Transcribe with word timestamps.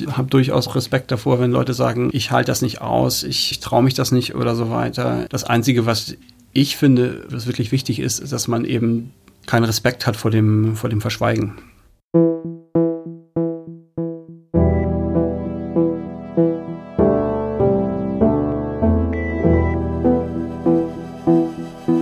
ich 0.00 0.16
habe 0.16 0.28
durchaus 0.28 0.74
Respekt 0.74 1.10
davor, 1.10 1.40
wenn 1.40 1.50
Leute 1.50 1.74
sagen, 1.74 2.10
ich 2.12 2.30
halte 2.30 2.50
das 2.50 2.62
nicht 2.62 2.80
aus, 2.80 3.22
ich, 3.22 3.60
traue 3.60 3.82
mich 3.82 3.94
das 3.94 4.12
nicht 4.12 4.34
oder 4.34 4.54
so 4.54 4.70
weiter. 4.70 5.26
Das 5.30 5.44
Einzige, 5.44 5.86
was 5.86 6.16
ich 6.52 6.76
finde, 6.76 7.24
was 7.30 7.46
wirklich 7.46 7.72
wichtig 7.72 7.98
ist, 8.00 8.18
ist, 8.18 8.32
dass 8.32 8.48
man 8.48 8.64
eben 8.64 9.12
keinen 9.46 9.64
Respekt 9.64 10.06
hat 10.06 10.16
vor 10.16 10.30
dem, 10.30 10.76
vor 10.76 10.90
dem 10.90 11.00
Verschweigen. 11.00 11.54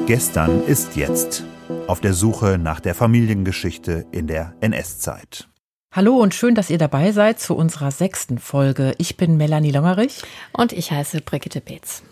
Gestern 0.07 0.65
ist 0.67 0.97
jetzt. 0.97 1.45
Auf 1.87 2.01
der 2.01 2.15
Suche 2.15 2.59
nach 2.59 2.81
der 2.81 2.95
Familiengeschichte 2.95 4.07
in 4.13 4.27
der 4.27 4.55
NS-Zeit. 4.61 5.49
Hallo 5.97 6.17
und 6.17 6.35
schön, 6.35 6.57
dass 6.57 6.71
ihr 6.71 6.79
dabei 6.79 7.13
seid 7.13 7.39
zu 7.39 7.55
unserer 7.55 7.93
sechsten 7.93 8.41
Folge. 8.41 8.97
Ich 8.99 9.17
bin 9.17 9.37
Melanie 9.37 9.71
Longerich. 9.71 10.23
Und 10.53 10.73
ich 10.73 10.91
heiße 10.91 11.21
Brigitte 11.21 11.61
Beetz. 11.61 12.03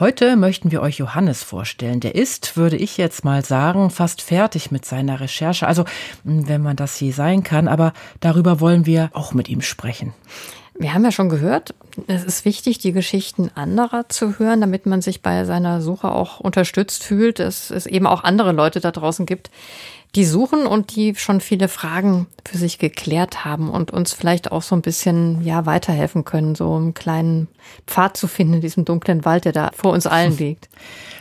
Heute 0.00 0.34
möchten 0.34 0.72
wir 0.72 0.82
euch 0.82 0.98
Johannes 0.98 1.44
vorstellen. 1.44 2.00
Der 2.00 2.16
ist, 2.16 2.56
würde 2.56 2.74
ich 2.74 2.96
jetzt 2.96 3.24
mal 3.24 3.44
sagen, 3.44 3.90
fast 3.90 4.22
fertig 4.22 4.72
mit 4.72 4.84
seiner 4.84 5.20
Recherche. 5.20 5.68
Also, 5.68 5.84
wenn 6.24 6.62
man 6.62 6.74
das 6.74 6.98
je 6.98 7.12
sein 7.12 7.44
kann. 7.44 7.68
Aber 7.68 7.92
darüber 8.18 8.58
wollen 8.58 8.86
wir 8.86 9.10
auch 9.12 9.34
mit 9.34 9.48
ihm 9.48 9.62
sprechen. 9.62 10.12
Wir 10.78 10.92
haben 10.92 11.04
ja 11.04 11.12
schon 11.12 11.28
gehört, 11.28 11.74
es 12.06 12.24
ist 12.24 12.44
wichtig, 12.44 12.78
die 12.78 12.92
Geschichten 12.92 13.50
anderer 13.54 14.08
zu 14.08 14.38
hören, 14.38 14.60
damit 14.60 14.86
man 14.86 15.00
sich 15.00 15.22
bei 15.22 15.44
seiner 15.44 15.80
Suche 15.80 16.10
auch 16.10 16.40
unterstützt 16.40 17.02
fühlt, 17.02 17.38
dass 17.38 17.70
es 17.70 17.86
eben 17.86 18.06
auch 18.06 18.24
andere 18.24 18.52
Leute 18.52 18.80
da 18.80 18.90
draußen 18.90 19.24
gibt, 19.26 19.50
die 20.14 20.24
suchen 20.24 20.66
und 20.66 20.96
die 20.96 21.14
schon 21.14 21.40
viele 21.40 21.68
Fragen 21.68 22.26
für 22.46 22.56
sich 22.56 22.78
geklärt 22.78 23.44
haben 23.44 23.68
und 23.68 23.90
uns 23.90 24.14
vielleicht 24.14 24.50
auch 24.50 24.62
so 24.62 24.74
ein 24.74 24.82
bisschen 24.82 25.42
ja 25.42 25.66
weiterhelfen 25.66 26.24
können, 26.24 26.54
so 26.54 26.74
einen 26.74 26.94
kleinen 26.94 27.48
Pfad 27.86 28.16
zu 28.16 28.26
finden 28.26 28.54
in 28.54 28.60
diesem 28.60 28.84
dunklen 28.84 29.24
Wald, 29.24 29.44
der 29.44 29.52
da 29.52 29.70
vor 29.74 29.92
uns 29.92 30.06
allen 30.06 30.36
liegt. 30.38 30.68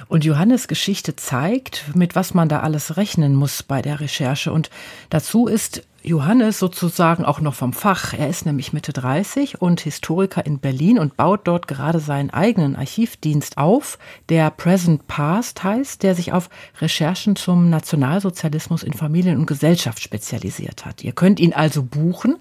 Und 0.07 0.23
Johannes 0.23 0.67
Geschichte 0.67 1.15
zeigt, 1.15 1.95
mit 1.95 2.15
was 2.15 2.33
man 2.33 2.47
da 2.47 2.59
alles 2.59 2.95
rechnen 2.95 3.35
muss 3.35 3.63
bei 3.63 3.81
der 3.81 3.99
Recherche. 3.99 4.53
Und 4.53 4.69
dazu 5.09 5.47
ist 5.47 5.83
Johannes 6.05 6.59
sozusagen 6.59 7.25
auch 7.25 7.41
noch 7.41 7.55
vom 7.55 7.73
Fach. 7.73 8.13
Er 8.13 8.29
ist 8.29 8.45
nämlich 8.45 8.73
Mitte 8.73 8.93
30 8.93 9.61
und 9.61 9.81
Historiker 9.81 10.45
in 10.45 10.59
Berlin 10.59 10.99
und 10.99 11.17
baut 11.17 11.41
dort 11.47 11.67
gerade 11.67 11.99
seinen 11.99 12.29
eigenen 12.29 12.75
Archivdienst 12.75 13.57
auf, 13.57 13.97
der 14.29 14.51
Present 14.51 15.07
Past 15.07 15.63
heißt, 15.63 16.03
der 16.03 16.13
sich 16.13 16.31
auf 16.31 16.49
Recherchen 16.79 17.35
zum 17.35 17.71
Nationalsozialismus 17.71 18.83
in 18.83 18.93
Familien 18.93 19.39
und 19.39 19.47
Gesellschaft 19.47 19.99
spezialisiert 19.99 20.85
hat. 20.85 21.03
Ihr 21.03 21.11
könnt 21.11 21.39
ihn 21.39 21.53
also 21.53 21.81
buchen, 21.81 22.35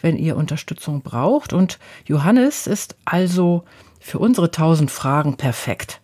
wenn 0.00 0.16
ihr 0.16 0.36
Unterstützung 0.36 1.02
braucht. 1.02 1.52
Und 1.52 1.78
Johannes 2.04 2.66
ist 2.66 2.96
also 3.04 3.62
für 4.00 4.18
unsere 4.18 4.50
tausend 4.50 4.90
Fragen 4.90 5.36
perfekt. 5.36 6.00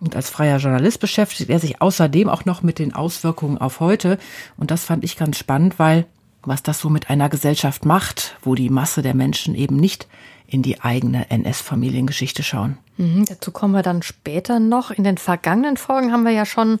Und 0.00 0.14
als 0.14 0.28
freier 0.28 0.58
Journalist 0.58 1.00
beschäftigt 1.00 1.48
er 1.48 1.58
sich 1.58 1.80
außerdem 1.80 2.28
auch 2.28 2.44
noch 2.44 2.62
mit 2.62 2.78
den 2.78 2.94
Auswirkungen 2.94 3.56
auf 3.56 3.80
heute. 3.80 4.18
Und 4.58 4.70
das 4.70 4.84
fand 4.84 5.02
ich 5.04 5.16
ganz 5.16 5.38
spannend, 5.38 5.78
weil 5.78 6.04
was 6.46 6.62
das 6.62 6.80
so 6.80 6.88
mit 6.88 7.10
einer 7.10 7.28
Gesellschaft 7.28 7.84
macht, 7.84 8.36
wo 8.42 8.54
die 8.54 8.70
Masse 8.70 9.02
der 9.02 9.14
Menschen 9.14 9.54
eben 9.54 9.76
nicht 9.76 10.06
in 10.46 10.62
die 10.62 10.80
eigene 10.80 11.30
NS-Familiengeschichte 11.30 12.42
schauen. 12.42 12.78
Mhm, 12.96 13.24
dazu 13.26 13.50
kommen 13.50 13.74
wir 13.74 13.82
dann 13.82 14.02
später 14.02 14.60
noch. 14.60 14.90
In 14.90 15.04
den 15.04 15.18
vergangenen 15.18 15.76
Folgen 15.76 16.12
haben 16.12 16.24
wir 16.24 16.32
ja 16.32 16.46
schon 16.46 16.78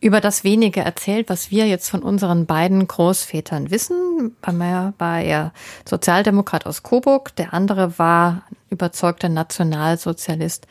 über 0.00 0.20
das 0.20 0.44
wenige 0.44 0.80
erzählt, 0.80 1.28
was 1.28 1.50
wir 1.50 1.66
jetzt 1.66 1.88
von 1.88 2.02
unseren 2.02 2.46
beiden 2.46 2.86
Großvätern 2.86 3.70
wissen. 3.70 4.36
Einmal 4.42 4.92
war 4.98 5.20
er 5.20 5.52
Sozialdemokrat 5.88 6.66
aus 6.66 6.82
Coburg, 6.82 7.34
der 7.36 7.54
andere 7.54 7.98
war 7.98 8.42
überzeugter 8.70 9.28
Nationalsozialist 9.28 10.66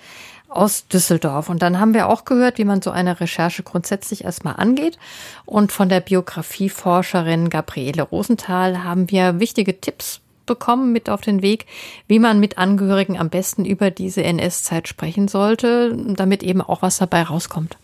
aus 0.55 0.88
Düsseldorf. 0.88 1.49
Und 1.49 1.61
dann 1.61 1.79
haben 1.79 1.93
wir 1.93 2.07
auch 2.07 2.25
gehört, 2.25 2.57
wie 2.57 2.66
man 2.66 2.81
so 2.81 2.91
eine 2.91 3.19
Recherche 3.19 3.63
grundsätzlich 3.63 4.23
erstmal 4.23 4.55
angeht. 4.55 4.97
Und 5.45 5.71
von 5.71 5.89
der 5.89 5.99
Biografieforscherin 5.99 7.49
Gabriele 7.49 8.03
Rosenthal 8.03 8.83
haben 8.83 9.11
wir 9.11 9.39
wichtige 9.39 9.79
Tipps 9.79 10.21
bekommen 10.45 10.91
mit 10.91 11.09
auf 11.09 11.21
den 11.21 11.41
Weg, 11.41 11.66
wie 12.07 12.19
man 12.19 12.39
mit 12.39 12.57
Angehörigen 12.57 13.17
am 13.17 13.29
besten 13.29 13.66
über 13.66 13.91
diese 13.91 14.23
NS-Zeit 14.23 14.88
sprechen 14.88 15.27
sollte, 15.27 15.95
damit 16.16 16.43
eben 16.43 16.61
auch 16.61 16.81
was 16.81 16.97
dabei 16.97 17.23
rauskommt. 17.23 17.77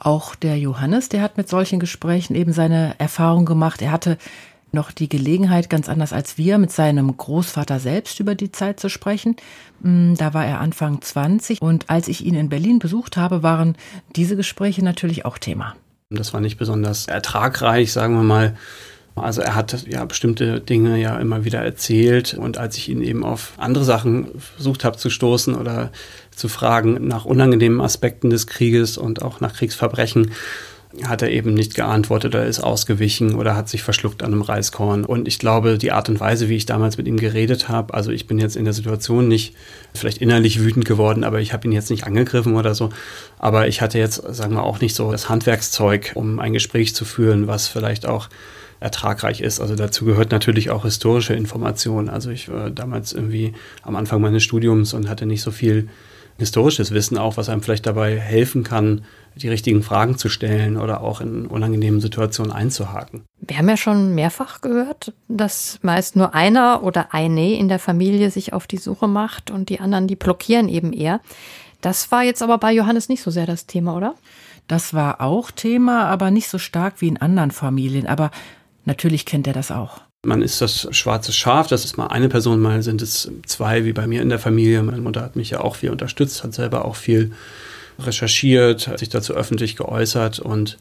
Auch 0.00 0.36
der 0.36 0.56
Johannes, 0.58 1.08
der 1.08 1.22
hat 1.22 1.36
mit 1.36 1.48
solchen 1.48 1.80
Gesprächen 1.80 2.36
eben 2.36 2.52
seine 2.52 2.94
Erfahrung 2.98 3.44
gemacht. 3.44 3.82
Er 3.82 3.90
hatte 3.90 4.16
noch 4.72 4.90
die 4.90 5.08
Gelegenheit, 5.08 5.70
ganz 5.70 5.88
anders 5.88 6.12
als 6.12 6.38
wir, 6.38 6.58
mit 6.58 6.70
seinem 6.70 7.16
Großvater 7.16 7.80
selbst 7.80 8.20
über 8.20 8.34
die 8.34 8.52
Zeit 8.52 8.80
zu 8.80 8.88
sprechen. 8.88 9.36
Mm, 9.80 10.14
da 10.14 10.34
war 10.34 10.46
er 10.46 10.60
Anfang 10.60 11.00
20 11.00 11.62
und 11.62 11.88
als 11.90 12.08
ich 12.08 12.24
ihn 12.24 12.34
in 12.34 12.48
Berlin 12.48 12.78
besucht 12.78 13.16
habe, 13.16 13.42
waren 13.42 13.76
diese 14.16 14.36
Gespräche 14.36 14.84
natürlich 14.84 15.24
auch 15.24 15.38
Thema. 15.38 15.74
Das 16.10 16.32
war 16.32 16.40
nicht 16.40 16.56
besonders 16.56 17.06
ertragreich, 17.06 17.92
sagen 17.92 18.14
wir 18.14 18.22
mal. 18.22 18.56
Also 19.14 19.40
er 19.40 19.54
hat 19.54 19.84
ja 19.88 20.04
bestimmte 20.04 20.60
Dinge 20.60 20.98
ja 20.98 21.18
immer 21.18 21.44
wieder 21.44 21.60
erzählt 21.60 22.34
und 22.34 22.58
als 22.58 22.76
ich 22.76 22.88
ihn 22.88 23.02
eben 23.02 23.24
auf 23.24 23.52
andere 23.56 23.84
Sachen 23.84 24.28
versucht 24.38 24.84
habe 24.84 24.96
zu 24.96 25.10
stoßen 25.10 25.54
oder 25.54 25.90
zu 26.30 26.48
fragen 26.48 27.06
nach 27.06 27.24
unangenehmen 27.24 27.80
Aspekten 27.80 28.30
des 28.30 28.46
Krieges 28.46 28.96
und 28.96 29.22
auch 29.22 29.40
nach 29.40 29.54
Kriegsverbrechen, 29.54 30.30
hat 31.04 31.20
er 31.20 31.30
eben 31.30 31.52
nicht 31.52 31.74
geantwortet 31.74 32.34
oder 32.34 32.46
ist 32.46 32.60
ausgewichen 32.60 33.34
oder 33.34 33.54
hat 33.54 33.68
sich 33.68 33.82
verschluckt 33.82 34.22
an 34.22 34.32
einem 34.32 34.42
Reiskorn. 34.42 35.04
Und 35.04 35.28
ich 35.28 35.38
glaube, 35.38 35.76
die 35.76 35.92
Art 35.92 36.08
und 36.08 36.18
Weise, 36.18 36.48
wie 36.48 36.56
ich 36.56 36.66
damals 36.66 36.96
mit 36.96 37.06
ihm 37.06 37.18
geredet 37.18 37.68
habe, 37.68 37.92
also 37.92 38.10
ich 38.10 38.26
bin 38.26 38.38
jetzt 38.38 38.56
in 38.56 38.64
der 38.64 38.72
Situation 38.72 39.28
nicht 39.28 39.54
vielleicht 39.94 40.18
innerlich 40.18 40.60
wütend 40.60 40.86
geworden, 40.86 41.24
aber 41.24 41.40
ich 41.40 41.52
habe 41.52 41.68
ihn 41.68 41.72
jetzt 41.72 41.90
nicht 41.90 42.04
angegriffen 42.04 42.56
oder 42.56 42.74
so. 42.74 42.88
Aber 43.38 43.68
ich 43.68 43.82
hatte 43.82 43.98
jetzt, 43.98 44.22
sagen 44.34 44.54
wir, 44.54 44.62
auch 44.62 44.80
nicht 44.80 44.94
so 44.94 45.12
das 45.12 45.28
Handwerkszeug, 45.28 46.12
um 46.14 46.38
ein 46.38 46.54
Gespräch 46.54 46.94
zu 46.94 47.04
führen, 47.04 47.46
was 47.46 47.68
vielleicht 47.68 48.06
auch 48.06 48.28
ertragreich 48.80 49.40
ist. 49.40 49.60
Also 49.60 49.74
dazu 49.74 50.04
gehört 50.04 50.30
natürlich 50.30 50.70
auch 50.70 50.84
historische 50.84 51.34
Information. 51.34 52.08
Also 52.08 52.30
ich 52.30 52.48
war 52.48 52.70
damals 52.70 53.12
irgendwie 53.12 53.52
am 53.82 53.96
Anfang 53.96 54.20
meines 54.20 54.42
Studiums 54.42 54.94
und 54.94 55.08
hatte 55.08 55.26
nicht 55.26 55.42
so 55.42 55.50
viel 55.50 55.88
historisches 56.38 56.92
Wissen 56.92 57.18
auch, 57.18 57.36
was 57.36 57.48
einem 57.48 57.62
vielleicht 57.62 57.86
dabei 57.86 58.18
helfen 58.18 58.62
kann, 58.62 59.04
die 59.34 59.48
richtigen 59.48 59.82
Fragen 59.82 60.16
zu 60.16 60.28
stellen 60.28 60.76
oder 60.76 61.02
auch 61.02 61.20
in 61.20 61.46
unangenehmen 61.46 62.00
Situationen 62.00 62.52
einzuhaken. 62.52 63.24
Wir 63.40 63.58
haben 63.58 63.68
ja 63.68 63.76
schon 63.76 64.14
mehrfach 64.14 64.60
gehört, 64.60 65.12
dass 65.28 65.78
meist 65.82 66.16
nur 66.16 66.34
einer 66.34 66.82
oder 66.82 67.12
eine 67.12 67.56
in 67.56 67.68
der 67.68 67.78
Familie 67.78 68.30
sich 68.30 68.52
auf 68.52 68.66
die 68.66 68.78
Suche 68.78 69.08
macht 69.08 69.50
und 69.50 69.68
die 69.68 69.80
anderen, 69.80 70.06
die 70.06 70.16
blockieren 70.16 70.68
eben 70.68 70.92
eher. 70.92 71.20
Das 71.80 72.10
war 72.10 72.24
jetzt 72.24 72.42
aber 72.42 72.58
bei 72.58 72.72
Johannes 72.72 73.08
nicht 73.08 73.22
so 73.22 73.30
sehr 73.30 73.46
das 73.46 73.66
Thema, 73.66 73.96
oder? 73.96 74.14
Das 74.66 74.94
war 74.94 75.20
auch 75.20 75.50
Thema, 75.50 76.06
aber 76.06 76.30
nicht 76.30 76.48
so 76.48 76.58
stark 76.58 77.00
wie 77.00 77.08
in 77.08 77.16
anderen 77.16 77.50
Familien. 77.50 78.06
Aber 78.06 78.30
natürlich 78.84 79.24
kennt 79.26 79.46
er 79.46 79.52
das 79.52 79.70
auch. 79.70 80.00
Man 80.26 80.42
ist 80.42 80.60
das 80.60 80.88
schwarze 80.90 81.32
Schaf, 81.32 81.68
das 81.68 81.84
ist 81.84 81.96
mal 81.96 82.08
eine 82.08 82.28
Person, 82.28 82.60
mal 82.60 82.82
sind 82.82 83.02
es 83.02 83.30
zwei, 83.46 83.84
wie 83.84 83.92
bei 83.92 84.08
mir 84.08 84.20
in 84.20 84.30
der 84.30 84.40
Familie. 84.40 84.82
Meine 84.82 85.00
Mutter 85.00 85.22
hat 85.22 85.36
mich 85.36 85.50
ja 85.50 85.60
auch 85.60 85.76
viel 85.76 85.90
unterstützt, 85.90 86.42
hat 86.42 86.54
selber 86.54 86.84
auch 86.86 86.96
viel 86.96 87.30
recherchiert, 88.00 88.88
hat 88.88 88.98
sich 88.98 89.10
dazu 89.10 89.34
öffentlich 89.34 89.76
geäußert 89.76 90.40
und 90.40 90.76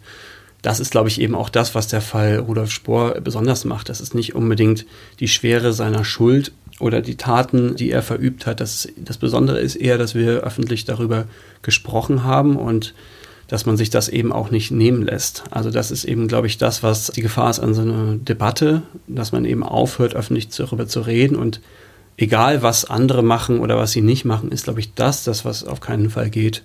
das 0.64 0.80
ist, 0.80 0.90
glaube 0.90 1.09
ich, 1.09 1.22
eben 1.22 1.36
auch 1.36 1.50
das, 1.50 1.75
was 1.75 1.88
der 1.88 2.02
Fall 2.02 2.38
Rudolf 2.40 2.72
Spohr 2.72 3.22
besonders 3.22 3.64
macht. 3.64 3.90
Das 3.90 4.02
ist 4.02 4.16
nicht 4.16 4.34
unbedingt 4.34 4.88
die 5.20 5.28
Schwere 5.28 5.72
seiner 5.72 6.04
Schuld 6.04 6.52
oder 6.80 7.02
die 7.02 7.16
Taten, 7.16 7.75
die 7.75 7.92
er 7.92 8.02
verübt 8.02 8.48
hat. 8.48 8.59
Das, 8.59 8.88
das 8.98 9.18
Besondere 9.18 9.59
ist 9.59 9.75
eher, 9.75 10.00
dass 10.00 10.16
wir 10.16 10.42
öffentlich 10.42 10.86
darüber 10.86 11.25
gesprochen 11.62 12.24
haben 12.24 12.56
und 12.56 12.96
dass 13.47 13.66
man 13.66 13.78
sich 13.78 13.90
das 13.90 14.09
eben 14.09 14.31
auch 14.31 14.52
nicht 14.52 14.72
nehmen 14.72 15.03
lässt. 15.03 15.44
Also 15.52 15.71
das 15.71 15.92
ist 15.92 16.04
eben, 16.04 16.27
glaube 16.27 16.48
ich, 16.48 16.57
das, 16.57 16.83
was 16.83 17.07
die 17.07 17.21
Gefahr 17.21 17.50
ist 17.50 17.60
an 17.60 17.74
so 17.74 17.81
einer 17.81 18.16
Debatte, 18.16 18.81
dass 19.07 19.31
man 19.31 19.45
eben 19.45 19.63
aufhört, 19.63 20.16
öffentlich 20.16 20.50
darüber 20.50 20.88
zu 20.88 21.01
reden 21.01 21.36
und 21.36 21.62
egal, 22.18 22.62
was 22.62 22.86
andere 22.86 23.24
machen 23.24 23.60
oder 23.60 23.77
was 23.77 23.92
sie 23.92 24.01
nicht 24.01 24.25
machen, 24.25 24.51
ist, 24.51 24.66
glaube 24.66 24.80
ich, 24.80 24.94
das, 24.94 25.24
das, 25.24 25.45
was 25.45 25.63
auf 25.63 25.80
keinen 25.80 26.10
Fall 26.10 26.30
geht, 26.30 26.63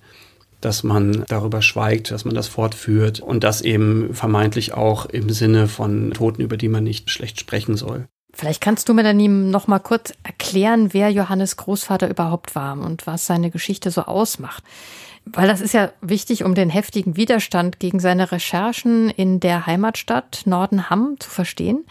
dass 0.60 0.82
man 0.82 1.24
darüber 1.28 1.60
schweigt, 1.62 2.10
dass 2.10 2.24
man 2.24 2.34
das 2.34 2.48
fortführt 2.48 3.20
und 3.20 3.44
das 3.44 3.60
eben 3.62 4.14
vermeintlich 4.14 4.74
auch 4.74 5.06
im 5.06 5.30
Sinne 5.30 5.68
von 5.68 6.12
Toten, 6.12 6.42
über 6.42 6.56
die 6.56 6.68
man 6.68 6.84
nicht 6.84 7.10
schlecht 7.10 7.38
sprechen 7.38 7.76
soll. 7.76 8.06
Vielleicht 8.34 8.62
kannst 8.62 8.88
du 8.88 8.94
mir 8.94 9.02
dann 9.02 9.50
noch 9.50 9.66
mal 9.66 9.78
kurz 9.78 10.14
erklären, 10.22 10.94
wer 10.94 11.10
Johannes 11.10 11.58
Großvater 11.58 12.08
überhaupt 12.08 12.54
war 12.54 12.78
und 12.78 13.06
was 13.06 13.26
seine 13.26 13.50
Geschichte 13.50 13.90
so 13.90 14.02
ausmacht. 14.02 14.64
Weil 15.24 15.48
das 15.48 15.60
ist 15.60 15.72
ja 15.72 15.92
wichtig, 16.00 16.44
um 16.44 16.54
den 16.54 16.68
heftigen 16.68 17.16
Widerstand 17.16 17.78
gegen 17.78 18.00
seine 18.00 18.32
Recherchen 18.32 19.08
in 19.10 19.40
der 19.40 19.66
Heimatstadt 19.66 20.42
Nordenham 20.46 21.16
zu 21.18 21.30
verstehen. 21.30 21.84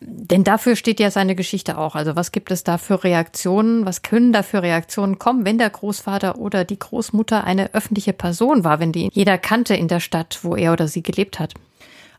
Denn 0.00 0.44
dafür 0.44 0.76
steht 0.76 1.00
ja 1.00 1.10
seine 1.10 1.34
Geschichte 1.34 1.76
auch. 1.76 1.96
Also 1.96 2.14
was 2.14 2.30
gibt 2.30 2.52
es 2.52 2.62
da 2.62 2.78
für 2.78 3.02
Reaktionen? 3.02 3.84
Was 3.84 4.02
können 4.02 4.32
da 4.32 4.44
für 4.44 4.62
Reaktionen 4.62 5.18
kommen, 5.18 5.44
wenn 5.44 5.58
der 5.58 5.70
Großvater 5.70 6.38
oder 6.38 6.64
die 6.64 6.78
Großmutter 6.78 7.42
eine 7.42 7.74
öffentliche 7.74 8.12
Person 8.12 8.62
war, 8.62 8.78
wenn 8.78 8.92
die 8.92 9.10
jeder 9.12 9.38
kannte 9.38 9.74
in 9.74 9.88
der 9.88 10.00
Stadt, 10.00 10.38
wo 10.42 10.54
er 10.54 10.72
oder 10.72 10.86
sie 10.86 11.02
gelebt 11.02 11.40
hat? 11.40 11.54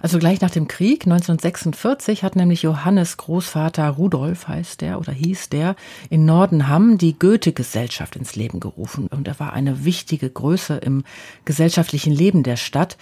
Also 0.02 0.18
gleich 0.18 0.40
nach 0.40 0.50
dem 0.50 0.70
Krieg 0.70 1.04
1946 1.04 2.24
hat 2.24 2.38
nämlich 2.38 2.62
Johannes 2.62 3.18
Großvater 3.18 3.90
Rudolf 3.90 4.48
heißt 4.48 4.80
der 4.80 4.98
oder 4.98 5.12
hieß 5.12 5.50
der 5.50 5.76
in 6.10 6.26
Nordenham 6.26 6.98
die 6.98 7.20
Goethe-Gesellschaft 7.20 8.16
ins 8.16 8.36
Leben 8.36 8.62
gerufen 8.62 9.08
und 9.08 9.28
er 9.28 9.40
war 9.40 9.52
eine 9.52 9.84
wichtige 9.84 10.30
Größe 10.30 10.78
im 10.78 11.04
gesellschaftlichen 11.44 12.14
Leben 12.14 12.44
der 12.44 12.56
Stadt. 12.56 12.98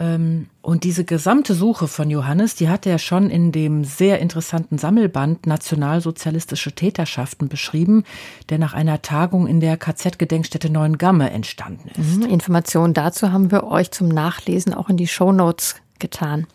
Ähm, 0.00 0.48
und 0.60 0.82
diese 0.82 1.04
gesamte 1.04 1.54
Suche 1.54 1.86
von 1.86 2.10
Johannes, 2.10 2.56
die 2.56 2.68
hat 2.68 2.84
er 2.84 2.98
schon 2.98 3.30
in 3.30 3.52
dem 3.52 3.84
sehr 3.84 4.18
interessanten 4.18 4.76
Sammelband 4.76 5.46
Nationalsozialistische 5.46 6.72
Täterschaften 6.72 7.48
beschrieben, 7.48 8.02
der 8.48 8.58
nach 8.58 8.72
einer 8.72 9.02
Tagung 9.02 9.46
in 9.46 9.60
der 9.60 9.76
KZ-Gedenkstätte 9.76 10.70
Neuengamme 10.70 11.30
entstanden 11.30 11.90
ist. 11.90 12.18
Mhm, 12.18 12.26
Informationen 12.26 12.94
dazu 12.94 13.30
haben 13.30 13.52
wir 13.52 13.64
euch 13.64 13.92
zum 13.92 14.08
Nachlesen 14.08 14.74
auch 14.74 14.88
in 14.88 14.96
die 14.96 15.08
Shownotes 15.08 15.76
getan. 16.00 16.46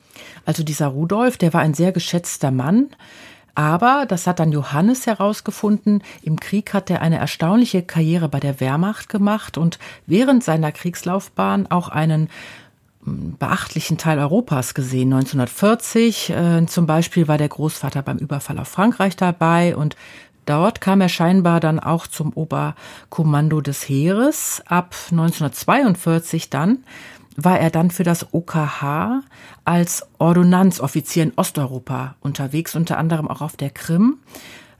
Also 0.46 0.64
dieser 0.64 0.88
Rudolf, 0.88 1.38
der 1.38 1.54
war 1.54 1.62
ein 1.62 1.74
sehr 1.74 1.92
geschätzter 1.92 2.52
Mann. 2.52 2.88
Aber, 3.56 4.06
das 4.06 4.28
hat 4.28 4.40
dann 4.40 4.52
Johannes 4.52 5.08
herausgefunden, 5.08 6.04
im 6.22 6.38
Krieg 6.40 6.74
hat 6.74 6.90
er 6.90 7.02
eine 7.02 7.18
erstaunliche 7.18 7.82
Karriere 7.84 8.28
bei 8.28 8.42
der 8.42 8.60
Wehrmacht 8.60 9.08
gemacht 9.08 9.58
und 9.58 9.80
während 10.06 10.44
seiner 10.44 10.74
Kriegslaufbahn 10.74 11.72
auch 11.72 11.88
einen 11.88 12.30
hm, 13.06 13.38
beachtlichen 13.40 13.98
Teil 13.98 14.20
Europas 14.20 14.74
gesehen. 14.74 15.14
1940 15.14 16.30
äh, 16.32 16.66
zum 16.66 16.86
Beispiel 16.86 17.30
war 17.30 17.38
der 17.38 17.48
Großvater 17.48 18.02
beim 18.02 18.18
Überfall 18.18 18.60
auf 18.60 18.68
Frankreich 18.68 19.16
dabei 19.16 19.78
und 19.78 19.96
dort 20.46 20.82
kam 20.82 21.00
er 21.00 21.10
scheinbar 21.10 21.62
dann 21.62 21.80
auch 21.80 22.08
zum 22.08 22.34
Oberkommando 22.34 23.62
des 23.62 23.88
Heeres. 23.88 24.64
Ab 24.66 24.96
1942 25.12 26.50
dann 26.50 26.80
war 27.36 27.60
er 27.60 27.70
dann 27.70 27.92
für 27.92 28.04
das 28.04 28.34
OKH 28.34 29.22
als 29.64 30.08
Ordonnanzoffizier 30.18 31.24
in 31.24 31.34
Osteuropa 31.36 32.16
unterwegs, 32.22 32.76
unter 32.76 32.98
anderem 32.98 33.28
auch 33.28 33.42
auf 33.42 33.58
der 33.58 33.70
Krim, 33.70 34.20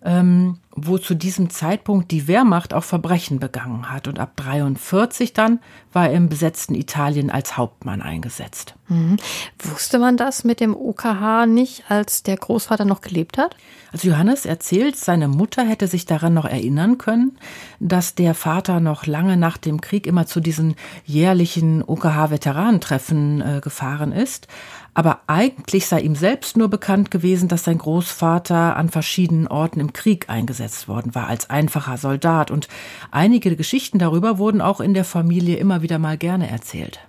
ähm, 0.06 0.60
wo 0.76 0.98
zu 0.98 1.16
diesem 1.16 1.50
Zeitpunkt 1.50 2.12
die 2.12 2.28
Wehrmacht 2.28 2.74
auch 2.74 2.84
Verbrechen 2.84 3.40
begangen 3.40 3.90
hat. 3.90 4.08
Und 4.08 4.20
ab 4.20 4.34
43 4.36 5.34
dann 5.34 5.60
war 5.92 6.10
er 6.10 6.14
im 6.14 6.30
besetzten 6.30 6.76
Italien 6.76 7.32
als 7.32 7.58
Hauptmann 7.58 8.02
eingesetzt. 8.02 8.76
Mhm. 8.88 9.18
Wusste 9.58 9.98
man 9.98 10.16
das 10.16 10.44
mit 10.44 10.60
dem 10.60 10.76
OKH 10.76 11.48
nicht, 11.48 11.86
als 11.90 12.22
der 12.24 12.38
Großvater 12.38 12.86
noch 12.86 13.02
gelebt 13.02 13.38
hat? 13.38 13.56
Also 13.92 14.10
Johannes 14.10 14.46
erzählt, 14.46 14.96
seine 14.98 15.28
Mutter 15.28 15.64
hätte 15.66 15.88
sich 15.88 16.06
daran 16.06 16.34
noch 16.34 16.46
erinnern 16.46 16.98
können, 16.98 17.38
dass 17.80 18.14
der 18.14 18.36
Vater 18.36 18.80
noch 18.80 19.08
lange 19.08 19.38
nach 19.38 19.58
dem 19.58 19.82
Krieg 19.82 20.06
immer 20.06 20.28
zu 20.28 20.40
diesen 20.40 20.76
jährlichen 21.06 21.82
OKH-Veteranentreffen 21.82 23.42
äh, 23.42 23.62
gefahren 23.62 24.12
ist. 24.12 24.48
Aber 24.96 25.20
eigentlich 25.28 25.88
sei 25.88 26.00
ihm 26.00 26.16
selbst 26.16 26.56
nur 26.56 26.70
bekannt 26.70 27.12
gewesen, 27.12 27.50
dass 27.50 27.66
sein 27.66 27.78
Großvater 27.78 28.78
an 28.78 28.90
verschiedenen 28.90 29.46
Orten 29.46 29.82
im 29.82 29.92
Krieg 29.92 30.30
eingesetzt 30.30 30.88
worden 30.88 31.14
war, 31.14 31.28
als 31.28 31.50
einfacher 31.50 31.98
Soldat. 31.98 32.50
Und 32.50 32.70
einige 33.12 33.58
Geschichten 33.58 34.00
darüber 34.00 34.38
wurden 34.38 34.62
auch 34.62 34.80
in 34.80 34.94
der 34.94 35.04
Familie 35.04 35.58
immer 35.58 35.82
wieder 35.82 36.00
mal 36.00 36.18
gerne 36.18 36.50
erzählt. 36.50 37.02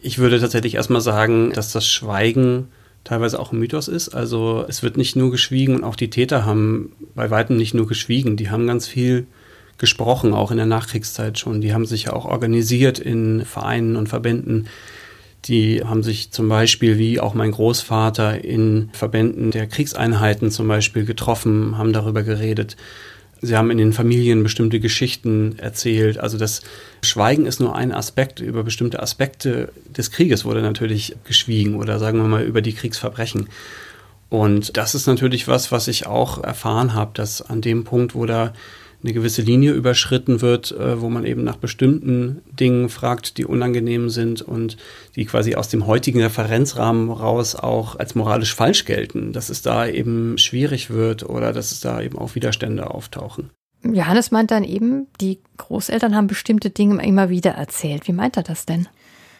Ich 0.00 0.18
würde 0.18 0.40
tatsächlich 0.40 0.76
erstmal 0.76 1.00
sagen, 1.00 1.52
dass 1.52 1.72
das 1.72 1.84
Schweigen 1.86 2.68
teilweise 3.02 3.40
auch 3.40 3.50
ein 3.50 3.58
Mythos 3.58 3.88
ist. 3.88 4.10
Also 4.10 4.64
es 4.68 4.84
wird 4.84 4.96
nicht 4.96 5.16
nur 5.16 5.32
geschwiegen 5.32 5.74
und 5.74 5.84
auch 5.84 5.96
die 5.96 6.10
Täter 6.10 6.46
haben 6.46 6.92
bei 7.16 7.30
weitem 7.30 7.56
nicht 7.56 7.74
nur 7.74 7.88
geschwiegen, 7.88 8.36
die 8.36 8.50
haben 8.50 8.68
ganz 8.68 8.86
viel 8.86 9.26
gesprochen, 9.78 10.32
auch 10.32 10.52
in 10.52 10.58
der 10.58 10.66
Nachkriegszeit 10.66 11.40
schon. 11.40 11.60
Die 11.60 11.74
haben 11.74 11.86
sich 11.86 12.04
ja 12.04 12.12
auch 12.12 12.24
organisiert 12.24 13.00
in 13.00 13.44
Vereinen 13.44 13.96
und 13.96 14.08
Verbänden. 14.08 14.68
Die 15.46 15.82
haben 15.84 16.02
sich 16.02 16.30
zum 16.30 16.48
Beispiel, 16.48 16.98
wie 16.98 17.18
auch 17.18 17.34
mein 17.34 17.50
Großvater, 17.50 18.44
in 18.44 18.90
Verbänden 18.92 19.50
der 19.50 19.66
Kriegseinheiten 19.66 20.50
zum 20.50 20.68
Beispiel 20.68 21.04
getroffen, 21.04 21.76
haben 21.78 21.92
darüber 21.92 22.22
geredet. 22.22 22.76
Sie 23.44 23.56
haben 23.56 23.72
in 23.72 23.78
den 23.78 23.92
Familien 23.92 24.44
bestimmte 24.44 24.78
Geschichten 24.78 25.58
erzählt. 25.58 26.18
Also 26.18 26.38
das 26.38 26.62
Schweigen 27.02 27.44
ist 27.44 27.58
nur 27.58 27.74
ein 27.74 27.90
Aspekt. 27.90 28.38
Über 28.38 28.62
bestimmte 28.62 29.02
Aspekte 29.02 29.72
des 29.88 30.12
Krieges 30.12 30.44
wurde 30.44 30.62
natürlich 30.62 31.16
geschwiegen 31.24 31.74
oder 31.74 31.98
sagen 31.98 32.18
wir 32.18 32.28
mal 32.28 32.44
über 32.44 32.62
die 32.62 32.72
Kriegsverbrechen. 32.72 33.48
Und 34.28 34.76
das 34.76 34.94
ist 34.94 35.08
natürlich 35.08 35.48
was, 35.48 35.72
was 35.72 35.88
ich 35.88 36.06
auch 36.06 36.42
erfahren 36.42 36.94
habe, 36.94 37.10
dass 37.14 37.42
an 37.42 37.60
dem 37.60 37.82
Punkt, 37.82 38.14
wo 38.14 38.26
da 38.26 38.52
eine 39.02 39.12
gewisse 39.12 39.42
Linie 39.42 39.72
überschritten 39.72 40.40
wird, 40.40 40.72
äh, 40.72 41.00
wo 41.00 41.08
man 41.08 41.24
eben 41.24 41.44
nach 41.44 41.56
bestimmten 41.56 42.42
Dingen 42.58 42.88
fragt, 42.88 43.38
die 43.38 43.44
unangenehm 43.44 44.10
sind 44.10 44.42
und 44.42 44.76
die 45.16 45.24
quasi 45.24 45.54
aus 45.54 45.68
dem 45.68 45.86
heutigen 45.86 46.20
Referenzrahmen 46.20 47.10
raus 47.10 47.54
auch 47.56 47.98
als 47.98 48.14
moralisch 48.14 48.54
falsch 48.54 48.84
gelten, 48.84 49.32
dass 49.32 49.50
es 49.50 49.62
da 49.62 49.86
eben 49.86 50.38
schwierig 50.38 50.90
wird 50.90 51.28
oder 51.28 51.52
dass 51.52 51.72
es 51.72 51.80
da 51.80 52.00
eben 52.00 52.18
auch 52.18 52.34
Widerstände 52.34 52.90
auftauchen. 52.90 53.50
Johannes 53.84 54.30
meint 54.30 54.52
dann 54.52 54.62
eben, 54.62 55.08
die 55.20 55.40
Großeltern 55.56 56.14
haben 56.14 56.28
bestimmte 56.28 56.70
Dinge 56.70 57.04
immer 57.04 57.30
wieder 57.30 57.52
erzählt. 57.52 58.06
Wie 58.06 58.12
meint 58.12 58.36
er 58.36 58.44
das 58.44 58.64
denn? 58.64 58.86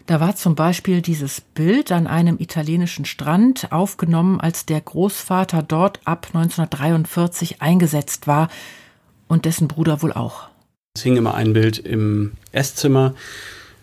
Da 0.07 0.19
war 0.19 0.35
zum 0.35 0.57
Beispiel 0.57 1.01
dieses 1.01 1.41
Bild 1.41 1.93
an 1.93 2.09
einem 2.09 2.39
italienischen 2.41 3.05
Strand 3.05 3.71
aufgenommen, 3.71 4.41
als 4.41 4.67
der 4.67 4.81
Großvater 4.81 5.63
dort 5.63 6.01
ab 6.05 6.27
1943 6.35 7.63
eingesetzt 7.63 8.27
war 8.27 8.49
und 9.33 9.47
dessen 9.47 9.67
Bruder 9.67 10.03
wohl 10.03 10.13
auch. 10.13 10.49
Es 10.95 11.03
hing 11.03 11.17
immer 11.17 11.35
ein 11.35 11.55
Bild 11.55 11.79
im 11.79 12.33
Esszimmer 12.53 13.15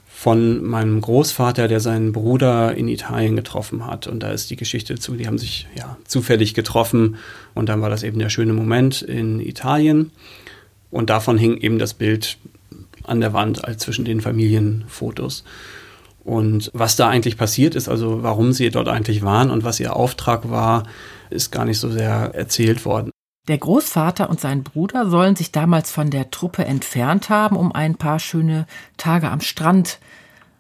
von 0.07 0.63
meinem 0.63 1.01
Großvater, 1.01 1.67
der 1.67 1.79
seinen 1.79 2.13
Bruder 2.13 2.75
in 2.75 2.87
Italien 2.87 3.35
getroffen 3.35 3.87
hat. 3.87 4.05
Und 4.05 4.21
da 4.21 4.29
ist 4.29 4.51
die 4.51 4.57
Geschichte 4.57 4.99
zu, 4.99 5.15
die 5.15 5.25
haben 5.25 5.39
sich 5.39 5.67
ja 5.75 5.97
zufällig 6.05 6.53
getroffen 6.53 7.15
und 7.55 7.67
dann 7.67 7.81
war 7.81 7.89
das 7.89 8.03
eben 8.03 8.19
der 8.19 8.29
schöne 8.29 8.53
Moment 8.53 9.01
in 9.01 9.39
Italien. 9.39 10.11
Und 10.91 11.09
davon 11.09 11.39
hing 11.39 11.57
eben 11.57 11.79
das 11.79 11.95
Bild 11.95 12.37
an 13.03 13.19
der 13.19 13.33
Wand 13.33 13.65
als 13.65 13.81
zwischen 13.81 14.05
den 14.05 14.21
Familienfotos. 14.21 15.45
Und 16.23 16.69
was 16.75 16.95
da 16.95 17.09
eigentlich 17.09 17.37
passiert 17.37 17.73
ist, 17.73 17.89
also 17.89 18.21
warum 18.21 18.53
sie 18.53 18.69
dort 18.69 18.87
eigentlich 18.87 19.23
waren 19.23 19.49
und 19.49 19.63
was 19.63 19.79
ihr 19.79 19.95
Auftrag 19.95 20.51
war, 20.51 20.83
ist 21.31 21.51
gar 21.51 21.65
nicht 21.65 21.79
so 21.79 21.89
sehr 21.89 22.35
erzählt 22.35 22.85
worden. 22.85 23.09
Der 23.49 23.57
Großvater 23.57 24.29
und 24.29 24.39
sein 24.39 24.61
Bruder 24.61 25.09
sollen 25.09 25.35
sich 25.35 25.51
damals 25.51 25.89
von 25.89 26.11
der 26.11 26.29
Truppe 26.29 26.65
entfernt 26.65 27.31
haben, 27.31 27.57
um 27.57 27.71
ein 27.71 27.95
paar 27.95 28.19
schöne 28.19 28.67
Tage 28.97 29.31
am 29.31 29.41
Strand 29.41 29.97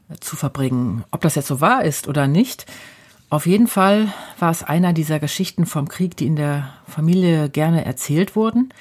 äh, 0.09 0.15
zu 0.19 0.35
verbringen. 0.35 1.03
Ob 1.11 1.21
das 1.21 1.35
jetzt 1.35 1.47
so 1.47 1.61
wahr 1.61 1.85
ist 1.85 2.07
oder 2.07 2.27
nicht, 2.27 2.65
auf 3.29 3.45
jeden 3.45 3.67
Fall 3.67 4.11
war 4.39 4.49
es 4.49 4.63
einer 4.63 4.91
dieser 4.91 5.19
Geschichten 5.19 5.67
vom 5.67 5.87
Krieg, 5.87 6.17
die 6.17 6.25
in 6.25 6.35
der 6.35 6.73
Familie 6.87 7.51
gerne 7.51 7.85
erzählt 7.85 8.35
wurden. 8.35 8.73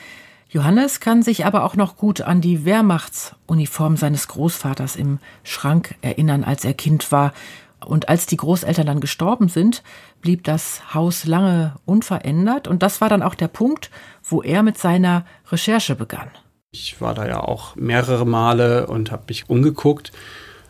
Johannes 0.49 1.01
kann 1.01 1.23
sich 1.23 1.45
aber 1.45 1.63
auch 1.63 1.77
noch 1.77 1.99
gut 1.99 2.23
an 2.23 2.41
die 2.41 2.65
Wehrmachtsuniform 2.65 3.99
seines 3.99 4.27
Großvaters 4.29 4.97
im 4.97 5.19
Schrank 5.45 5.97
erinnern, 6.01 6.45
als 6.45 6.65
er 6.65 6.73
Kind 6.73 7.13
war. 7.13 7.35
Und 7.85 8.09
als 8.09 8.27
die 8.27 8.37
Großeltern 8.37 8.87
dann 8.87 9.01
gestorben 9.01 9.49
sind, 9.49 9.83
blieb 10.21 10.45
das 10.45 10.95
Haus 10.95 11.25
lange 11.27 11.77
unverändert 11.85 12.67
und 12.69 12.83
das 12.83 13.01
war 13.01 13.09
dann 13.09 13.23
auch 13.23 13.35
der 13.35 13.49
Punkt, 13.49 13.91
wo 14.25 14.43
er 14.43 14.63
mit 14.63 14.79
seiner 14.79 15.25
Recherche 15.51 15.95
begann. 15.95 16.29
Ich 16.71 17.01
war 17.01 17.15
da 17.15 17.27
ja 17.27 17.41
auch 17.41 17.77
mehrere 17.77 18.27
Male 18.27 18.89
und 18.89 19.11
habe 19.11 19.25
mich 19.29 19.49
umgeguckt 19.49 20.13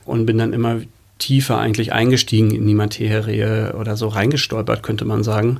und 0.04 0.26
bin 0.26 0.38
dann 0.38 0.52
immer 0.52 0.80
tiefer 1.18 1.58
eigentlich 1.58 1.92
eingestiegen 1.92 2.52
in 2.52 2.66
die 2.66 2.74
Materie 2.74 3.74
oder 3.74 3.96
so 3.96 4.08
reingestolpert, 4.08 4.82
könnte 4.82 5.04
man 5.04 5.24
sagen, 5.24 5.58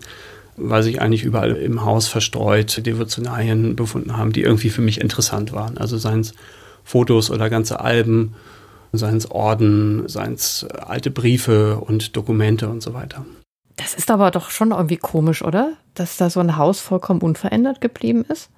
weil 0.56 0.82
sich 0.82 1.00
eigentlich 1.00 1.24
überall 1.24 1.56
im 1.56 1.84
Haus 1.84 2.08
verstreut 2.08 2.86
Devotionalien 2.86 3.74
befunden 3.74 4.16
haben, 4.16 4.32
die 4.32 4.42
irgendwie 4.42 4.70
für 4.70 4.82
mich 4.82 5.00
interessant 5.00 5.52
waren. 5.52 5.78
Also 5.78 5.98
seien 5.98 6.20
es 6.20 6.34
Fotos 6.84 7.30
oder 7.30 7.50
ganze 7.50 7.80
Alben, 7.80 8.34
seien 8.92 9.16
es 9.16 9.30
Orden, 9.30 10.08
seien 10.08 10.34
es 10.34 10.64
alte 10.64 11.10
Briefe 11.10 11.78
und 11.78 12.16
Dokumente 12.16 12.68
und 12.68 12.82
so 12.82 12.94
weiter. 12.94 13.24
Das 13.76 13.94
ist 13.94 14.10
aber 14.10 14.30
doch 14.30 14.50
schon 14.50 14.72
irgendwie 14.72 14.96
komisch, 14.96 15.42
oder? 15.42 15.72
Dass 15.94 16.16
da 16.16 16.30
so 16.30 16.40
ein 16.40 16.56
Haus 16.56 16.80
vollkommen 16.80 17.20
unverändert 17.20 17.80
geblieben 17.80 18.24
ist? 18.28 18.50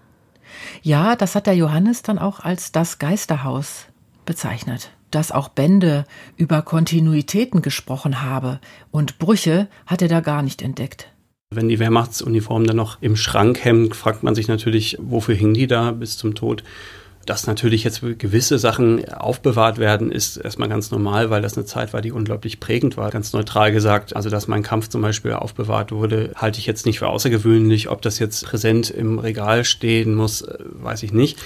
Ja, 0.83 1.15
das 1.15 1.35
hat 1.35 1.47
der 1.47 1.55
Johannes 1.55 2.03
dann 2.03 2.19
auch 2.19 2.41
als 2.41 2.73
das 2.73 2.99
Geisterhaus 2.99 3.87
bezeichnet. 4.25 4.91
Dass 5.11 5.33
auch 5.33 5.49
Bände 5.49 6.05
über 6.37 6.63
Kontinuitäten 6.63 7.63
gesprochen 7.63 8.23
habe 8.23 8.61
und 8.91 9.19
Brüche 9.19 9.69
hat 9.87 10.03
er 10.03 10.09
da 10.09 10.21
gar 10.21 10.43
nicht 10.43 10.63
entdeckt. 10.63 11.13
Wenn 11.53 11.69
die 11.69 11.81
Wehrmachtsuniform 11.81 12.65
dann 12.65 12.77
noch 12.77 13.03
im 13.03 13.17
Schrank 13.17 13.65
hängt, 13.65 13.97
fragt 13.97 14.23
man 14.23 14.37
sich 14.37 14.47
natürlich, 14.47 14.97
wofür 15.01 15.35
hing 15.35 15.53
die 15.53 15.67
da 15.67 15.91
bis 15.91 16.17
zum 16.17 16.37
Tod? 16.37 16.63
Dass 17.31 17.47
natürlich 17.47 17.85
jetzt 17.85 18.03
gewisse 18.19 18.59
Sachen 18.59 19.09
aufbewahrt 19.09 19.79
werden, 19.79 20.11
ist 20.11 20.37
erstmal 20.37 20.69
ganz 20.69 20.91
normal, 20.91 21.31
weil 21.31 21.43
das 21.43 21.57
eine 21.57 21.65
Zeit 21.65 21.93
war, 21.93 22.03
die 22.03 22.11
unglaublich 22.11 22.59
prägend 22.59 22.97
war. 22.97 23.09
Ganz 23.11 23.33
neutral 23.33 23.71
gesagt, 23.71 24.17
also 24.17 24.31
dass 24.31 24.49
mein 24.49 24.65
Kampf 24.65 24.89
zum 24.89 25.01
Beispiel 25.01 25.35
aufbewahrt 25.35 25.93
wurde, 25.93 26.33
halte 26.35 26.59
ich 26.59 26.67
jetzt 26.67 26.87
nicht 26.87 26.99
für 26.99 27.07
außergewöhnlich. 27.07 27.89
Ob 27.89 28.03
das 28.03 28.19
jetzt 28.19 28.45
präsent 28.45 28.91
im 28.91 29.21
Regal 29.21 29.65
stehen 29.65 30.17
muss, 30.17 30.43
äh, 30.43 30.59
weiß 30.59 31.05
ich 31.05 31.13
nicht. 31.13 31.39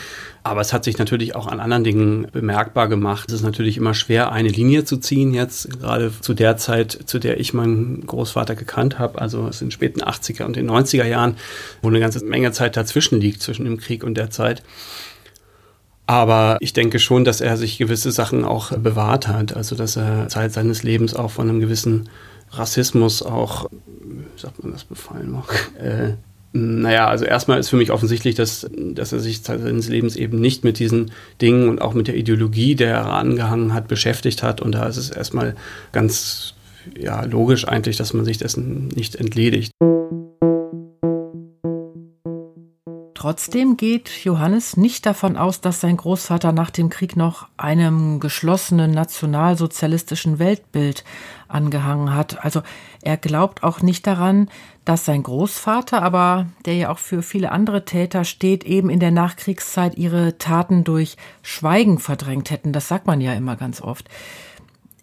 Aber 0.43 0.63
es 0.63 0.73
hat 0.73 0.85
sich 0.85 0.97
natürlich 0.97 1.37
auch 1.37 1.49
an 1.49 1.61
anderen 1.61 1.85
Dingen 1.85 2.29
bemerkbar 2.33 2.89
gemacht. 2.89 3.29
Es 3.29 3.35
ist 3.35 3.43
natürlich 3.43 3.77
immer 3.77 3.93
schwer, 3.93 4.33
eine 4.33 4.49
Linie 4.49 4.85
zu 4.85 4.97
ziehen 4.97 5.35
jetzt, 5.35 5.81
gerade 5.81 6.13
zu 6.19 6.33
der 6.33 6.57
Zeit, 6.57 6.99
zu 7.05 7.19
der 7.19 7.39
ich 7.41 7.53
meinen 7.53 8.07
Großvater 8.07 8.55
gekannt 8.55 8.99
habe, 8.99 9.21
also 9.21 9.49
es 9.49 9.59
sind 9.59 9.75
späten 9.75 10.01
80er 10.01 10.45
und 10.45 10.57
den 10.57 10.71
90er 10.71 11.05
Jahren, 11.05 11.37
wo 11.83 11.89
eine 11.89 12.01
ganze 12.01 12.25
Menge 12.25 12.53
Zeit 12.53 12.79
dazwischen 12.79 13.21
liegt, 13.21 13.43
zwischen 13.43 13.67
dem 13.67 13.77
Krieg 13.77 14.03
und 14.03 14.15
der 14.15 14.31
Zeit. 14.31 14.63
Aber 16.07 16.59
ich 16.61 16.73
denke 16.73 16.99
schon, 16.99 17.25
dass 17.25 17.41
er 17.41 17.57
sich 17.57 17.79
gewisse 17.79 18.13
Sachen 18.13 18.45
auch 18.45 18.77
bewahrt 18.77 19.27
hat. 19.27 19.57
Also, 19.57 19.75
dass 19.75 19.97
er 19.97 20.29
Zeit 20.29 20.53
seines 20.53 20.83
Lebens 20.83 21.15
auch 21.15 21.31
von 21.31 21.49
einem 21.49 21.61
gewissen 21.61 22.09
Rassismus 22.51 23.23
auch, 23.23 23.71
wie 23.71 24.41
sagt 24.41 24.63
man 24.63 24.73
das, 24.73 24.85
befallen 24.85 25.31
mag. 25.31 25.73
Äh, 25.79 26.15
naja, 26.57 27.09
also 27.09 27.25
erstmal 27.25 27.59
ist 27.59 27.69
für 27.69 27.77
mich 27.77 27.91
offensichtlich, 27.91 28.37
dass, 28.37 28.71
dass 28.71 29.13
er 29.13 29.19
sich 29.19 29.43
Zeit 29.43 29.61
seines 29.61 29.89
Lebens 29.89 30.15
eben 30.15 30.41
nicht 30.41 30.63
mit 30.63 30.79
diesen 30.79 31.11
Dingen 31.41 31.69
und 31.69 31.83
auch 31.83 31.95
mit 31.95 32.07
der 32.07 32.17
Ideologie, 32.17 32.77
der 32.77 32.91
er 32.91 33.07
angehangen 33.07 33.75
hat, 33.75 33.89
beschäftigt 33.89 34.45
hat. 34.45 34.61
Und 34.61 34.73
da 34.73 34.87
ist 34.87 34.97
es 34.97 35.11
erstmal 35.11 35.57
ganz 35.91 36.55
ja, 36.97 37.25
logisch 37.25 37.67
eigentlich, 37.67 37.97
dass 37.97 38.13
man 38.13 38.25
sich 38.25 38.39
dessen 38.39 38.89
nicht 38.89 39.17
entledigt. 39.17 39.73
Trotzdem 43.25 43.79
geht 43.79 44.11
Johannes 44.25 44.77
nicht 44.77 45.07
davon 45.07 45.39
aus, 45.39 45.63
dass 45.63 45.81
sein 45.81 45.97
Großvater 45.97 46.53
nach 46.53 46.69
dem 46.69 46.91
Krieg 46.91 47.17
noch 47.17 47.49
einem 47.57 48.21
geschlossenen 48.21 48.91
nationalsozialistischen 48.91 50.39
Weltbild 50.39 51.05
angehangen 51.49 52.15
hat. 52.15 52.45
Also 52.45 52.61
er 53.01 53.17
glaubt 53.17 53.63
auch 53.63 53.81
nicht 53.81 54.07
daran, 54.07 54.51
dass 54.85 55.07
sein 55.07 55.23
Großvater, 55.23 56.03
aber 56.03 56.49
der 56.67 56.75
ja 56.75 56.91
auch 56.91 56.99
für 56.99 57.23
viele 57.23 57.51
andere 57.51 57.87
Täter 57.87 58.25
steht, 58.25 58.63
eben 58.65 58.91
in 58.91 59.01
der 59.01 59.11
Nachkriegszeit 59.11 59.97
ihre 59.97 60.37
Taten 60.37 60.85
durch 60.85 61.17
Schweigen 61.41 61.99
verdrängt 62.01 62.51
hätten. 62.51 62.75
Das 62.75 62.89
sagt 62.89 63.07
man 63.07 63.23
ja 63.23 63.33
immer 63.33 63.57
ganz 63.57 63.81
oft. 63.81 64.07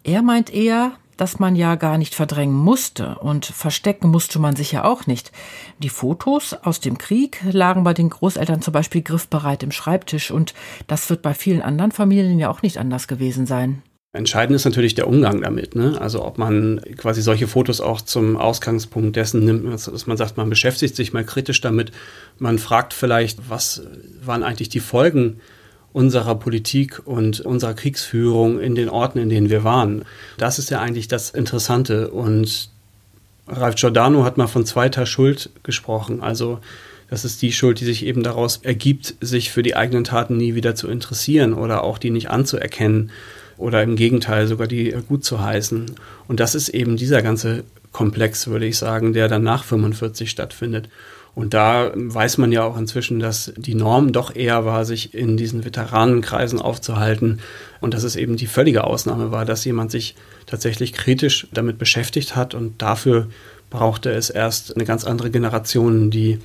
Er 0.04 0.22
meint 0.22 0.48
eher, 0.54 0.92
dass 1.16 1.38
man 1.38 1.56
ja 1.56 1.74
gar 1.74 1.98
nicht 1.98 2.14
verdrängen 2.14 2.54
musste 2.54 3.18
und 3.18 3.46
verstecken 3.46 4.08
musste 4.08 4.38
man 4.38 4.56
sich 4.56 4.72
ja 4.72 4.84
auch 4.84 5.06
nicht. 5.06 5.32
Die 5.78 5.88
Fotos 5.88 6.54
aus 6.54 6.80
dem 6.80 6.98
Krieg 6.98 7.40
lagen 7.50 7.84
bei 7.84 7.94
den 7.94 8.10
Großeltern 8.10 8.62
zum 8.62 8.72
Beispiel 8.72 9.02
griffbereit 9.02 9.62
im 9.62 9.72
Schreibtisch 9.72 10.30
und 10.30 10.54
das 10.86 11.08
wird 11.10 11.22
bei 11.22 11.34
vielen 11.34 11.62
anderen 11.62 11.92
Familien 11.92 12.38
ja 12.38 12.50
auch 12.50 12.62
nicht 12.62 12.78
anders 12.78 13.08
gewesen 13.08 13.46
sein. 13.46 13.82
Entscheidend 14.14 14.54
ist 14.56 14.66
natürlich 14.66 14.94
der 14.94 15.08
Umgang 15.08 15.40
damit. 15.40 15.74
Ne? 15.74 15.98
Also 15.98 16.22
ob 16.22 16.36
man 16.36 16.82
quasi 16.98 17.22
solche 17.22 17.48
Fotos 17.48 17.80
auch 17.80 18.02
zum 18.02 18.36
Ausgangspunkt 18.36 19.16
dessen 19.16 19.42
nimmt, 19.42 19.72
dass 19.72 20.06
man 20.06 20.18
sagt, 20.18 20.36
man 20.36 20.50
beschäftigt 20.50 20.94
sich 20.94 21.14
mal 21.14 21.24
kritisch 21.24 21.62
damit. 21.62 21.92
Man 22.38 22.58
fragt 22.58 22.92
vielleicht, 22.92 23.48
was 23.48 23.82
waren 24.22 24.42
eigentlich 24.42 24.68
die 24.68 24.80
Folgen 24.80 25.40
unserer 25.92 26.34
Politik 26.34 27.02
und 27.04 27.40
unserer 27.40 27.74
Kriegsführung 27.74 28.60
in 28.60 28.74
den 28.74 28.88
Orten, 28.88 29.18
in 29.18 29.28
denen 29.28 29.50
wir 29.50 29.64
waren. 29.64 30.04
Das 30.38 30.58
ist 30.58 30.70
ja 30.70 30.80
eigentlich 30.80 31.08
das 31.08 31.30
Interessante. 31.30 32.10
Und 32.10 32.70
Ralf 33.46 33.74
Giordano 33.74 34.24
hat 34.24 34.38
mal 34.38 34.46
von 34.46 34.64
zweiter 34.64 35.06
Schuld 35.06 35.50
gesprochen. 35.62 36.22
Also 36.22 36.60
das 37.10 37.26
ist 37.26 37.42
die 37.42 37.52
Schuld, 37.52 37.80
die 37.80 37.84
sich 37.84 38.06
eben 38.06 38.22
daraus 38.22 38.58
ergibt, 38.62 39.16
sich 39.20 39.50
für 39.50 39.62
die 39.62 39.76
eigenen 39.76 40.04
Taten 40.04 40.38
nie 40.38 40.54
wieder 40.54 40.74
zu 40.74 40.88
interessieren 40.88 41.52
oder 41.52 41.84
auch 41.84 41.98
die 41.98 42.10
nicht 42.10 42.30
anzuerkennen 42.30 43.10
oder 43.58 43.82
im 43.82 43.96
Gegenteil 43.96 44.46
sogar 44.46 44.66
die 44.66 44.94
gut 45.08 45.24
zu 45.24 45.40
heißen. 45.40 45.94
Und 46.26 46.40
das 46.40 46.54
ist 46.54 46.70
eben 46.70 46.96
dieser 46.96 47.20
ganze 47.20 47.64
Komplex, 47.92 48.46
würde 48.46 48.64
ich 48.64 48.78
sagen, 48.78 49.12
der 49.12 49.28
dann 49.28 49.42
nach 49.42 49.64
45 49.64 50.30
stattfindet. 50.30 50.88
Und 51.34 51.54
da 51.54 51.92
weiß 51.94 52.36
man 52.38 52.52
ja 52.52 52.62
auch 52.62 52.76
inzwischen, 52.76 53.18
dass 53.18 53.52
die 53.56 53.74
Norm 53.74 54.12
doch 54.12 54.34
eher 54.36 54.66
war, 54.66 54.84
sich 54.84 55.14
in 55.14 55.38
diesen 55.38 55.64
Veteranenkreisen 55.64 56.60
aufzuhalten 56.60 57.40
und 57.80 57.94
dass 57.94 58.02
es 58.02 58.16
eben 58.16 58.36
die 58.36 58.46
völlige 58.46 58.84
Ausnahme 58.84 59.30
war, 59.30 59.46
dass 59.46 59.64
jemand 59.64 59.90
sich 59.90 60.14
tatsächlich 60.46 60.92
kritisch 60.92 61.48
damit 61.52 61.78
beschäftigt 61.78 62.36
hat 62.36 62.54
und 62.54 62.82
dafür 62.82 63.28
brauchte 63.70 64.10
es 64.10 64.28
erst 64.28 64.76
eine 64.76 64.84
ganz 64.84 65.04
andere 65.04 65.30
Generation, 65.30 66.10
die 66.10 66.38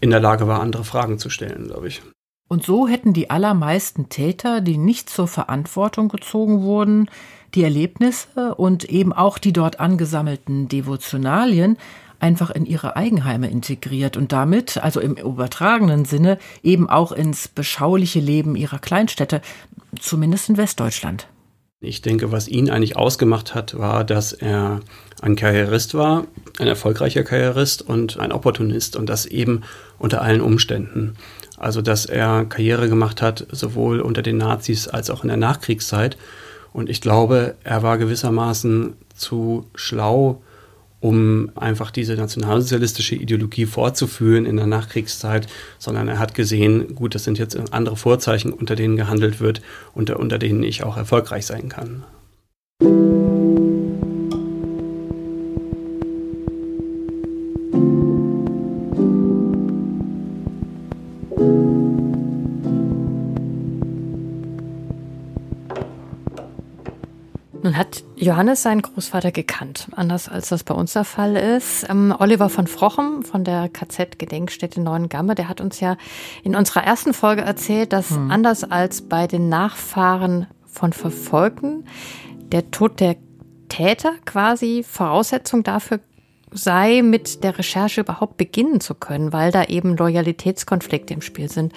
in 0.00 0.10
der 0.10 0.20
Lage 0.20 0.46
war, 0.46 0.60
andere 0.60 0.84
Fragen 0.84 1.18
zu 1.18 1.28
stellen, 1.28 1.66
glaube 1.66 1.88
ich. 1.88 2.00
Und 2.48 2.64
so 2.64 2.88
hätten 2.88 3.12
die 3.12 3.30
allermeisten 3.30 4.08
Täter, 4.08 4.60
die 4.60 4.76
nicht 4.76 5.10
zur 5.10 5.28
Verantwortung 5.28 6.08
gezogen 6.08 6.62
wurden, 6.62 7.08
die 7.54 7.64
Erlebnisse 7.64 8.54
und 8.54 8.84
eben 8.84 9.12
auch 9.12 9.38
die 9.38 9.52
dort 9.52 9.80
angesammelten 9.80 10.68
Devotionalien 10.68 11.76
einfach 12.20 12.50
in 12.50 12.66
ihre 12.66 12.96
Eigenheime 12.96 13.50
integriert 13.50 14.16
und 14.16 14.32
damit, 14.32 14.78
also 14.78 15.00
im 15.00 15.16
übertragenen 15.16 16.04
Sinne, 16.04 16.38
eben 16.62 16.88
auch 16.88 17.12
ins 17.12 17.48
beschauliche 17.48 18.20
Leben 18.20 18.56
ihrer 18.56 18.78
Kleinstädte, 18.78 19.40
zumindest 19.98 20.48
in 20.48 20.56
Westdeutschland. 20.56 21.26
Ich 21.82 22.02
denke, 22.02 22.30
was 22.30 22.46
ihn 22.46 22.68
eigentlich 22.68 22.98
ausgemacht 22.98 23.54
hat, 23.54 23.78
war, 23.78 24.04
dass 24.04 24.34
er 24.34 24.80
ein 25.22 25.34
Karrierist 25.34 25.94
war, 25.94 26.26
ein 26.58 26.66
erfolgreicher 26.66 27.24
Karrierist 27.24 27.80
und 27.80 28.18
ein 28.18 28.32
Opportunist 28.32 28.96
und 28.96 29.08
das 29.08 29.24
eben 29.24 29.62
unter 29.98 30.20
allen 30.20 30.42
Umständen. 30.42 31.14
Also, 31.56 31.80
dass 31.80 32.04
er 32.04 32.44
Karriere 32.44 32.90
gemacht 32.90 33.22
hat, 33.22 33.46
sowohl 33.50 34.00
unter 34.00 34.20
den 34.20 34.36
Nazis 34.36 34.88
als 34.88 35.08
auch 35.08 35.24
in 35.24 35.28
der 35.28 35.38
Nachkriegszeit. 35.38 36.18
Und 36.74 36.90
ich 36.90 37.00
glaube, 37.00 37.54
er 37.64 37.82
war 37.82 37.96
gewissermaßen 37.96 38.94
zu 39.14 39.66
schlau, 39.74 40.42
um 41.00 41.50
einfach 41.54 41.90
diese 41.90 42.14
nationalsozialistische 42.14 43.14
Ideologie 43.16 43.66
fortzuführen 43.66 44.46
in 44.46 44.56
der 44.56 44.66
Nachkriegszeit, 44.66 45.46
sondern 45.78 46.08
er 46.08 46.18
hat 46.18 46.34
gesehen, 46.34 46.94
gut, 46.94 47.14
das 47.14 47.24
sind 47.24 47.38
jetzt 47.38 47.56
andere 47.72 47.96
Vorzeichen, 47.96 48.52
unter 48.52 48.76
denen 48.76 48.96
gehandelt 48.96 49.40
wird, 49.40 49.62
unter, 49.94 50.20
unter 50.20 50.38
denen 50.38 50.62
ich 50.62 50.84
auch 50.84 50.96
erfolgreich 50.96 51.46
sein 51.46 51.68
kann. 51.68 52.04
Nun 67.62 67.76
hat 67.76 68.04
Johannes 68.16 68.62
seinen 68.62 68.80
Großvater 68.80 69.32
gekannt, 69.32 69.88
anders 69.94 70.28
als 70.28 70.48
das 70.48 70.64
bei 70.64 70.74
uns 70.74 70.94
der 70.94 71.04
Fall 71.04 71.36
ist. 71.36 71.86
Ähm, 71.90 72.14
Oliver 72.18 72.48
von 72.48 72.66
Frochem 72.66 73.22
von 73.22 73.44
der 73.44 73.68
KZ-Gedenkstätte 73.68 74.80
Neuengamme, 74.80 75.34
der 75.34 75.48
hat 75.48 75.60
uns 75.60 75.80
ja 75.80 75.96
in 76.42 76.56
unserer 76.56 76.84
ersten 76.84 77.12
Folge 77.12 77.42
erzählt, 77.42 77.92
dass 77.92 78.10
hm. 78.10 78.30
anders 78.30 78.64
als 78.64 79.02
bei 79.02 79.26
den 79.26 79.48
Nachfahren 79.50 80.46
von 80.64 80.92
Verfolgten 80.92 81.84
der 82.50 82.70
Tod 82.70 82.98
der 82.98 83.16
Täter 83.68 84.14
quasi 84.24 84.84
Voraussetzung 84.86 85.62
dafür 85.62 86.00
sei, 86.52 87.02
mit 87.02 87.44
der 87.44 87.58
Recherche 87.58 88.00
überhaupt 88.00 88.36
beginnen 88.36 88.80
zu 88.80 88.94
können, 88.94 89.32
weil 89.32 89.52
da 89.52 89.64
eben 89.64 89.96
Loyalitätskonflikte 89.96 91.14
im 91.14 91.20
Spiel 91.20 91.48
sind. 91.48 91.72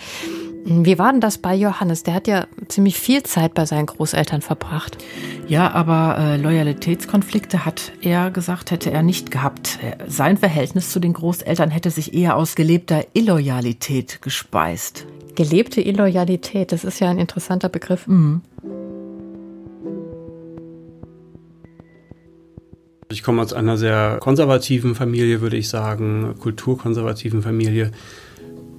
Wie 0.65 0.97
war 0.97 1.11
denn 1.11 1.19
das 1.19 1.39
bei 1.39 1.55
Johannes? 1.55 2.03
Der 2.03 2.13
hat 2.13 2.27
ja 2.27 2.47
ziemlich 2.69 2.97
viel 2.97 3.21
Zeit 3.23 3.53
bei 3.53 3.65
seinen 3.65 3.85
Großeltern 3.85 4.41
verbracht. 4.41 4.97
Ja, 5.45 5.71
aber 5.71 6.17
äh, 6.17 6.37
Loyalitätskonflikte 6.37 7.65
hat 7.65 7.91
er 8.01 8.31
gesagt, 8.31 8.71
hätte 8.71 8.89
er 8.89 9.03
nicht 9.03 9.29
gehabt. 9.29 9.79
Sein 10.07 10.37
Verhältnis 10.37 10.89
zu 10.91 10.99
den 10.99 11.11
Großeltern 11.11 11.69
hätte 11.69 11.91
sich 11.91 12.13
eher 12.13 12.37
aus 12.37 12.55
gelebter 12.55 13.05
Illoyalität 13.13 14.21
gespeist. 14.21 15.05
Gelebte 15.35 15.81
Illoyalität, 15.81 16.71
das 16.71 16.85
ist 16.85 17.01
ja 17.01 17.09
ein 17.09 17.19
interessanter 17.19 17.67
Begriff. 17.67 18.07
Mhm. 18.07 18.41
Ich 23.11 23.21
komme 23.21 23.41
aus 23.41 23.51
einer 23.51 23.77
sehr 23.77 24.17
konservativen 24.21 24.95
Familie, 24.95 25.41
würde 25.41 25.57
ich 25.57 25.67
sagen, 25.67 26.35
kulturkonservativen 26.39 27.41
Familie 27.41 27.91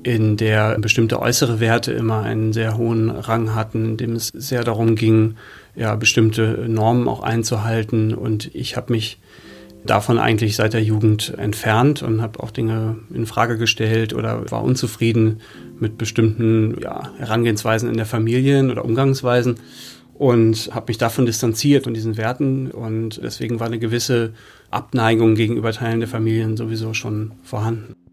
in 0.04 0.36
der 0.36 0.78
bestimmte 0.78 1.20
äußere 1.20 1.60
Werte 1.60 1.92
immer 1.92 2.22
einen 2.22 2.52
sehr 2.52 2.76
hohen 2.76 3.10
Rang 3.10 3.54
hatten, 3.54 3.84
in 3.84 3.96
dem 3.96 4.12
es 4.12 4.28
sehr 4.28 4.62
darum 4.62 4.94
ging, 4.94 5.36
ja, 5.74 5.96
bestimmte 5.96 6.66
Normen 6.68 7.08
auch 7.08 7.22
einzuhalten. 7.22 8.14
Und 8.14 8.54
ich 8.54 8.76
habe 8.76 8.92
mich 8.92 9.18
davon 9.84 10.18
eigentlich 10.18 10.56
seit 10.56 10.74
der 10.74 10.82
Jugend 10.82 11.34
entfernt 11.36 12.02
und 12.02 12.22
habe 12.22 12.42
auch 12.42 12.50
Dinge 12.50 12.96
in 13.12 13.26
Frage 13.26 13.58
gestellt 13.58 14.14
oder 14.14 14.50
war 14.50 14.62
unzufrieden 14.62 15.40
mit 15.80 15.98
bestimmten 15.98 16.76
ja, 16.80 17.10
Herangehensweisen 17.18 17.88
in 17.88 17.96
der 17.96 18.06
Familien 18.06 18.70
oder 18.70 18.84
Umgangsweisen 18.84 19.56
und 20.14 20.70
habe 20.72 20.86
mich 20.88 20.98
davon 20.98 21.26
distanziert 21.26 21.86
und 21.86 21.94
diesen 21.94 22.16
Werten 22.16 22.70
und 22.70 23.20
deswegen 23.22 23.58
war 23.58 23.66
eine 23.66 23.78
gewisse 23.78 24.32
Abneigung 24.70 25.34
gegenüber 25.34 25.72
Teilen 25.72 26.00
der 26.00 26.08
Familien 26.08 26.56
sowieso 26.56 26.94
schon 26.94 27.32
vorhanden. 27.42 28.03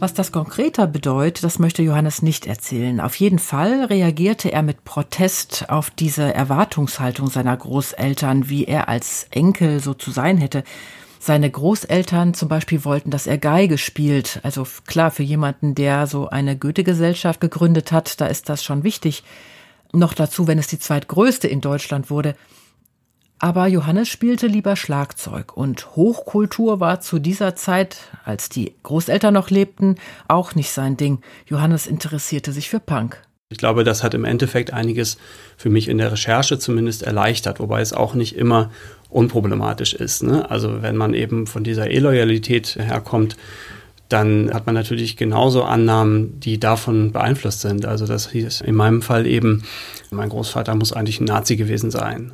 Was 0.00 0.14
das 0.14 0.32
konkreter 0.32 0.86
bedeutet, 0.86 1.44
das 1.44 1.58
möchte 1.58 1.82
Johannes 1.82 2.22
nicht 2.22 2.46
erzählen. 2.46 3.00
Auf 3.00 3.16
jeden 3.16 3.38
Fall 3.38 3.84
reagierte 3.84 4.50
er 4.50 4.62
mit 4.62 4.82
Protest 4.82 5.66
auf 5.68 5.90
diese 5.90 6.32
Erwartungshaltung 6.32 7.28
seiner 7.28 7.54
Großeltern, 7.54 8.48
wie 8.48 8.64
er 8.64 8.88
als 8.88 9.26
Enkel 9.30 9.78
so 9.80 9.92
zu 9.92 10.10
sein 10.10 10.38
hätte. 10.38 10.64
Seine 11.18 11.50
Großeltern 11.50 12.32
zum 12.32 12.48
Beispiel 12.48 12.86
wollten, 12.86 13.10
dass 13.10 13.26
er 13.26 13.36
Geige 13.36 13.76
spielt. 13.76 14.40
Also 14.42 14.66
klar, 14.86 15.10
für 15.10 15.22
jemanden, 15.22 15.74
der 15.74 16.06
so 16.06 16.30
eine 16.30 16.56
Goethe-Gesellschaft 16.56 17.38
gegründet 17.38 17.92
hat, 17.92 18.22
da 18.22 18.26
ist 18.26 18.48
das 18.48 18.64
schon 18.64 18.84
wichtig. 18.84 19.22
Noch 19.92 20.14
dazu, 20.14 20.46
wenn 20.46 20.58
es 20.58 20.68
die 20.68 20.78
zweitgrößte 20.78 21.46
in 21.46 21.60
Deutschland 21.60 22.08
wurde. 22.08 22.36
Aber 23.42 23.66
Johannes 23.66 24.08
spielte 24.08 24.46
lieber 24.46 24.76
Schlagzeug 24.76 25.56
und 25.56 25.96
Hochkultur 25.96 26.78
war 26.78 27.00
zu 27.00 27.18
dieser 27.18 27.56
Zeit, 27.56 27.96
als 28.22 28.50
die 28.50 28.74
Großeltern 28.82 29.32
noch 29.32 29.48
lebten, 29.48 29.94
auch 30.28 30.54
nicht 30.54 30.72
sein 30.72 30.98
Ding. 30.98 31.22
Johannes 31.46 31.86
interessierte 31.86 32.52
sich 32.52 32.68
für 32.68 32.80
Punk. 32.80 33.22
Ich 33.48 33.56
glaube, 33.56 33.82
das 33.82 34.04
hat 34.04 34.12
im 34.12 34.26
Endeffekt 34.26 34.74
einiges 34.74 35.16
für 35.56 35.70
mich 35.70 35.88
in 35.88 35.96
der 35.96 36.12
Recherche 36.12 36.58
zumindest 36.58 37.02
erleichtert, 37.02 37.60
wobei 37.60 37.80
es 37.80 37.94
auch 37.94 38.12
nicht 38.12 38.36
immer 38.36 38.70
unproblematisch 39.08 39.94
ist. 39.94 40.22
Ne? 40.22 40.48
Also 40.50 40.82
wenn 40.82 40.96
man 40.96 41.14
eben 41.14 41.46
von 41.46 41.64
dieser 41.64 41.90
E-Loyalität 41.90 42.76
herkommt, 42.78 43.38
dann 44.10 44.52
hat 44.52 44.66
man 44.66 44.74
natürlich 44.74 45.16
genauso 45.16 45.64
Annahmen, 45.64 46.38
die 46.40 46.60
davon 46.60 47.10
beeinflusst 47.12 47.62
sind. 47.62 47.86
Also 47.86 48.06
das 48.06 48.30
hieß 48.30 48.60
in 48.60 48.74
meinem 48.74 49.00
Fall 49.00 49.26
eben, 49.26 49.62
mein 50.10 50.28
Großvater 50.28 50.74
muss 50.74 50.92
eigentlich 50.92 51.20
ein 51.20 51.24
Nazi 51.24 51.56
gewesen 51.56 51.90
sein. 51.90 52.32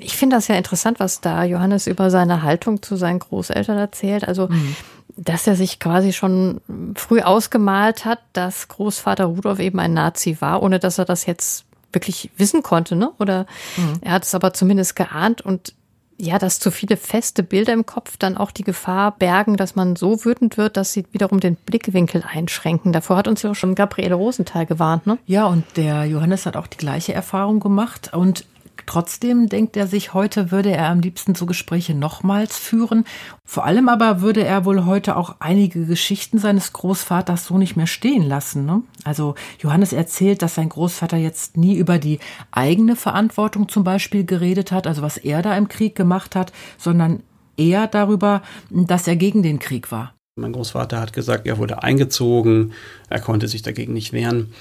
Ich 0.00 0.16
finde 0.16 0.36
das 0.36 0.48
ja 0.48 0.56
interessant, 0.56 0.98
was 0.98 1.20
da 1.20 1.44
Johannes 1.44 1.86
über 1.86 2.10
seine 2.10 2.42
Haltung 2.42 2.82
zu 2.82 2.96
seinen 2.96 3.20
Großeltern 3.20 3.78
erzählt. 3.78 4.26
Also 4.26 4.48
mhm 4.48 4.74
dass 5.18 5.46
er 5.46 5.56
sich 5.56 5.80
quasi 5.80 6.12
schon 6.12 6.60
früh 6.94 7.20
ausgemalt 7.20 8.04
hat, 8.04 8.20
dass 8.32 8.68
Großvater 8.68 9.24
Rudolf 9.24 9.58
eben 9.58 9.80
ein 9.80 9.92
Nazi 9.92 10.36
war, 10.40 10.62
ohne 10.62 10.78
dass 10.78 10.98
er 10.98 11.04
das 11.04 11.26
jetzt 11.26 11.64
wirklich 11.92 12.30
wissen 12.36 12.62
konnte, 12.62 12.94
ne? 12.94 13.10
Oder 13.18 13.46
mhm. 13.76 13.98
er 14.00 14.12
hat 14.12 14.24
es 14.24 14.34
aber 14.34 14.52
zumindest 14.52 14.94
geahnt 14.94 15.40
und 15.40 15.74
ja, 16.20 16.38
dass 16.38 16.58
zu 16.58 16.72
viele 16.72 16.96
feste 16.96 17.44
Bilder 17.44 17.72
im 17.72 17.86
Kopf 17.86 18.16
dann 18.16 18.36
auch 18.36 18.50
die 18.50 18.64
Gefahr 18.64 19.12
bergen, 19.12 19.56
dass 19.56 19.76
man 19.76 19.94
so 19.94 20.24
wütend 20.24 20.56
wird, 20.56 20.76
dass 20.76 20.92
sie 20.92 21.06
wiederum 21.12 21.38
den 21.38 21.54
Blickwinkel 21.54 22.24
einschränken. 22.28 22.92
Davor 22.92 23.18
hat 23.18 23.28
uns 23.28 23.42
ja 23.42 23.52
auch 23.52 23.54
schon 23.54 23.76
Gabriele 23.76 24.16
Rosenthal 24.16 24.66
gewarnt, 24.66 25.06
ne? 25.06 25.18
Ja, 25.26 25.46
und 25.46 25.64
der 25.76 26.04
Johannes 26.04 26.46
hat 26.46 26.56
auch 26.56 26.66
die 26.66 26.76
gleiche 26.76 27.14
Erfahrung 27.14 27.60
gemacht 27.60 28.12
und 28.12 28.44
Trotzdem 28.88 29.50
denkt 29.50 29.76
er 29.76 29.86
sich, 29.86 30.14
heute 30.14 30.50
würde 30.50 30.70
er 30.70 30.88
am 30.88 31.00
liebsten 31.00 31.34
so 31.34 31.44
Gespräche 31.44 31.94
nochmals 31.94 32.56
führen. 32.56 33.04
Vor 33.44 33.66
allem 33.66 33.86
aber 33.90 34.22
würde 34.22 34.42
er 34.42 34.64
wohl 34.64 34.86
heute 34.86 35.18
auch 35.18 35.36
einige 35.40 35.84
Geschichten 35.84 36.38
seines 36.38 36.72
Großvaters 36.72 37.44
so 37.44 37.58
nicht 37.58 37.76
mehr 37.76 37.86
stehen 37.86 38.22
lassen. 38.22 38.64
Ne? 38.64 38.80
Also 39.04 39.34
Johannes 39.58 39.92
erzählt, 39.92 40.40
dass 40.40 40.54
sein 40.54 40.70
Großvater 40.70 41.18
jetzt 41.18 41.58
nie 41.58 41.76
über 41.76 41.98
die 41.98 42.18
eigene 42.50 42.96
Verantwortung 42.96 43.68
zum 43.68 43.84
Beispiel 43.84 44.24
geredet 44.24 44.72
hat, 44.72 44.86
also 44.86 45.02
was 45.02 45.18
er 45.18 45.42
da 45.42 45.54
im 45.54 45.68
Krieg 45.68 45.94
gemacht 45.94 46.34
hat, 46.34 46.50
sondern 46.78 47.22
eher 47.58 47.88
darüber, 47.88 48.40
dass 48.70 49.06
er 49.06 49.16
gegen 49.16 49.42
den 49.42 49.58
Krieg 49.58 49.92
war. 49.92 50.14
Mein 50.36 50.52
Großvater 50.52 50.98
hat 50.98 51.12
gesagt, 51.12 51.46
er 51.46 51.58
wurde 51.58 51.82
eingezogen, 51.82 52.72
er 53.10 53.20
konnte 53.20 53.48
sich 53.48 53.60
dagegen 53.60 53.92
nicht 53.92 54.14
wehren. 54.14 54.54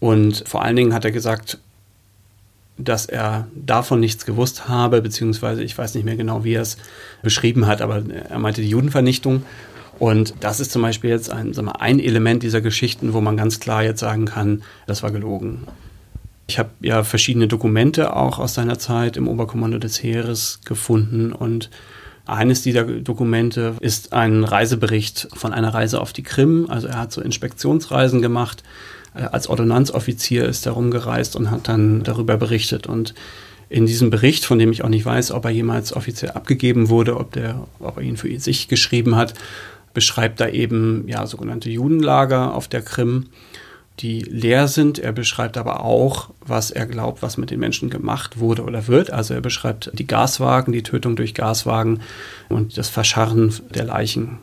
Und 0.00 0.42
vor 0.48 0.62
allen 0.62 0.74
Dingen 0.74 0.92
hat 0.92 1.04
er 1.04 1.12
gesagt, 1.12 1.60
dass 2.84 3.06
er 3.06 3.48
davon 3.54 4.00
nichts 4.00 4.26
gewusst 4.26 4.68
habe, 4.68 5.02
beziehungsweise 5.02 5.62
ich 5.62 5.76
weiß 5.76 5.94
nicht 5.94 6.04
mehr 6.04 6.16
genau, 6.16 6.44
wie 6.44 6.54
er 6.54 6.62
es 6.62 6.76
beschrieben 7.22 7.66
hat, 7.66 7.82
aber 7.82 8.02
er 8.28 8.38
meinte 8.38 8.62
die 8.62 8.68
Judenvernichtung. 8.68 9.44
Und 9.98 10.34
das 10.40 10.60
ist 10.60 10.72
zum 10.72 10.82
Beispiel 10.82 11.10
jetzt 11.10 11.30
ein, 11.30 11.54
wir, 11.54 11.80
ein 11.80 12.00
Element 12.00 12.42
dieser 12.42 12.60
Geschichten, 12.60 13.12
wo 13.12 13.20
man 13.20 13.36
ganz 13.36 13.60
klar 13.60 13.82
jetzt 13.82 14.00
sagen 14.00 14.24
kann, 14.24 14.62
das 14.86 15.02
war 15.02 15.10
gelogen. 15.10 15.66
Ich 16.48 16.58
habe 16.58 16.70
ja 16.80 17.04
verschiedene 17.04 17.48
Dokumente 17.48 18.16
auch 18.16 18.38
aus 18.38 18.54
seiner 18.54 18.78
Zeit 18.78 19.16
im 19.16 19.28
Oberkommando 19.28 19.78
des 19.78 20.02
Heeres 20.02 20.60
gefunden 20.64 21.32
und 21.32 21.70
eines 22.26 22.62
dieser 22.62 22.84
Dokumente 22.84 23.74
ist 23.80 24.12
ein 24.12 24.44
Reisebericht 24.44 25.28
von 25.32 25.52
einer 25.52 25.74
Reise 25.74 26.00
auf 26.00 26.12
die 26.12 26.22
Krim. 26.22 26.66
Also 26.68 26.86
er 26.86 26.98
hat 26.98 27.12
so 27.12 27.20
Inspektionsreisen 27.20 28.22
gemacht 28.22 28.62
als 29.14 29.48
Ordonnanzoffizier 29.48 30.46
ist 30.46 30.66
er 30.66 30.72
rumgereist 30.72 31.36
und 31.36 31.50
hat 31.50 31.68
dann 31.68 32.02
darüber 32.02 32.36
berichtet. 32.36 32.86
Und 32.86 33.14
in 33.68 33.86
diesem 33.86 34.10
Bericht, 34.10 34.44
von 34.44 34.58
dem 34.58 34.72
ich 34.72 34.84
auch 34.84 34.88
nicht 34.88 35.04
weiß, 35.06 35.30
ob 35.30 35.44
er 35.44 35.50
jemals 35.50 35.94
offiziell 35.94 36.32
abgegeben 36.32 36.88
wurde, 36.88 37.16
ob, 37.16 37.32
der, 37.32 37.66
ob 37.78 37.96
er 37.96 38.02
ihn 38.02 38.16
für 38.16 38.38
sich 38.38 38.68
geschrieben 38.68 39.16
hat, 39.16 39.34
beschreibt 39.94 40.40
er 40.40 40.52
eben 40.52 41.04
ja, 41.08 41.26
sogenannte 41.26 41.70
Judenlager 41.70 42.54
auf 42.54 42.68
der 42.68 42.82
Krim, 42.82 43.26
die 44.00 44.20
leer 44.20 44.68
sind. 44.68 44.98
Er 44.98 45.12
beschreibt 45.12 45.56
aber 45.56 45.84
auch, 45.84 46.30
was 46.40 46.70
er 46.70 46.86
glaubt, 46.86 47.22
was 47.22 47.36
mit 47.36 47.50
den 47.50 47.60
Menschen 47.60 47.90
gemacht 47.90 48.38
wurde 48.38 48.62
oder 48.62 48.86
wird. 48.86 49.12
Also 49.12 49.34
er 49.34 49.40
beschreibt 49.40 49.90
die 49.94 50.06
Gaswagen, 50.06 50.72
die 50.72 50.82
Tötung 50.82 51.16
durch 51.16 51.34
Gaswagen 51.34 52.00
und 52.48 52.78
das 52.78 52.88
Verscharren 52.88 53.52
der 53.74 53.84
Leichen 53.84 54.38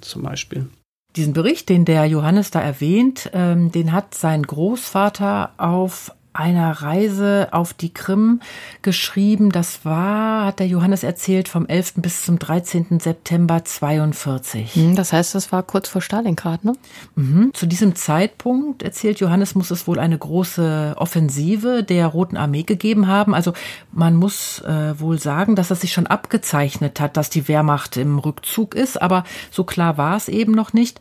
zum 0.00 0.22
Beispiel. 0.22 0.68
Diesen 1.16 1.32
Bericht, 1.32 1.68
den 1.68 1.84
der 1.84 2.06
Johannes 2.06 2.50
da 2.50 2.60
erwähnt, 2.60 3.30
ähm, 3.32 3.72
den 3.72 3.92
hat 3.92 4.14
sein 4.14 4.42
Großvater 4.42 5.52
auf 5.56 6.12
einer 6.32 6.70
Reise 6.70 7.48
auf 7.50 7.74
die 7.74 7.92
Krim 7.92 8.40
geschrieben. 8.82 9.50
Das 9.50 9.84
war, 9.84 10.46
hat 10.46 10.60
der 10.60 10.68
Johannes 10.68 11.02
erzählt, 11.02 11.48
vom 11.48 11.66
11. 11.66 11.94
bis 11.96 12.24
zum 12.24 12.38
13. 12.38 13.00
September 13.00 13.64
42. 13.64 14.74
Hm, 14.74 14.96
das 14.96 15.12
heißt, 15.12 15.34
das 15.34 15.50
war 15.50 15.62
kurz 15.64 15.88
vor 15.88 16.00
Stalingrad, 16.00 16.64
ne? 16.64 16.74
Mhm. 17.16 17.50
Zu 17.52 17.66
diesem 17.66 17.96
Zeitpunkt, 17.96 18.82
erzählt 18.82 19.18
Johannes, 19.18 19.54
muss 19.56 19.72
es 19.72 19.88
wohl 19.88 19.98
eine 19.98 20.16
große 20.16 20.94
Offensive 20.96 21.82
der 21.82 22.06
Roten 22.06 22.36
Armee 22.36 22.62
gegeben 22.62 23.08
haben. 23.08 23.34
Also 23.34 23.52
man 23.90 24.14
muss 24.14 24.60
äh, 24.60 24.98
wohl 25.00 25.18
sagen, 25.18 25.56
dass 25.56 25.70
es 25.70 25.80
sich 25.80 25.92
schon 25.92 26.06
abgezeichnet 26.06 27.00
hat, 27.00 27.16
dass 27.16 27.30
die 27.30 27.48
Wehrmacht 27.48 27.96
im 27.96 28.18
Rückzug 28.18 28.74
ist, 28.74 29.02
aber 29.02 29.24
so 29.50 29.64
klar 29.64 29.98
war 29.98 30.16
es 30.16 30.28
eben 30.28 30.52
noch 30.52 30.72
nicht 30.72 31.00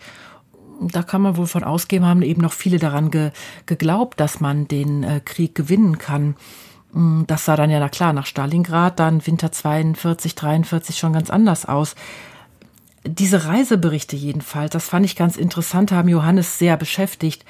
da 0.82 1.04
kann 1.04 1.22
man 1.22 1.38
wohl 1.38 1.48
von 1.48 1.64
ausgehen, 1.64 2.06
haben 2.06 2.22
eben 2.22 2.42
noch 2.42 2.54
viele 2.54 2.80
daran 2.80 3.12
ge, 3.12 3.32
geglaubt, 3.66 4.20
dass 4.20 4.40
man 4.40 4.68
den 4.68 5.04
äh, 5.04 5.22
Krieg 5.24 5.56
gewinnen 5.56 5.98
kann. 5.98 6.36
Mm, 6.94 7.24
das 7.28 7.46
sah 7.46 7.56
dann 7.56 7.70
ja, 7.70 7.80
na 7.80 7.90
klar, 7.90 8.14
nach 8.14 8.26
Stalingrad, 8.26 9.00
dann 9.00 9.26
Winter 9.26 9.52
42, 9.52 10.36
43 10.36 10.98
schon 10.98 11.14
ganz 11.14 11.30
anders 11.30 11.66
aus. 11.66 11.96
Diese 13.06 13.46
Reiseberichte 13.46 14.16
jedenfalls, 14.16 14.72
das 14.72 14.90
fand 14.90 15.06
ich 15.06 15.16
ganz 15.16 15.38
interessant, 15.38 15.92
haben 15.92 16.10
Johannes 16.10 16.58
sehr 16.58 16.78
beschäftigt. 16.78 17.46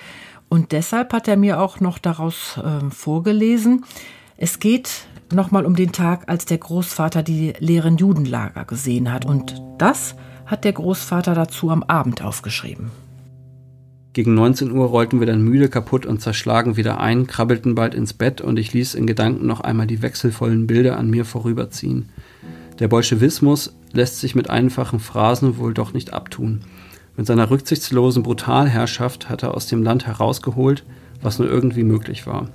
Und 0.47 0.71
deshalb 0.71 1.13
hat 1.13 1.27
er 1.27 1.37
mir 1.37 1.61
auch 1.61 1.79
noch 1.79 1.97
daraus 1.99 2.57
äh, 2.57 2.89
vorgelesen. 2.89 3.85
Es 4.37 4.59
geht 4.59 5.07
nochmal 5.31 5.65
um 5.65 5.75
den 5.75 5.91
Tag, 5.91 6.27
als 6.27 6.45
der 6.45 6.57
Großvater 6.57 7.23
die 7.23 7.53
leeren 7.59 7.97
Judenlager 7.97 8.65
gesehen 8.65 9.11
hat. 9.11 9.25
Und 9.25 9.61
das 9.77 10.15
hat 10.45 10.63
der 10.63 10.73
Großvater 10.73 11.35
dazu 11.35 11.69
am 11.69 11.83
Abend 11.83 12.23
aufgeschrieben. 12.23 12.91
Gegen 14.19 14.33
19 14.33 14.73
Uhr 14.73 14.87
rollten 14.87 15.21
wir 15.21 15.27
dann 15.27 15.41
müde, 15.41 15.69
kaputt 15.69 16.05
und 16.05 16.19
zerschlagen 16.19 16.75
wieder 16.75 16.99
ein, 16.99 17.25
krabbelten 17.25 17.73
bald 17.73 17.95
ins 17.95 18.11
Bett 18.11 18.41
und 18.41 18.59
ich 18.59 18.73
ließ 18.73 18.95
in 18.95 19.07
Gedanken 19.07 19.47
noch 19.47 19.61
einmal 19.61 19.87
die 19.87 20.01
wechselvollen 20.01 20.67
Bilder 20.67 20.97
an 20.97 21.09
mir 21.09 21.23
vorüberziehen. 21.23 22.09
Der 22.79 22.89
Bolschewismus 22.89 23.73
lässt 23.93 24.19
sich 24.19 24.35
mit 24.35 24.49
einfachen 24.49 24.99
Phrasen 24.99 25.57
wohl 25.57 25.73
doch 25.73 25.93
nicht 25.93 26.11
abtun. 26.11 26.65
Mit 27.15 27.27
seiner 27.27 27.49
rücksichtslosen 27.49 28.21
Brutalherrschaft 28.21 29.29
hat 29.29 29.43
er 29.43 29.55
aus 29.55 29.67
dem 29.67 29.83
Land 29.83 30.05
herausgeholt, 30.05 30.83
was 31.21 31.39
nur 31.39 31.47
irgendwie 31.47 31.85
möglich 31.85 32.27
war. 32.27 32.49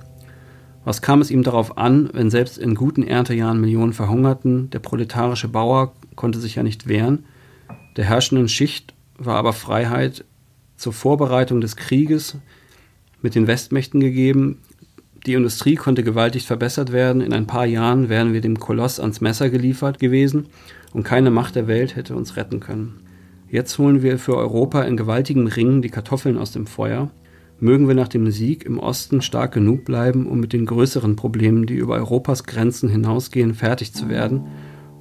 Was 0.83 1.01
kam 1.01 1.19
es 1.19 1.31
ihm 1.31 1.41
darauf 1.41 1.79
an, 1.79 2.11
wenn 2.13 2.29
selbst 2.29 2.59
in 2.59 2.75
guten 2.75 3.01
Erntejahren 3.01 3.59
Millionen 3.59 3.93
verhungerten, 3.93 4.69
der 4.69 4.77
proletarische 4.77 5.47
Bauer 5.47 5.93
konnte 6.15 6.39
sich 6.39 6.53
ja 6.53 6.61
nicht 6.61 6.87
wehren, 6.87 7.25
der 7.97 8.05
herrschenden 8.05 8.49
Schicht 8.49 8.93
war 9.17 9.37
aber 9.37 9.53
Freiheit 9.53 10.25
zur 10.77 10.93
Vorbereitung 10.93 11.61
des 11.61 11.75
Krieges 11.75 12.37
mit 13.21 13.35
den 13.35 13.47
Westmächten 13.47 13.99
gegeben. 13.99 14.59
Die 15.25 15.33
Industrie 15.33 15.75
konnte 15.75 16.03
gewaltig 16.03 16.45
verbessert 16.45 16.91
werden. 16.91 17.21
In 17.21 17.33
ein 17.33 17.47
paar 17.47 17.65
Jahren 17.65 18.09
wären 18.09 18.33
wir 18.33 18.41
dem 18.41 18.59
Koloss 18.59 18.99
ans 18.99 19.21
Messer 19.21 19.49
geliefert 19.49 19.99
gewesen 19.99 20.47
und 20.93 21.03
keine 21.03 21.31
Macht 21.31 21.55
der 21.55 21.67
Welt 21.67 21.95
hätte 21.95 22.15
uns 22.15 22.35
retten 22.37 22.59
können. 22.59 23.01
Jetzt 23.49 23.77
holen 23.77 24.01
wir 24.01 24.19
für 24.19 24.37
Europa 24.37 24.83
in 24.83 24.97
gewaltigen 24.97 25.47
Ringen 25.47 25.81
die 25.81 25.89
Kartoffeln 25.89 26.37
aus 26.37 26.51
dem 26.51 26.67
Feuer. 26.67 27.11
Mögen 27.59 27.87
wir 27.87 27.95
nach 27.95 28.07
dem 28.07 28.29
Sieg 28.31 28.65
im 28.65 28.79
Osten 28.79 29.21
stark 29.21 29.53
genug 29.53 29.85
bleiben, 29.85 30.27
um 30.27 30.39
mit 30.39 30.51
den 30.51 30.65
größeren 30.65 31.15
Problemen, 31.15 31.65
die 31.65 31.75
über 31.75 31.95
Europas 31.95 32.43
Grenzen 32.43 32.89
hinausgehen, 32.89 33.53
fertig 33.53 33.93
zu 33.93 34.09
werden 34.09 34.45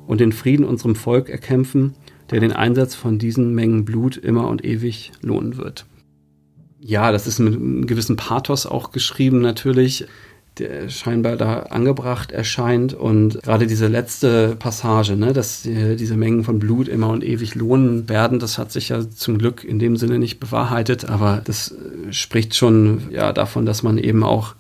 und 0.07 0.21
den 0.21 0.33
Frieden 0.33 0.65
unserem 0.65 0.95
Volk 0.95 1.29
erkämpfen, 1.29 1.95
der 2.31 2.41
den 2.41 2.53
Einsatz 2.53 2.95
von 2.95 3.19
diesen 3.19 3.55
Mengen 3.55 3.85
Blut 3.85 4.17
immer 4.17 4.49
und 4.49 4.65
ewig 4.65 5.13
lohnen 5.21 5.57
wird. 5.57 5.87
Ja, 6.81 7.13
das 7.13 7.27
ist 7.27 7.39
mit 7.39 7.55
einem 7.55 7.87
gewissen 7.87 8.17
Pathos 8.17 8.67
auch 8.67 8.93
geschrieben 8.93 9.41
natürlich. 9.41 10.07
der 10.59 10.89
scheinbar 10.89 11.37
da 11.37 11.65
angebracht 11.65 12.31
erscheint. 12.31 12.95
Und 12.95 13.43
gerade 13.43 13.67
diese 13.67 13.89
letzte 13.89 14.55
Passage, 14.57 15.17
ne, 15.17 15.33
dass 15.33 15.63
die, 15.63 15.97
diese 15.97 16.17
Mengen 16.17 16.45
von 16.45 16.61
Blut 16.61 16.87
immer 16.87 17.09
und 17.09 17.25
ewig 17.25 17.55
lohnen 17.57 18.09
werden, 18.09 18.39
das 18.39 18.57
hat 18.57 18.71
sich 18.71 18.91
ja 18.91 19.09
zum 19.11 19.39
Glück 19.39 19.65
in 19.65 19.79
dem 19.79 19.97
Sinne 19.97 20.19
nicht 20.19 20.39
bewahrheitet. 20.39 21.07
Aber 21.07 21.43
das 21.45 21.73
äh, 21.73 22.13
spricht 22.13 22.55
schon 22.55 23.11
ja 23.11 23.33
davon, 23.33 23.67
dass 23.67 23.83
man 23.83 23.99
eben 23.99 24.23
auch 24.23 24.55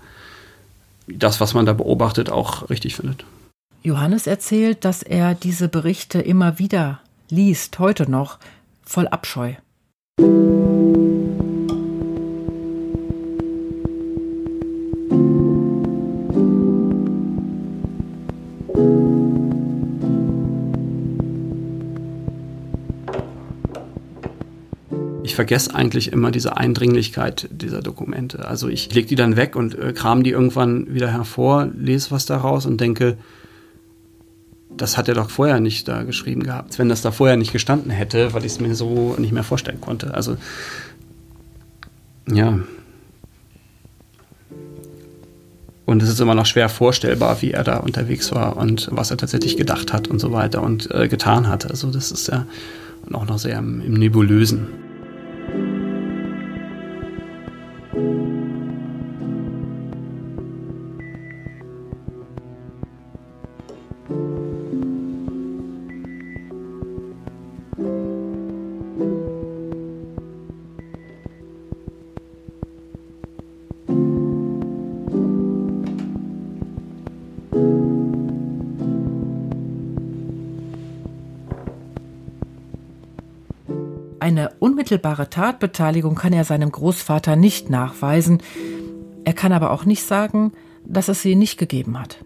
das, 1.06 1.40
was 1.40 1.54
man 1.54 1.66
da 1.66 1.74
beobachtet, 1.74 2.30
auch 2.30 2.70
richtig 2.70 2.96
findet. 2.96 3.24
Johannes 3.82 4.26
erzählt, 4.26 4.84
dass 4.84 5.02
er 5.02 5.34
diese 5.34 5.68
Berichte 5.68 6.20
immer 6.20 6.58
wieder 6.58 7.00
liest, 7.28 7.78
heute 7.78 8.10
noch, 8.10 8.38
voll 8.82 9.08
Abscheu. 9.08 9.54
ich 25.34 25.36
vergesse 25.36 25.74
eigentlich 25.74 26.12
immer 26.12 26.30
diese 26.30 26.56
Eindringlichkeit 26.56 27.48
dieser 27.50 27.82
Dokumente. 27.82 28.46
Also 28.46 28.68
ich 28.68 28.94
lege 28.94 29.08
die 29.08 29.16
dann 29.16 29.34
weg 29.36 29.56
und 29.56 29.76
äh, 29.76 29.92
kram 29.92 30.22
die 30.22 30.30
irgendwann 30.30 30.94
wieder 30.94 31.10
hervor, 31.10 31.68
lese 31.76 32.12
was 32.12 32.24
daraus 32.24 32.66
und 32.66 32.80
denke, 32.80 33.18
das 34.76 34.96
hat 34.96 35.08
er 35.08 35.14
doch 35.14 35.30
vorher 35.30 35.60
nicht 35.60 35.88
da 35.88 36.02
geschrieben 36.02 36.42
gehabt. 36.42 36.78
Wenn 36.78 36.88
das 36.88 37.02
da 37.02 37.10
vorher 37.10 37.36
nicht 37.36 37.52
gestanden 37.52 37.90
hätte, 37.90 38.32
weil 38.32 38.44
ich 38.44 38.52
es 38.52 38.60
mir 38.60 38.74
so 38.74 39.14
nicht 39.18 39.32
mehr 39.32 39.44
vorstellen 39.44 39.80
konnte. 39.80 40.14
Also, 40.14 40.36
ja. 42.30 42.58
Und 45.86 46.02
es 46.02 46.08
ist 46.08 46.20
immer 46.20 46.34
noch 46.34 46.46
schwer 46.46 46.68
vorstellbar, 46.68 47.42
wie 47.42 47.52
er 47.52 47.62
da 47.62 47.76
unterwegs 47.76 48.32
war 48.32 48.56
und 48.56 48.88
was 48.90 49.10
er 49.10 49.18
tatsächlich 49.18 49.56
gedacht 49.56 49.92
hat 49.92 50.08
und 50.08 50.18
so 50.18 50.32
weiter 50.32 50.62
und 50.62 50.90
äh, 50.90 51.08
getan 51.08 51.48
hat. 51.48 51.70
Also 51.70 51.90
das 51.90 52.10
ist 52.10 52.28
ja 52.28 52.46
auch 53.12 53.26
noch 53.26 53.38
sehr 53.38 53.58
im, 53.58 53.80
im 53.82 53.94
Nebulösen. 53.94 54.83
Unmittelbare 85.04 85.28
Tatbeteiligung 85.28 86.14
kann 86.14 86.32
er 86.32 86.44
seinem 86.44 86.72
Großvater 86.72 87.36
nicht 87.36 87.68
nachweisen. 87.68 88.42
Er 89.24 89.34
kann 89.34 89.52
aber 89.52 89.70
auch 89.70 89.84
nicht 89.84 90.02
sagen, 90.02 90.52
dass 90.86 91.08
es 91.08 91.20
sie 91.20 91.34
nicht 91.34 91.58
gegeben 91.58 91.98
hat. 92.00 92.24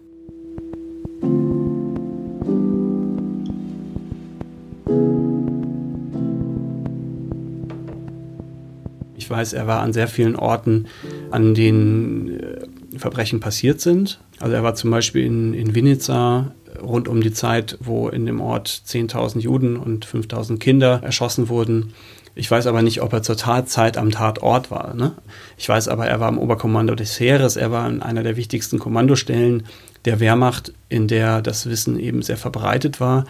Ich 9.17 9.29
weiß, 9.29 9.53
er 9.53 9.67
war 9.67 9.81
an 9.81 9.93
sehr 9.93 10.07
vielen 10.07 10.35
Orten, 10.35 10.87
an 11.31 11.53
denen 11.53 12.39
äh, 12.39 12.97
Verbrechen 12.97 13.39
passiert 13.41 13.81
sind. 13.81 14.19
Also 14.39 14.55
er 14.55 14.63
war 14.63 14.75
zum 14.75 14.89
Beispiel 14.89 15.25
in, 15.25 15.53
in 15.53 15.75
Vinica 15.75 16.53
rund 16.81 17.07
um 17.07 17.21
die 17.21 17.33
Zeit, 17.33 17.77
wo 17.81 18.09
in 18.09 18.25
dem 18.25 18.41
Ort 18.41 18.69
10.000 18.69 19.39
Juden 19.39 19.77
und 19.77 20.05
5.000 20.05 20.57
Kinder 20.59 21.01
erschossen 21.03 21.49
wurden. 21.49 21.93
Ich 22.39 22.49
weiß 22.49 22.67
aber 22.67 22.81
nicht, 22.81 23.01
ob 23.01 23.11
er 23.11 23.21
zur 23.21 23.35
Tatzeit 23.35 23.97
am 23.97 24.11
Tatort 24.11 24.71
war. 24.71 24.93
Ne? 24.93 25.11
Ich 25.57 25.67
weiß 25.67 25.89
aber, 25.89 26.07
er 26.07 26.21
war 26.21 26.29
im 26.29 26.37
Oberkommando 26.37 26.95
des 26.95 27.19
Heeres, 27.19 27.57
er 27.57 27.69
war 27.71 27.87
in 27.89 28.01
einer 28.01 28.23
der 28.23 28.37
wichtigsten 28.37 28.79
Kommandostellen 28.79 29.63
der 30.05 30.21
Wehrmacht, 30.21 30.71
in 30.87 31.09
der 31.09 31.41
das 31.41 31.69
Wissen 31.69 31.99
eben 31.99 32.21
sehr 32.21 32.37
verbreitet 32.37 33.01
war. 33.01 33.25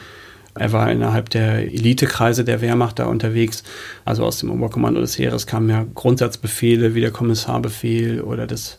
Er 0.53 0.71
war 0.73 0.91
innerhalb 0.91 1.31
der 1.31 1.73
Elitekreise 1.73 2.43
der 2.43 2.61
Wehrmacht 2.61 2.99
da 2.99 3.05
unterwegs. 3.05 3.63
Also 4.05 4.23
aus 4.23 4.37
dem 4.37 4.51
Oberkommando 4.51 5.01
des 5.01 5.17
Heeres 5.17 5.47
kamen 5.47 5.69
ja 5.69 5.87
Grundsatzbefehle 5.95 6.93
wie 6.93 7.01
der 7.01 7.11
Kommissarbefehl 7.11 8.21
oder 8.21 8.45
das 8.45 8.77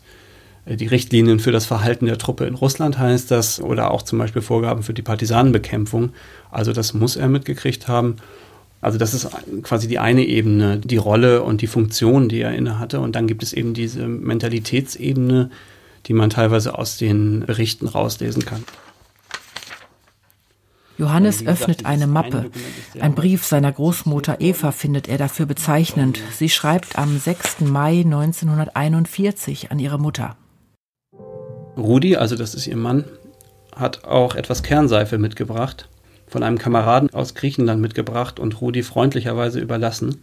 äh, 0.64 0.77
die 0.77 0.87
Richtlinien 0.87 1.40
für 1.40 1.51
das 1.51 1.66
Verhalten 1.66 2.07
der 2.07 2.19
Truppe 2.19 2.45
in 2.45 2.55
Russland 2.55 2.99
heißt 2.99 3.33
das 3.33 3.61
oder 3.61 3.90
auch 3.90 4.03
zum 4.03 4.21
Beispiel 4.21 4.43
Vorgaben 4.43 4.85
für 4.85 4.95
die 4.95 5.03
Partisanenbekämpfung. 5.03 6.11
Also 6.53 6.73
das 6.73 6.95
muss 6.95 7.16
er 7.16 7.29
mitgekriegt 7.29 7.88
haben. 7.88 8.16
Also 8.81 8.99
das 8.99 9.12
ist 9.12 9.29
quasi 9.62 9.88
die 9.88 9.99
eine 9.99 10.25
Ebene, 10.25 10.79
die 10.79 10.97
Rolle 10.97 11.43
und 11.43 11.61
die 11.61 11.66
Funktion, 11.66 12.29
die 12.29 12.40
er 12.40 12.55
innehatte. 12.55 13.01
Und 13.01 13.14
dann 13.14 13.27
gibt 13.27 13.43
es 13.43 13.53
eben 13.53 13.75
diese 13.75 14.07
Mentalitätsebene, 14.07 15.51
die 16.07 16.12
man 16.14 16.31
teilweise 16.31 16.79
aus 16.79 16.97
den 16.97 17.40
Berichten 17.40 17.87
rauslesen 17.87 18.45
kann. 18.45 18.64
Johannes 20.97 21.47
öffnet 21.47 21.87
eine 21.87 22.07
Mappe. 22.07 22.51
Ein 23.01 23.14
Brief 23.14 23.47
seiner 23.47 23.73
Großmutter 23.73 24.40
Eva 24.40 24.71
findet 24.71 25.09
er 25.09 25.16
dafür 25.16 25.47
bezeichnend. 25.47 26.21
Sie 26.37 26.51
schreibt 26.51 26.99
am 26.99 27.19
6. 27.19 27.61
Mai 27.61 28.01
1941 28.01 29.71
an 29.71 29.79
ihre 29.79 29.99
Mutter. 29.99 30.37
Rudi, 31.77 32.16
also 32.16 32.37
das 32.37 32.55
ist 32.55 32.66
ihr 32.66 32.77
Mann, 32.77 33.05
hat 33.75 34.05
auch 34.05 34.35
etwas 34.35 34.62
Kernseife 34.62 35.16
mitgebracht, 35.16 35.88
von 36.31 36.43
einem 36.45 36.59
Kameraden 36.59 37.11
aus 37.12 37.35
Griechenland 37.35 37.83
mitgebracht 37.83 38.38
und 38.38 38.61
Rudi 38.61 38.83
freundlicherweise 38.83 39.61
überlassen, 39.61 40.23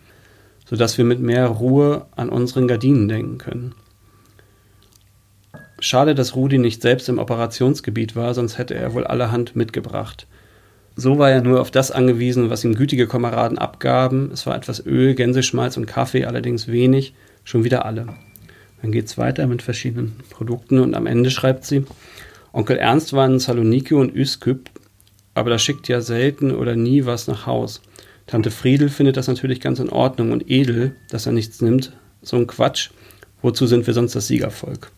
sodass 0.65 0.97
wir 0.97 1.05
mit 1.05 1.19
mehr 1.19 1.47
Ruhe 1.47 2.07
an 2.15 2.29
unseren 2.29 2.67
Gardinen 2.67 3.07
denken 3.07 3.37
können. 3.37 3.75
Schade, 5.79 6.15
dass 6.15 6.35
Rudi 6.35 6.57
nicht 6.57 6.81
selbst 6.81 7.07
im 7.09 7.19
Operationsgebiet 7.19 8.15
war, 8.15 8.33
sonst 8.33 8.57
hätte 8.57 8.73
er 8.73 8.93
wohl 8.93 9.05
allerhand 9.05 9.55
mitgebracht. 9.55 10.25
So 10.95 11.19
war 11.19 11.29
er 11.29 11.41
nur 11.41 11.61
auf 11.61 11.69
das 11.69 11.91
angewiesen, 11.91 12.49
was 12.49 12.63
ihm 12.63 12.73
gütige 12.73 13.07
Kameraden 13.07 13.59
abgaben. 13.59 14.31
Es 14.33 14.47
war 14.47 14.55
etwas 14.55 14.83
Öl, 14.83 15.13
Gänseschmalz 15.13 15.77
und 15.77 15.85
Kaffee, 15.85 16.25
allerdings 16.25 16.67
wenig, 16.67 17.13
schon 17.43 17.63
wieder 17.63 17.85
alle. 17.85 18.07
Dann 18.81 18.91
geht 18.91 19.05
es 19.05 19.17
weiter 19.17 19.45
mit 19.45 19.61
verschiedenen 19.61 20.15
Produkten 20.29 20.79
und 20.79 20.95
am 20.95 21.05
Ende 21.05 21.29
schreibt 21.29 21.65
sie, 21.65 21.85
Onkel 22.53 22.77
Ernst 22.77 23.13
war 23.13 23.27
in 23.27 23.37
Saloniki 23.37 23.93
und 23.93 24.15
Üsküp, 24.15 24.71
aber 25.37 25.51
da 25.51 25.59
schickt 25.59 25.87
ja 25.87 26.01
selten 26.01 26.55
oder 26.55 26.75
nie 26.75 27.05
was 27.05 27.27
nach 27.27 27.45
Haus. 27.45 27.81
Tante 28.25 28.49
Friedel 28.51 28.89
findet 28.89 29.17
das 29.17 29.27
natürlich 29.27 29.61
ganz 29.61 29.79
in 29.79 29.89
Ordnung 29.89 30.31
und 30.31 30.49
edel, 30.49 30.95
dass 31.09 31.27
er 31.27 31.31
nichts 31.31 31.61
nimmt. 31.61 31.93
So 32.21 32.37
ein 32.37 32.47
Quatsch. 32.47 32.89
Wozu 33.41 33.67
sind 33.67 33.85
wir 33.85 33.93
sonst 33.93 34.15
das 34.15 34.27
Siegervolk? 34.27 34.91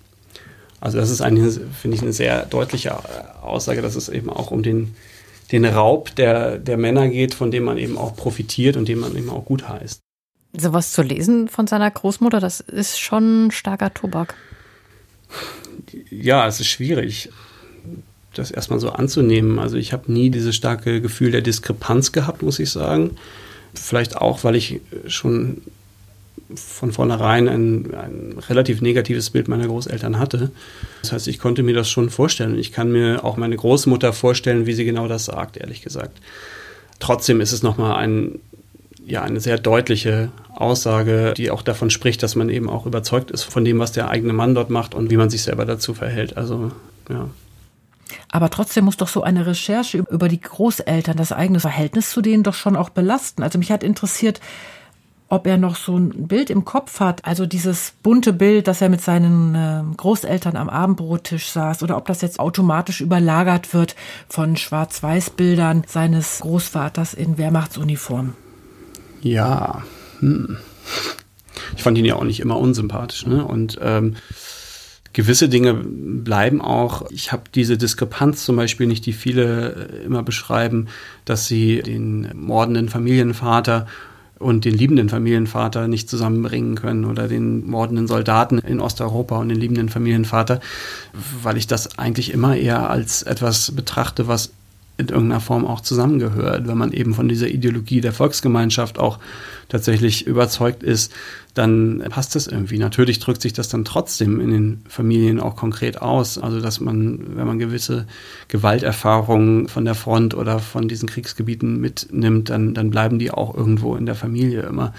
Also 0.80 0.98
das 0.98 1.10
ist 1.10 1.22
eine, 1.22 1.52
finde 1.52 1.98
ich, 1.98 2.02
eine 2.02 2.14
sehr 2.14 2.46
deutliche 2.46 2.96
Aussage, 3.44 3.82
dass 3.82 3.96
es 3.96 4.08
eben 4.08 4.30
auch 4.30 4.52
um 4.52 4.64
den, 4.64 4.96
den 5.52 5.66
Raub 5.66 6.16
der, 6.16 6.58
der 6.58 6.78
Männer 6.78 7.10
geht, 7.10 7.34
von 7.34 7.52
dem 7.52 7.66
man 7.66 7.78
eben 7.78 7.98
auch 7.98 8.16
profitiert 8.16 8.78
und 8.78 8.88
dem 8.88 9.00
man 9.00 9.18
eben 9.18 9.30
auch 9.30 9.44
gut 9.44 9.68
heißt. 9.68 10.00
Sowas 10.58 10.94
zu 10.94 11.02
lesen 11.02 11.50
von 11.50 11.68
seiner 11.68 11.92
Großmutter, 11.92 12.40
das 12.40 12.62
ist 12.62 12.98
schon 12.98 13.52
starker 13.52 13.94
Tobak. 13.94 14.36
Ja, 16.10 16.48
es 16.48 16.62
ist 16.62 16.68
schwierig, 16.68 17.30
das 18.34 18.52
erstmal 18.52 18.80
so 18.80 18.92
anzunehmen. 18.92 19.60
Also 19.60 19.78
ich 19.78 19.94
habe 19.94 20.12
nie 20.12 20.30
dieses 20.30 20.56
starke 20.56 21.02
Gefühl 21.02 21.32
der 21.32 21.42
Diskrepanz 21.42 22.12
gehabt, 22.12 22.42
muss 22.42 22.60
ich 22.60 22.70
sagen. 22.70 23.18
Vielleicht 23.74 24.18
auch, 24.18 24.44
weil 24.44 24.56
ich 24.56 24.82
schon 25.08 25.62
von 26.56 26.92
vornherein 26.92 27.48
ein, 27.48 27.94
ein, 27.94 28.36
relativ 28.50 28.82
negatives 28.82 29.30
Bild 29.30 29.48
meiner 29.48 29.68
Großeltern 29.68 30.18
hatte. 30.18 30.52
Das 31.02 31.12
heißt, 31.12 31.28
ich 31.28 31.38
konnte 31.38 31.62
mir 31.62 31.76
das 31.76 31.90
schon 31.90 32.10
vorstellen. 32.10 32.58
Ich 32.58 32.72
kann 32.72 32.92
mir 32.92 33.24
auch 33.24 33.38
meine 33.38 33.56
Großmutter 33.56 34.14
vorstellen, 34.14 34.66
wie 34.66 34.74
sie 34.74 34.86
genau 34.86 35.08
das 35.08 35.26
sagt, 35.26 35.58
ehrlich 35.58 35.82
gesagt. 35.82 36.20
Trotzdem 37.00 37.40
ist 37.40 37.52
es 37.52 37.62
nochmal 37.62 37.98
ein 37.98 38.40
ja 39.06 39.24
eine 39.24 39.40
sehr 39.40 39.58
deutliche 39.58 40.30
Aussage, 40.54 41.34
die 41.36 41.52
auch 41.52 41.62
davon 41.62 41.90
spricht, 41.90 42.22
dass 42.22 42.36
man 42.36 42.50
eben 42.50 42.70
auch 42.70 42.86
überzeugt 42.86 43.32
ist 43.32 43.44
von 43.44 43.66
dem, 43.66 43.80
was 43.80 43.92
der 43.92 44.10
eigene 44.10 44.34
Mann 44.34 44.54
dort 44.54 44.70
macht 44.70 44.94
und 44.94 45.10
wie 45.10 45.18
man 45.18 45.30
sich 45.30 45.42
selber 45.42 45.66
dazu 45.66 45.94
verhält. 45.94 46.38
Also 46.38 46.72
ja. 47.10 47.30
Aber 48.32 48.50
trotzdem 48.50 48.86
muss 48.86 48.98
doch 48.98 49.08
so 49.08 49.24
eine 49.24 49.46
Recherche 49.46 50.00
über 50.10 50.28
die 50.28 50.42
Großeltern, 50.42 51.18
das 51.18 51.32
eigene 51.32 51.60
Verhältnis 51.60 52.12
zu 52.12 52.22
denen 52.22 52.44
doch 52.44 52.54
schon 52.54 52.76
auch 52.76 52.90
belasten. 52.90 53.44
Also 53.44 53.60
mich 53.60 53.72
hat 53.72 53.84
interessiert, 53.84 54.40
ob 55.30 55.46
er 55.46 55.58
noch 55.58 55.76
so 55.76 55.96
ein 55.96 56.28
Bild 56.28 56.50
im 56.50 56.66
Kopf 56.66 57.00
hat, 57.00 57.24
also 57.26 57.46
dieses 57.46 57.94
bunte 58.02 58.34
Bild, 58.34 58.68
dass 58.68 58.82
er 58.82 58.90
mit 58.90 59.02
seinen 59.02 59.54
ähm, 59.56 59.96
Großeltern 59.96 60.56
am 60.58 60.70
Abendbrottisch 60.70 61.50
saß, 61.50 61.84
oder 61.84 61.98
ob 61.98 62.08
das 62.08 62.22
jetzt 62.22 62.40
automatisch 62.40 63.00
überlagert 63.00 63.74
wird 63.74 63.96
von 64.28 64.58
Schwarz-Weiß-Bildern 64.58 65.84
seines 65.88 66.40
Großvaters 66.40 67.14
in 67.14 67.38
Wehrmachtsuniform. 67.38 68.34
Ja, 69.22 69.84
hm. 70.20 70.58
ich 71.76 71.84
fand 71.84 71.98
ihn 71.98 72.06
ja 72.06 72.16
auch 72.16 72.24
nicht 72.24 72.40
immer 72.40 72.58
unsympathisch. 72.58 73.28
Ne? 73.28 73.46
Und 73.46 73.78
ähm, 73.82 74.16
gewisse 75.14 75.50
Dinge 75.50 75.74
bleiben 75.74 76.62
auch. 76.62 77.10
Ich 77.12 77.32
habe 77.32 77.44
diese 77.54 77.78
Diskrepanz 77.78 78.46
zum 78.46 78.56
Beispiel 78.56 78.88
nicht, 78.88 79.06
die 79.06 79.14
viele 79.14 79.90
äh, 80.02 80.06
immer 80.06 80.24
beschreiben, 80.24 80.88
dass 81.26 81.48
sie 81.48 81.82
den 81.82 82.30
mordenden 82.36 82.90
Familienvater 82.90 83.88
und 84.40 84.64
den 84.64 84.74
liebenden 84.74 85.10
Familienvater 85.10 85.88
nicht 85.88 86.10
zusammenbringen 86.10 86.76
können 86.76 87.06
oder 87.06 87.28
den 87.28 87.70
mordenden 87.70 88.08
Soldaten 88.08 88.60
in 88.60 88.80
Osteuropa 88.80 89.38
und 89.38 89.50
den 89.50 89.60
liebenden 89.60 89.90
Familienvater, 89.90 90.62
weil 91.44 91.58
ich 91.58 91.68
das 91.68 92.00
eigentlich 92.00 92.32
immer 92.34 92.56
eher 92.56 92.90
als 92.90 93.22
etwas 93.24 93.72
betrachte, 93.72 94.28
was 94.28 94.52
in 95.00 95.08
irgendeiner 95.08 95.40
Form 95.40 95.66
auch 95.66 95.82
zusammengehört. 95.82 96.68
Wenn 96.68 96.78
man 96.78 96.92
eben 96.92 97.14
von 97.14 97.30
dieser 97.30 97.48
Ideologie 97.48 98.02
der 98.02 98.12
Volksgemeinschaft 98.12 99.00
auch 99.00 99.18
tatsächlich 99.70 100.28
überzeugt 100.28 100.84
ist, 100.84 101.14
dann 101.54 102.04
passt 102.10 102.36
das 102.36 102.48
irgendwie. 102.48 102.78
Natürlich 102.78 103.20
drückt 103.20 103.42
sich 103.42 103.54
das 103.54 103.70
dann 103.70 103.86
trotzdem 103.86 104.42
in 104.42 104.52
den 104.52 104.84
Familien 104.88 105.40
auch 105.40 105.56
konkret 105.56 106.02
aus. 106.02 106.38
Also, 106.38 106.60
dass 106.60 106.82
man, 106.82 107.38
wenn 107.38 107.48
man 107.48 107.60
gewisse 107.60 108.08
Gewalterfahrungen 108.50 109.70
von 109.70 109.86
der 109.86 109.96
Front 109.96 110.36
oder 110.36 110.60
von 110.60 110.88
diesen 110.88 111.08
Kriegsgebieten 111.08 111.80
mitnimmt, 111.80 112.50
dann, 112.50 112.74
dann 112.74 112.90
bleiben 112.90 113.20
die 113.20 113.32
auch 113.32 113.56
irgendwo 113.56 113.96
in 113.96 114.06
der 114.06 114.16
Familie 114.16 114.64
immer. 114.64 114.94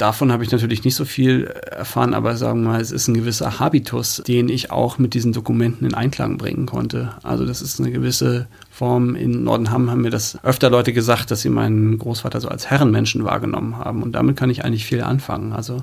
Davon 0.00 0.32
habe 0.32 0.42
ich 0.42 0.50
natürlich 0.50 0.82
nicht 0.82 0.94
so 0.94 1.04
viel 1.04 1.44
erfahren, 1.44 2.14
aber 2.14 2.34
sagen 2.38 2.62
wir 2.62 2.70
mal, 2.70 2.80
es 2.80 2.90
ist 2.90 3.06
ein 3.06 3.12
gewisser 3.12 3.60
Habitus, 3.60 4.22
den 4.26 4.48
ich 4.48 4.70
auch 4.70 4.96
mit 4.96 5.12
diesen 5.12 5.34
Dokumenten 5.34 5.84
in 5.84 5.92
Einklang 5.92 6.38
bringen 6.38 6.64
konnte. 6.64 7.16
Also 7.22 7.44
das 7.44 7.60
ist 7.60 7.78
eine 7.80 7.90
gewisse 7.90 8.46
Form. 8.80 9.14
In 9.14 9.44
Nordenham 9.44 9.90
haben 9.90 10.00
mir 10.00 10.10
das 10.10 10.42
öfter 10.42 10.70
Leute 10.70 10.94
gesagt, 10.94 11.30
dass 11.30 11.42
sie 11.42 11.50
meinen 11.50 11.98
Großvater 11.98 12.40
so 12.40 12.48
als 12.48 12.70
Herrenmenschen 12.70 13.24
wahrgenommen 13.24 13.76
haben. 13.76 14.02
Und 14.02 14.12
damit 14.12 14.38
kann 14.38 14.48
ich 14.48 14.64
eigentlich 14.64 14.86
viel 14.86 15.02
anfangen. 15.02 15.52
Also 15.52 15.82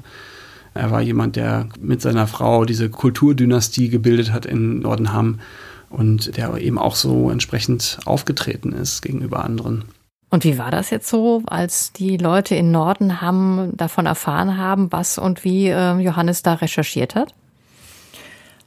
er 0.73 0.89
war 0.89 1.03
jemand, 1.03 1.35
der 1.35 1.67
mit 1.79 2.01
seiner 2.01 2.25
Frau 2.25 2.65
diese 2.65 2.89
Kulturdynastie 2.89 3.89
gebildet 3.89 4.33
hat 4.33 4.47
in 4.47 4.79
Nordenham 4.79 5.39
und 5.91 6.37
der 6.37 6.55
eben 6.57 6.79
auch 6.79 6.95
so 6.95 7.29
entsprechend 7.29 7.99
aufgetreten 8.05 8.73
ist 8.73 9.03
gegenüber 9.03 9.45
anderen. 9.45 9.83
Und 10.31 10.43
wie 10.43 10.57
war 10.57 10.71
das 10.71 10.89
jetzt 10.89 11.07
so, 11.07 11.43
als 11.45 11.93
die 11.93 12.17
Leute 12.17 12.55
in 12.55 12.71
Norden 12.71 13.21
haben 13.21 13.77
davon 13.77 14.07
erfahren 14.07 14.57
haben, 14.57 14.91
was 14.91 15.19
und 15.19 15.43
wie 15.43 15.67
äh, 15.67 15.99
Johannes 15.99 16.41
da 16.41 16.55
recherchiert 16.55 17.13
hat? 17.13 17.35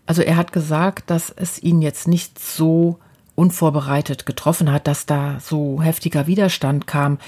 Also 0.06 0.22
er 0.22 0.36
hat 0.36 0.52
gesagt, 0.52 1.10
dass 1.10 1.30
es 1.30 1.60
ihn 1.60 1.82
jetzt 1.82 2.06
nicht 2.06 2.38
so 2.38 3.00
unvorbereitet 3.40 4.26
getroffen 4.26 4.70
hat, 4.70 4.86
dass 4.86 5.06
da 5.06 5.38
so 5.40 5.82
heftiger 5.82 6.26
Widerstand 6.26 6.86
kam, 6.86 7.18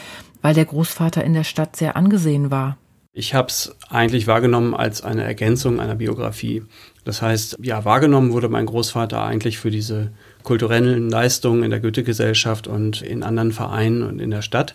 weil 0.42 0.52
der 0.52 0.66
Großvater 0.66 1.24
in 1.24 1.32
der 1.32 1.44
Stadt 1.44 1.74
sehr 1.74 1.96
angesehen 1.96 2.50
war. 2.50 2.76
Ich 3.14 3.34
habe 3.34 3.48
es 3.48 3.74
eigentlich 3.88 4.26
wahrgenommen 4.26 4.74
als 4.74 5.02
eine 5.02 5.22
Ergänzung 5.22 5.80
einer 5.80 5.94
Biografie. 5.94 6.64
Das 7.04 7.22
heißt, 7.22 7.58
ja, 7.62 7.84
wahrgenommen 7.86 8.32
wurde 8.32 8.50
mein 8.50 8.66
Großvater 8.66 9.22
eigentlich 9.22 9.58
für 9.58 9.70
diese 9.70 10.12
kulturellen 10.42 11.08
Leistungen 11.08 11.62
in 11.62 11.70
der 11.70 11.80
Goethe-Gesellschaft 11.80 12.66
und 12.66 13.00
in 13.00 13.22
anderen 13.22 13.52
Vereinen 13.52 14.02
und 14.02 14.18
in 14.18 14.30
der 14.30 14.42
Stadt. 14.42 14.74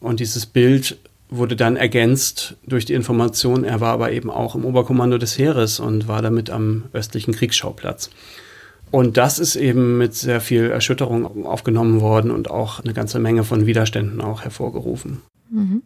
Und 0.00 0.20
dieses 0.20 0.46
Bild 0.46 0.98
wurde 1.28 1.54
dann 1.54 1.76
ergänzt 1.76 2.56
durch 2.66 2.86
die 2.86 2.94
Information, 2.94 3.64
er 3.64 3.80
war 3.80 3.92
aber 3.92 4.10
eben 4.12 4.30
auch 4.30 4.54
im 4.54 4.64
Oberkommando 4.64 5.18
des 5.18 5.38
Heeres 5.38 5.80
und 5.80 6.08
war 6.08 6.22
damit 6.22 6.48
am 6.50 6.84
östlichen 6.92 7.34
Kriegsschauplatz. 7.34 8.10
Und 8.90 9.16
das 9.16 9.38
ist 9.38 9.56
eben 9.56 9.98
mit 9.98 10.14
sehr 10.14 10.40
viel 10.40 10.70
Erschütterung 10.70 11.46
aufgenommen 11.46 12.00
worden 12.00 12.30
und 12.30 12.50
auch 12.50 12.80
eine 12.80 12.92
ganze 12.92 13.18
Menge 13.20 13.44
von 13.44 13.66
Widerständen 13.66 14.20
auch 14.20 14.42
hervorgerufen. 14.42 15.22
Mhm. 15.50 15.82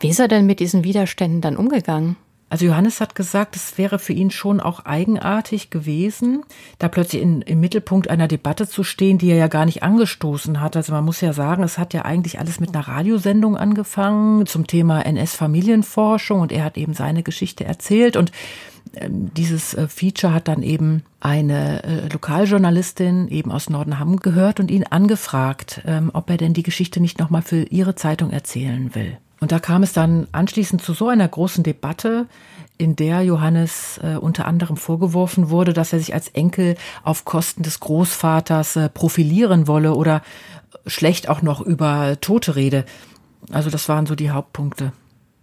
Wie 0.00 0.08
ist 0.08 0.20
er 0.20 0.28
denn 0.28 0.46
mit 0.46 0.60
diesen 0.60 0.84
Widerständen 0.84 1.40
dann 1.40 1.56
umgegangen? 1.56 2.16
Also 2.50 2.64
Johannes 2.64 3.02
hat 3.02 3.14
gesagt, 3.14 3.56
es 3.56 3.76
wäre 3.76 3.98
für 3.98 4.14
ihn 4.14 4.30
schon 4.30 4.60
auch 4.60 4.86
eigenartig 4.86 5.68
gewesen, 5.68 6.44
da 6.78 6.88
plötzlich 6.88 7.20
in, 7.20 7.42
im 7.42 7.60
Mittelpunkt 7.60 8.08
einer 8.08 8.26
Debatte 8.26 8.66
zu 8.66 8.84
stehen, 8.84 9.18
die 9.18 9.28
er 9.28 9.36
ja 9.36 9.48
gar 9.48 9.66
nicht 9.66 9.82
angestoßen 9.82 10.60
hat. 10.60 10.74
Also 10.74 10.94
man 10.94 11.04
muss 11.04 11.20
ja 11.20 11.34
sagen, 11.34 11.62
es 11.62 11.76
hat 11.76 11.92
ja 11.92 12.06
eigentlich 12.06 12.38
alles 12.38 12.58
mit 12.58 12.74
einer 12.74 12.88
Radiosendung 12.88 13.58
angefangen 13.58 14.46
zum 14.46 14.66
Thema 14.66 15.02
NS-Familienforschung 15.04 16.40
und 16.40 16.50
er 16.50 16.64
hat 16.64 16.78
eben 16.78 16.94
seine 16.94 17.22
Geschichte 17.22 17.64
erzählt 17.64 18.16
und 18.16 18.32
dieses 19.00 19.74
äh, 19.74 19.88
Feature 19.88 20.32
hat 20.32 20.48
dann 20.48 20.62
eben 20.62 21.02
eine 21.20 21.82
äh, 21.84 22.08
Lokaljournalistin 22.08 23.28
eben 23.28 23.52
aus 23.52 23.70
Nordenham 23.70 24.18
gehört 24.18 24.60
und 24.60 24.70
ihn 24.70 24.84
angefragt, 24.84 25.82
ähm, 25.86 26.10
ob 26.12 26.30
er 26.30 26.36
denn 26.36 26.54
die 26.54 26.62
Geschichte 26.62 27.00
nicht 27.00 27.18
nochmal 27.18 27.42
für 27.42 27.62
ihre 27.64 27.94
Zeitung 27.94 28.30
erzählen 28.30 28.94
will. 28.94 29.18
Und 29.40 29.52
da 29.52 29.60
kam 29.60 29.82
es 29.82 29.92
dann 29.92 30.26
anschließend 30.32 30.82
zu 30.82 30.94
so 30.94 31.08
einer 31.08 31.28
großen 31.28 31.62
Debatte, 31.62 32.26
in 32.76 32.96
der 32.96 33.22
Johannes 33.22 33.98
äh, 34.02 34.16
unter 34.16 34.46
anderem 34.46 34.76
vorgeworfen 34.76 35.50
wurde, 35.50 35.72
dass 35.72 35.92
er 35.92 35.98
sich 35.98 36.14
als 36.14 36.28
Enkel 36.28 36.76
auf 37.02 37.24
Kosten 37.24 37.62
des 37.62 37.80
Großvaters 37.80 38.76
äh, 38.76 38.88
profilieren 38.88 39.66
wolle 39.66 39.94
oder 39.94 40.22
schlecht 40.86 41.28
auch 41.28 41.42
noch 41.42 41.60
über 41.60 42.20
Tote 42.20 42.56
rede. 42.56 42.84
Also 43.50 43.70
das 43.70 43.88
waren 43.88 44.06
so 44.06 44.14
die 44.14 44.30
Hauptpunkte. 44.30 44.92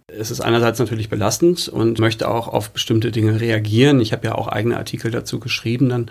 Es 0.08 0.30
ist 0.30 0.40
einerseits 0.40 0.78
natürlich 0.78 1.08
belastend 1.08 1.68
und 1.68 1.98
möchte 1.98 2.28
auch 2.28 2.46
auf 2.46 2.70
bestimmte 2.70 3.10
Dinge 3.10 3.40
reagieren. 3.40 4.00
Ich 4.00 4.12
habe 4.12 4.28
ja 4.28 4.34
auch 4.36 4.46
eigene 4.46 4.76
Artikel 4.76 5.10
dazu 5.10 5.40
geschrieben 5.40 5.88
dann 5.88 6.10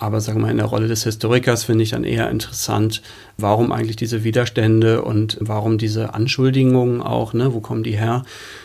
aber 0.00 0.20
sagen 0.20 0.38
wir 0.38 0.42
mal, 0.46 0.50
in 0.52 0.58
der 0.58 0.66
Rolle 0.66 0.86
des 0.86 1.02
Historikers 1.02 1.64
finde 1.64 1.82
ich 1.82 1.90
dann 1.90 2.04
eher 2.04 2.30
interessant, 2.30 3.02
warum 3.36 3.72
eigentlich 3.72 3.96
diese 3.96 4.22
Widerstände 4.22 5.02
und 5.02 5.36
warum 5.40 5.76
diese 5.76 6.14
Anschuldigungen 6.14 7.02
auch, 7.02 7.32
ne, 7.32 7.52
wo 7.52 7.60
kommen 7.60 7.82
die 7.82 7.98
her? 7.98 8.24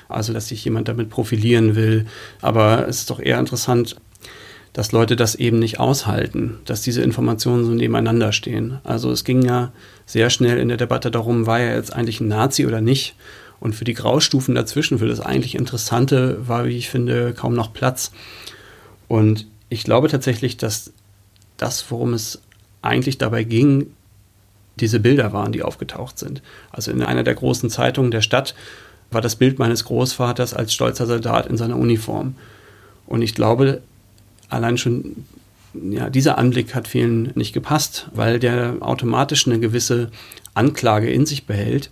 Also, 0.10 0.32
dass 0.32 0.50
sich 0.50 0.64
jemand 0.64 0.88
damit 0.88 1.10
profilieren 1.10 1.76
will. 1.76 2.06
Aber 2.42 2.88
es 2.88 3.00
ist 3.00 3.10
doch 3.10 3.20
eher 3.20 3.40
interessant, 3.40 3.96
dass 4.74 4.92
Leute 4.92 5.16
das 5.16 5.34
eben 5.34 5.58
nicht 5.58 5.80
aushalten, 5.80 6.60
dass 6.66 6.84
diese 6.84 7.02
Informationen 7.02 7.66
so 7.66 7.72
nebeneinander 7.72 8.32
stehen. 8.32 8.80
Also 8.84 9.12
es 9.12 9.24
ging 9.24 9.44
ja 9.44 9.72
sehr 10.06 10.30
schnell 10.30 10.60
in 10.60 10.68
der 10.68 10.78
Debatte 10.78 11.10
darum, 11.10 11.48
war 11.48 11.60
er 11.60 11.76
jetzt 11.76 11.94
eigentlich 11.94 12.22
ein 12.22 12.28
Nazi 12.28 12.66
oder 12.68 12.82
nicht? 12.82 13.16
Und 13.64 13.76
für 13.76 13.86
die 13.86 13.94
Graustufen 13.94 14.56
dazwischen, 14.56 15.00
für 15.00 15.08
das 15.08 15.22
eigentlich 15.22 15.56
Interessante, 15.56 16.46
war, 16.46 16.66
wie 16.66 16.76
ich 16.76 16.90
finde, 16.90 17.34
kaum 17.34 17.54
noch 17.54 17.72
Platz. 17.72 18.12
Und 19.08 19.48
ich 19.70 19.86
glaube 19.86 20.10
tatsächlich, 20.10 20.58
dass 20.58 20.92
das, 21.56 21.90
worum 21.90 22.14
es 22.14 22.42
eigentlich 22.82 23.20
dabei 23.20 23.46
ging, 23.46 23.94
diese 24.82 25.00
Bilder 25.00 25.32
waren, 25.32 25.54
die 25.54 25.64
aufgetaucht 25.64 26.20
sind. 26.20 26.42
Also 26.72 26.92
in 26.92 27.02
einer 27.02 27.24
der 27.24 27.36
großen 27.36 27.70
Zeitungen 27.70 28.12
der 28.12 28.20
Stadt 28.20 28.54
war 29.12 29.22
das 29.22 29.38
Bild 29.38 29.60
meines 29.60 29.86
Großvaters 29.86 30.54
als 30.54 30.74
stolzer 30.74 31.08
Soldat 31.08 31.48
in 31.48 31.56
seiner 31.56 31.78
Uniform. 31.78 32.36
Und 33.08 33.22
ich 33.22 33.34
glaube, 33.34 33.82
allein 34.50 34.78
schon 34.78 35.24
ja, 35.74 36.10
dieser 36.10 36.38
Anblick 36.38 36.76
hat 36.76 36.90
vielen 36.90 37.32
nicht 37.36 37.54
gepasst, 37.54 38.10
weil 38.14 38.40
der 38.40 38.76
automatisch 38.82 39.48
eine 39.48 39.62
gewisse 39.62 40.12
Anklage 40.54 41.10
in 41.10 41.26
sich 41.26 41.46
behält 41.46 41.92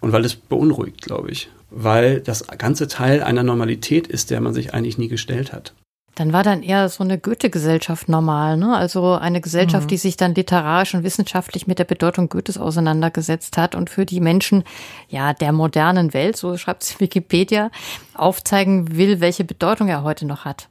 und 0.00 0.12
weil 0.12 0.24
es 0.24 0.34
beunruhigt, 0.36 1.02
glaube 1.02 1.30
ich, 1.30 1.48
weil 1.70 2.20
das 2.20 2.46
ganze 2.58 2.88
Teil 2.88 3.22
einer 3.22 3.42
Normalität 3.42 4.06
ist, 4.06 4.30
der 4.30 4.40
man 4.40 4.54
sich 4.54 4.74
eigentlich 4.74 4.98
nie 4.98 5.08
gestellt 5.08 5.52
hat. 5.52 5.74
Dann 6.14 6.32
war 6.32 6.44
dann 6.44 6.62
eher 6.62 6.88
so 6.88 7.02
eine 7.02 7.18
Goethe-Gesellschaft 7.18 8.08
normal, 8.08 8.56
ne? 8.56 8.76
Also 8.76 9.14
eine 9.14 9.40
Gesellschaft, 9.40 9.86
mhm. 9.86 9.88
die 9.88 9.96
sich 9.96 10.16
dann 10.16 10.34
literarisch 10.36 10.94
und 10.94 11.02
wissenschaftlich 11.02 11.66
mit 11.66 11.80
der 11.80 11.84
Bedeutung 11.84 12.28
Goethes 12.28 12.56
auseinandergesetzt 12.56 13.56
hat 13.56 13.74
und 13.74 13.90
für 13.90 14.06
die 14.06 14.20
Menschen, 14.20 14.62
ja, 15.08 15.32
der 15.32 15.50
modernen 15.50 16.14
Welt, 16.14 16.36
so 16.36 16.56
schreibt 16.56 16.84
es 16.84 17.00
Wikipedia, 17.00 17.70
aufzeigen 18.14 18.96
will, 18.96 19.20
welche 19.20 19.42
Bedeutung 19.42 19.88
er 19.88 20.04
heute 20.04 20.24
noch 20.24 20.44
hat. 20.44 20.68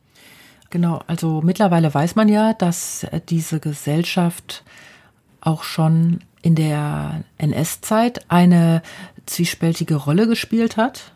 Genau, 0.69 1.01
also 1.07 1.41
mittlerweile 1.41 1.93
weiß 1.93 2.15
man 2.15 2.29
ja, 2.29 2.53
dass 2.53 3.05
diese 3.27 3.59
Gesellschaft 3.59 4.63
auch 5.41 5.63
schon 5.63 6.21
in 6.41 6.55
der 6.55 7.23
NS-Zeit 7.38 8.25
eine 8.29 8.81
zwiespältige 9.25 9.95
Rolle 9.95 10.27
gespielt 10.27 10.77
hat. 10.77 11.13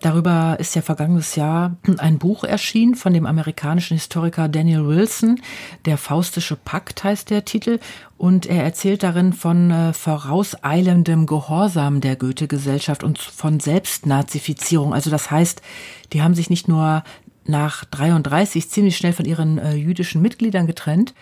Darüber 0.00 0.56
ist 0.60 0.74
ja 0.74 0.82
vergangenes 0.82 1.36
Jahr 1.36 1.76
ein 1.98 2.18
Buch 2.18 2.44
erschienen 2.44 2.94
von 2.96 3.14
dem 3.14 3.24
amerikanischen 3.24 3.94
Historiker 3.94 4.48
Daniel 4.48 4.86
Wilson. 4.86 5.40
Der 5.86 5.96
Faustische 5.96 6.56
Pakt 6.56 7.02
heißt 7.02 7.30
der 7.30 7.46
Titel. 7.46 7.78
Und 8.18 8.46
er 8.46 8.62
erzählt 8.62 9.02
darin 9.02 9.32
von 9.32 9.70
äh, 9.70 9.92
vorauseilendem 9.94 11.26
Gehorsam 11.26 12.00
der 12.00 12.16
Goethe-Gesellschaft 12.16 13.04
und 13.04 13.18
von 13.18 13.58
Selbstnazifizierung. 13.58 14.92
Also 14.92 15.10
das 15.10 15.30
heißt, 15.30 15.62
die 16.12 16.22
haben 16.22 16.34
sich 16.34 16.50
nicht 16.50 16.68
nur 16.68 17.02
nach 17.46 17.84
33 17.86 18.68
ziemlich 18.68 18.96
schnell 18.96 19.12
von 19.12 19.24
ihren 19.24 19.58
äh, 19.58 19.74
jüdischen 19.74 20.20
Mitgliedern 20.20 20.66
getrennt, 20.66 21.14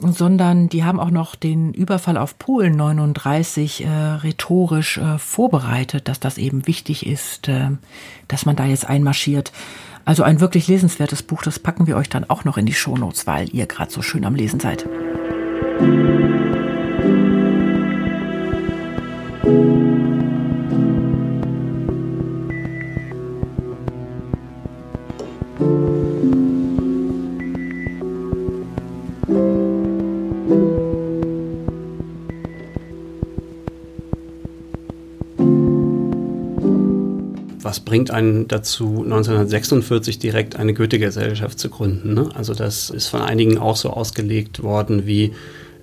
sondern 0.00 0.68
die 0.68 0.84
haben 0.84 1.00
auch 1.00 1.10
noch 1.10 1.34
den 1.34 1.72
Überfall 1.72 2.16
auf 2.16 2.38
Polen 2.38 2.76
39 2.76 3.84
äh, 3.84 3.88
rhetorisch 3.88 4.98
äh, 4.98 5.18
vorbereitet, 5.18 6.08
dass 6.08 6.20
das 6.20 6.38
eben 6.38 6.66
wichtig 6.66 7.06
ist, 7.06 7.48
äh, 7.48 7.70
dass 8.28 8.46
man 8.46 8.56
da 8.56 8.64
jetzt 8.64 8.86
einmarschiert. 8.86 9.52
Also 10.04 10.22
ein 10.22 10.40
wirklich 10.40 10.68
lesenswertes 10.68 11.22
Buch, 11.22 11.42
das 11.42 11.58
packen 11.58 11.86
wir 11.86 11.96
euch 11.96 12.08
dann 12.08 12.28
auch 12.30 12.44
noch 12.44 12.58
in 12.58 12.66
die 12.66 12.74
Shownotes, 12.74 13.26
weil 13.26 13.48
ihr 13.52 13.66
gerade 13.66 13.90
so 13.90 14.02
schön 14.02 14.24
am 14.24 14.34
Lesen 14.34 14.60
seid. 14.60 14.86
Was 37.66 37.80
bringt 37.80 38.12
einen 38.12 38.46
dazu, 38.46 39.02
1946 39.02 40.20
direkt 40.20 40.56
eine 40.56 40.72
Goethe-Gesellschaft 40.72 41.58
zu 41.58 41.68
gründen? 41.68 42.14
Ne? 42.14 42.28
Also 42.34 42.54
das 42.54 42.90
ist 42.90 43.08
von 43.08 43.22
einigen 43.22 43.58
auch 43.58 43.76
so 43.76 43.90
ausgelegt 43.90 44.62
worden 44.62 45.06
wie 45.06 45.32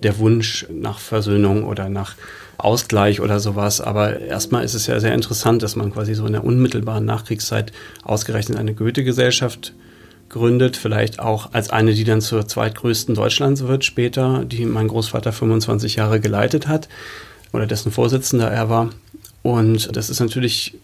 der 0.02 0.18
Wunsch 0.18 0.66
nach 0.72 1.00
Versöhnung 1.00 1.66
oder 1.66 1.90
nach 1.90 2.16
Ausgleich 2.58 3.20
oder 3.20 3.42
sowas. 3.42 3.82
Aber 3.82 4.22
erstmal 4.22 4.64
ist 4.64 4.76
es 4.76 4.88
ja 4.88 5.00
sehr 5.02 5.14
interessant, 5.14 5.62
dass 5.62 5.76
man 5.76 5.92
quasi 5.92 6.14
so 6.14 6.26
in 6.26 6.32
der 6.32 6.46
unmittelbaren 6.46 7.04
Nachkriegszeit 7.04 7.74
ausgerechnet 8.04 8.58
eine 8.58 8.74
Goethe-Gesellschaft 8.74 9.74
gründet, 10.30 10.78
vielleicht 10.78 11.20
auch 11.20 11.52
als 11.52 11.70
eine, 11.70 11.94
die 11.94 12.06
dann 12.06 12.22
zur 12.22 12.48
zweitgrößten 12.48 13.14
Deutschlands 13.14 13.68
wird 13.68 13.84
später, 13.84 14.46
die 14.46 14.66
mein 14.66 14.88
Großvater 14.88 15.34
25 15.34 15.98
Jahre 15.98 16.22
geleitet 16.22 16.68
hat 16.68 16.88
oder 17.52 17.68
dessen 17.68 17.92
Vorsitzender 17.92 18.50
er 18.50 18.70
war. 18.70 18.90
Und 19.44 19.96
das 19.96 20.10
ist 20.10 20.22
natürlich, 20.22 20.76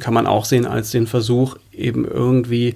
kann 0.00 0.14
man 0.14 0.26
auch 0.26 0.46
sehen 0.46 0.66
als 0.66 0.90
den 0.90 1.06
Versuch, 1.06 1.56
eben 1.72 2.04
irgendwie 2.04 2.74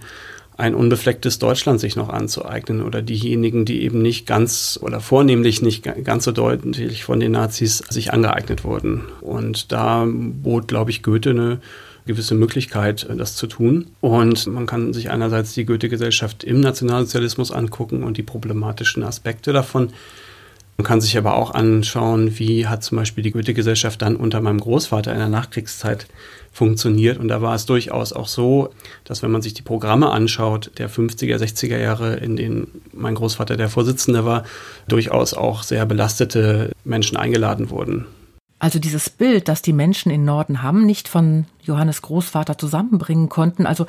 ein 0.59 0.75
unbeflecktes 0.75 1.39
Deutschland 1.39 1.81
sich 1.81 1.97
noch 1.97 2.11
anzueignen 2.11 2.83
oder 2.83 3.01
diejenigen, 3.01 3.65
die 3.65 3.83
eben 3.83 4.03
nicht 4.03 4.27
ganz 4.27 4.79
oder 4.83 5.01
vornehmlich 5.01 5.63
nicht 5.63 5.89
ganz 6.05 6.25
so 6.25 6.33
deutlich 6.33 7.05
von 7.05 7.19
den 7.19 7.33
Nazis 7.33 7.79
sich 7.89 8.13
angeeignet 8.13 8.63
wurden. 8.63 9.05
Und 9.23 9.73
da 9.73 10.07
bot, 10.07 10.69
glaube 10.69 10.91
ich, 10.91 11.03
Goethe 11.03 11.31
eine 11.31 11.61
gewisse 12.07 12.35
Möglichkeit, 12.35 13.09
das 13.17 13.37
zu 13.37 13.47
tun. 13.47 13.87
Und 14.03 14.47
man 14.49 14.67
kann 14.67 14.93
sich 14.93 15.11
einerseits 15.11 15.55
die 15.55 15.65
Goethe-Gesellschaft 15.65 16.45
im 16.45 16.61
Nationalsozialismus 16.61 17.51
angucken 17.51 18.03
und 18.03 18.19
die 18.19 18.23
problematischen 18.23 19.03
Aspekte 19.03 19.55
davon. 19.55 19.91
Man 20.81 20.87
kann 20.87 21.03
sich 21.03 21.19
aber 21.19 21.35
auch 21.35 21.51
anschauen, 21.51 22.39
wie 22.39 22.67
hat 22.67 22.83
zum 22.83 22.97
Beispiel 22.97 23.23
die 23.23 23.33
Goethe-Gesellschaft 23.33 24.01
dann 24.01 24.17
unter 24.17 24.41
meinem 24.41 24.59
Großvater 24.59 25.13
in 25.13 25.19
der 25.19 25.29
Nachkriegszeit 25.29 26.07
funktioniert. 26.55 27.19
Und 27.19 27.29
da 27.29 27.43
war 27.43 27.55
es 27.55 27.67
durchaus 27.67 28.15
auch 28.15 28.29
so, 28.29 28.71
dass 29.05 29.23
wenn 29.23 29.31
man 29.31 29.43
sich 29.43 29.53
die 29.53 29.61
Programme 29.61 30.09
anschaut, 30.09 30.71
der 30.79 30.89
50er, 30.89 31.37
60er 31.37 31.77
Jahre, 31.77 32.15
in 32.15 32.35
denen 32.37 32.69
mein 32.95 33.15
Großvater 33.15 33.59
der 33.59 33.69
Vorsitzende 33.69 34.25
war, 34.25 34.45
durchaus 34.89 35.35
auch 35.35 35.65
sehr 35.65 35.85
belastete 35.85 36.73
Menschen 36.83 37.19
eingeladen 37.19 37.69
wurden. 37.69 38.07
Also 38.59 38.79
dieses 38.79 39.11
Bild, 39.11 39.49
das 39.49 39.61
die 39.61 39.75
Menschen 39.75 40.11
in 40.11 40.25
Norden 40.25 40.63
haben, 40.63 40.87
nicht 40.87 41.09
von 41.09 41.45
Johannes 41.63 42.01
Großvater 42.01 42.57
zusammenbringen 42.57 43.29
konnten, 43.29 43.67
also 43.67 43.85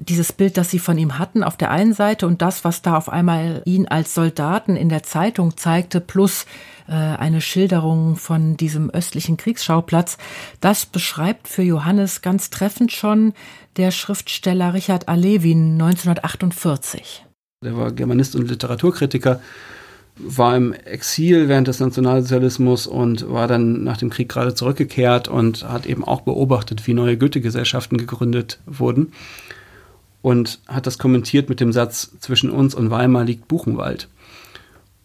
dieses 0.00 0.32
Bild, 0.32 0.56
das 0.56 0.70
sie 0.70 0.78
von 0.78 0.96
ihm 0.98 1.18
hatten 1.18 1.44
auf 1.44 1.56
der 1.56 1.70
einen 1.70 1.92
Seite 1.92 2.26
und 2.26 2.40
das, 2.40 2.64
was 2.64 2.82
da 2.82 2.96
auf 2.96 3.08
einmal 3.10 3.62
ihn 3.66 3.86
als 3.86 4.14
Soldaten 4.14 4.74
in 4.74 4.88
der 4.88 5.02
Zeitung 5.02 5.56
zeigte, 5.56 6.00
plus 6.00 6.46
äh, 6.88 6.92
eine 6.92 7.42
Schilderung 7.42 8.16
von 8.16 8.56
diesem 8.56 8.88
östlichen 8.90 9.36
Kriegsschauplatz, 9.36 10.16
das 10.60 10.86
beschreibt 10.86 11.48
für 11.48 11.62
Johannes 11.62 12.22
ganz 12.22 12.48
treffend 12.48 12.92
schon 12.92 13.34
der 13.76 13.90
Schriftsteller 13.90 14.72
Richard 14.72 15.08
Alevin 15.08 15.72
1948. 15.72 17.26
Der 17.62 17.76
war 17.76 17.92
Germanist 17.92 18.34
und 18.36 18.48
Literaturkritiker, 18.48 19.40
war 20.16 20.56
im 20.56 20.72
Exil 20.72 21.48
während 21.48 21.68
des 21.68 21.80
Nationalsozialismus 21.80 22.86
und 22.86 23.30
war 23.30 23.48
dann 23.48 23.84
nach 23.84 23.98
dem 23.98 24.08
Krieg 24.08 24.30
gerade 24.30 24.54
zurückgekehrt 24.54 25.28
und 25.28 25.68
hat 25.68 25.84
eben 25.84 26.04
auch 26.04 26.22
beobachtet, 26.22 26.86
wie 26.86 26.94
neue 26.94 27.18
Goethe-Gesellschaften 27.18 27.98
gegründet 27.98 28.60
wurden 28.64 29.12
und 30.22 30.60
hat 30.66 30.86
das 30.86 30.98
kommentiert 30.98 31.48
mit 31.48 31.60
dem 31.60 31.72
Satz, 31.72 32.10
zwischen 32.20 32.50
uns 32.50 32.74
und 32.74 32.90
Weimar 32.90 33.24
liegt 33.24 33.48
Buchenwald. 33.48 34.08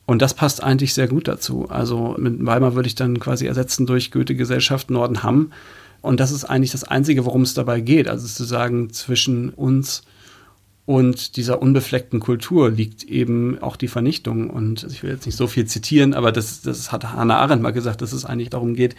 Und 0.05 0.21
das 0.21 0.33
passt 0.33 0.61
eigentlich 0.61 0.93
sehr 0.93 1.07
gut 1.07 1.27
dazu. 1.27 1.67
Also 1.69 2.15
mit 2.19 2.45
Weimar 2.45 2.75
würde 2.75 2.87
ich 2.87 2.95
dann 2.95 3.19
quasi 3.19 3.47
ersetzen 3.47 3.85
durch 3.85 4.11
Goethe-Gesellschaft 4.11 4.91
Nordenham. 4.91 5.51
Und 6.01 6.19
das 6.19 6.31
ist 6.31 6.45
eigentlich 6.45 6.71
das 6.71 6.83
Einzige, 6.83 7.25
worum 7.25 7.41
es 7.41 7.55
dabei 7.55 7.79
geht. 7.81 8.07
Also 8.07 8.27
zu 8.27 8.43
sagen, 8.43 8.91
zwischen 8.91 9.49
uns 9.49 10.03
und 10.85 11.35
dieser 11.37 11.61
unbefleckten 11.63 12.19
Kultur 12.19 12.69
liegt 12.69 13.03
eben 13.03 13.57
auch 13.59 13.75
die 13.75 13.87
Vernichtung. 13.87 14.51
Und 14.51 14.83
ich 14.83 15.01
will 15.01 15.09
jetzt 15.09 15.25
nicht 15.25 15.35
so 15.35 15.47
viel 15.47 15.65
zitieren, 15.65 16.13
aber 16.13 16.31
das, 16.31 16.61
das 16.61 16.91
hat 16.91 17.13
Hannah 17.13 17.39
Arendt 17.39 17.63
mal 17.63 17.71
gesagt, 17.71 18.03
dass 18.03 18.13
es 18.13 18.25
eigentlich 18.25 18.51
darum 18.51 18.75
geht, 18.75 18.95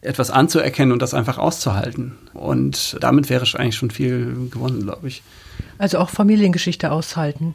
etwas 0.00 0.30
anzuerkennen 0.30 0.92
und 0.92 1.02
das 1.02 1.14
einfach 1.14 1.38
auszuhalten. 1.38 2.12
Und 2.32 2.96
damit 3.00 3.30
wäre 3.30 3.44
eigentlich 3.58 3.74
schon 3.74 3.90
viel 3.90 4.48
gewonnen, 4.50 4.82
glaube 4.82 5.08
ich. 5.08 5.22
Also 5.78 5.98
auch 5.98 6.10
Familiengeschichte 6.10 6.92
aushalten. 6.92 7.54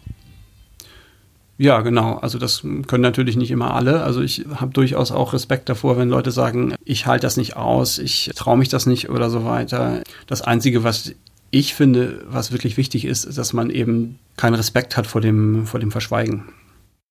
Ja, 1.58 1.82
genau. 1.82 2.16
Also 2.16 2.40
das 2.40 2.62
können 2.62 3.02
natürlich 3.02 3.36
nicht 3.36 3.52
immer 3.52 3.74
alle. 3.74 4.02
Also 4.02 4.22
ich 4.22 4.46
habe 4.56 4.72
durchaus 4.72 5.12
auch 5.12 5.34
Respekt 5.34 5.68
davor, 5.68 5.98
wenn 5.98 6.08
Leute 6.08 6.32
sagen, 6.32 6.74
ich 6.86 7.06
halte 7.06 7.28
das 7.28 7.36
nicht 7.36 7.58
aus, 7.58 8.00
ich 8.00 8.32
traue 8.34 8.58
mich 8.58 8.70
das 8.70 8.86
nicht 8.86 9.10
oder 9.10 9.30
so 9.30 9.44
weiter. 9.44 10.02
Das 10.26 10.42
Einzige, 10.42 10.86
was 10.86 11.14
ich 11.52 11.74
finde, 11.74 12.26
was 12.30 12.54
wirklich 12.54 12.78
wichtig 12.78 13.04
ist, 13.04 13.26
ist, 13.26 13.38
dass 13.38 13.52
man 13.52 13.70
eben 13.70 14.20
keinen 14.38 14.56
Respekt 14.56 14.96
hat 14.96 15.06
vor 15.06 15.20
dem, 15.20 15.66
vor 15.66 15.82
dem 15.82 15.92
Verschweigen. 15.92 16.46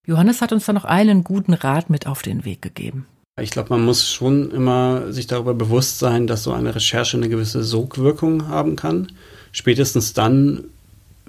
Johannes 0.07 0.41
hat 0.41 0.53
uns 0.53 0.65
da 0.65 0.73
noch 0.73 0.87
einen 0.87 1.25
guten 1.25 1.53
Rat 1.53 1.91
mit 1.91 2.07
auf 2.07 2.23
den 2.23 2.47
Weg 2.47 2.63
gegeben. 2.63 3.07
Ich 3.39 3.51
glaube, 3.51 3.69
man 3.71 3.85
muss 3.85 4.11
schon 4.11 4.51
immer 4.51 5.13
sich 5.13 5.27
darüber 5.27 5.53
bewusst 5.53 5.99
sein, 5.99 6.27
dass 6.27 6.43
so 6.43 6.53
eine 6.53 6.75
Recherche 6.75 7.19
eine 7.19 7.29
gewisse 7.29 7.63
Sogwirkung 7.63 8.49
haben 8.49 8.77
kann. 8.77 9.13
Spätestens 9.53 10.13
dann, 10.15 10.65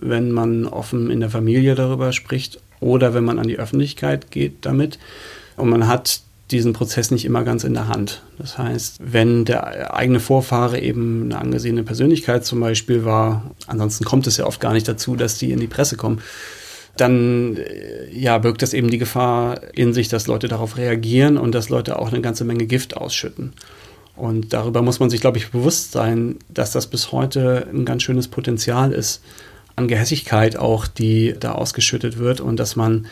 wenn 0.01 0.31
man 0.31 0.65
offen 0.65 1.11
in 1.11 1.19
der 1.19 1.29
Familie 1.29 1.75
darüber 1.75 2.11
spricht 2.13 2.59
oder 2.79 3.13
wenn 3.13 3.25
man 3.25 3.39
an 3.39 3.47
die 3.47 3.59
Öffentlichkeit 3.59 4.31
geht 4.31 4.65
damit. 4.65 4.99
Und 5.57 5.69
man 5.69 5.87
hat 5.87 6.21
diesen 6.51 6.73
Prozess 6.73 7.11
nicht 7.11 7.25
immer 7.25 7.43
ganz 7.43 7.63
in 7.63 7.73
der 7.73 7.87
Hand. 7.87 8.23
Das 8.39 8.57
heißt, 8.57 8.97
wenn 8.99 9.45
der 9.45 9.93
eigene 9.93 10.19
Vorfahre 10.19 10.79
eben 10.79 11.25
eine 11.25 11.37
angesehene 11.37 11.83
Persönlichkeit 11.83 12.45
zum 12.45 12.59
Beispiel 12.59 13.05
war, 13.05 13.51
ansonsten 13.67 14.03
kommt 14.03 14.25
es 14.25 14.37
ja 14.37 14.45
oft 14.45 14.59
gar 14.59 14.73
nicht 14.73 14.87
dazu, 14.87 15.15
dass 15.15 15.37
die 15.37 15.51
in 15.51 15.59
die 15.59 15.67
Presse 15.67 15.95
kommen, 15.95 16.21
dann 16.97 17.57
äh, 17.57 18.11
ja, 18.11 18.37
birgt 18.39 18.61
das 18.61 18.73
eben 18.73 18.89
die 18.89 18.97
Gefahr 18.97 19.61
in 19.73 19.93
sich, 19.93 20.07
dass 20.09 20.27
Leute 20.27 20.47
darauf 20.47 20.77
reagieren 20.77 21.37
und 21.37 21.53
dass 21.53 21.69
Leute 21.69 21.99
auch 21.99 22.11
eine 22.11 22.21
ganze 22.21 22.45
Menge 22.45 22.65
Gift 22.65 22.97
ausschütten. 22.97 23.53
Und 24.15 24.51
darüber 24.51 24.81
muss 24.81 24.99
man 24.99 25.09
sich, 25.09 25.21
glaube 25.21 25.37
ich, 25.37 25.51
bewusst 25.51 25.93
sein, 25.93 26.37
dass 26.49 26.71
das 26.71 26.87
bis 26.87 27.11
heute 27.11 27.67
ein 27.71 27.85
ganz 27.85 28.03
schönes 28.03 28.27
Potenzial 28.27 28.91
ist 28.91 29.21
an 29.79 29.87
Gehässigkeit 29.87 30.57
auch, 30.57 30.85
die 30.87 31.33
da 31.39 31.53
ausgeschüttet 31.53 32.17
wird 32.17 32.41
und 32.41 32.59
dass 32.59 32.75
man 32.75 33.07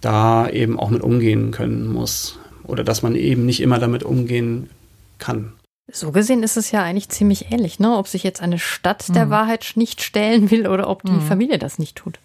da 0.00 0.48
eben 0.48 0.78
auch 0.78 0.90
mit 0.90 1.02
umgehen 1.02 1.50
können 1.50 1.92
muss 1.92 2.38
oder 2.62 2.84
dass 2.84 3.02
man 3.02 3.16
eben 3.16 3.44
nicht 3.44 3.60
immer 3.60 3.78
damit 3.78 4.04
umgehen 4.04 4.70
kann. 5.18 5.52
So 5.90 6.12
gesehen 6.12 6.42
ist 6.42 6.56
es 6.56 6.70
ja 6.70 6.82
eigentlich 6.82 7.08
ziemlich 7.08 7.50
ähnlich, 7.50 7.80
ne? 7.80 7.96
ob 7.96 8.06
sich 8.08 8.22
jetzt 8.22 8.42
eine 8.42 8.58
Stadt 8.58 9.14
der 9.14 9.26
mhm. 9.26 9.30
Wahrheit 9.30 9.72
nicht 9.74 10.02
stellen 10.02 10.50
will 10.50 10.68
oder 10.68 10.88
ob 10.88 11.02
die 11.02 11.12
mhm. 11.12 11.22
Familie 11.22 11.58
das 11.58 11.78
nicht 11.78 11.96
tut. 11.96 12.20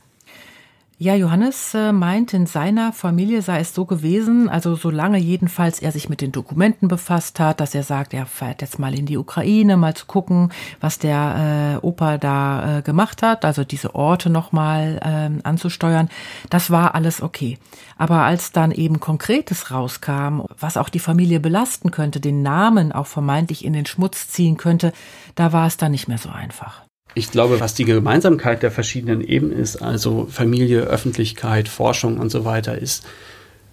Ja, 1.04 1.16
Johannes 1.16 1.74
äh, 1.74 1.92
meint, 1.92 2.34
in 2.34 2.46
seiner 2.46 2.94
Familie 2.94 3.42
sei 3.42 3.60
es 3.60 3.74
so 3.74 3.84
gewesen, 3.84 4.48
also 4.48 4.76
solange 4.76 5.18
jedenfalls 5.18 5.82
er 5.82 5.92
sich 5.92 6.08
mit 6.08 6.22
den 6.22 6.32
Dokumenten 6.32 6.88
befasst 6.88 7.42
hat, 7.42 7.60
dass 7.60 7.76
er 7.76 7.84
sagt, 7.84 8.13
er 8.13 8.26
fährt 8.26 8.62
jetzt 8.62 8.80
mal 8.80 8.98
in 8.98 9.06
die 9.06 9.18
Ukraine, 9.18 9.76
mal 9.76 9.96
zu 9.96 10.06
gucken, 10.06 10.54
was 10.80 11.00
der 11.00 11.80
äh, 11.84 11.86
Opa 11.86 12.18
da 12.18 12.78
äh, 12.78 12.82
gemacht 12.84 13.22
hat, 13.22 13.44
also 13.44 13.66
diese 13.66 13.96
Orte 13.96 14.30
nochmal 14.30 14.98
äh, 15.04 15.46
anzusteuern, 15.46 16.08
das 16.50 16.72
war 16.72 16.96
alles 16.96 17.22
okay. 17.22 17.58
Aber 17.98 18.22
als 18.22 18.54
dann 18.54 18.72
eben 18.72 19.02
Konkretes 19.02 19.72
rauskam, 19.72 20.44
was 20.58 20.78
auch 20.78 20.88
die 20.88 21.00
Familie 21.00 21.42
belasten 21.42 21.92
könnte, 21.92 22.22
den 22.22 22.44
Namen 22.44 22.94
auch 22.94 23.08
vermeintlich 23.08 23.66
in 23.66 23.74
den 23.74 23.86
Schmutz 23.86 24.30
ziehen 24.30 24.56
könnte, 24.56 24.94
da 25.36 25.52
war 25.52 25.68
es 25.68 25.76
dann 25.76 25.92
nicht 25.92 26.08
mehr 26.08 26.18
so 26.18 26.30
einfach. 26.30 26.84
Ich 27.15 27.30
glaube, 27.30 27.60
was 27.60 27.76
die 27.76 27.86
Gemeinsamkeit 27.86 28.63
der 28.63 28.71
verschiedenen 28.71 29.21
Ebenen 29.21 29.58
ist, 29.58 29.78
also 29.78 30.28
Familie, 30.30 30.82
Öffentlichkeit, 30.82 31.67
Forschung 31.67 32.17
und 32.17 32.30
so 32.30 32.43
weiter, 32.43 32.78
ist, 32.78 33.06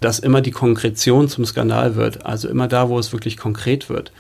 dass 0.00 0.18
immer 0.18 0.40
die 0.40 0.50
Konkretion 0.50 1.28
zum 1.28 1.44
Skandal 1.44 1.94
wird. 1.94 2.26
Also 2.26 2.48
immer 2.48 2.68
da, 2.68 2.88
wo 2.88 2.98
es 2.98 3.12
wirklich 3.12 3.36
konkret 3.36 3.88
wird, 3.88 4.12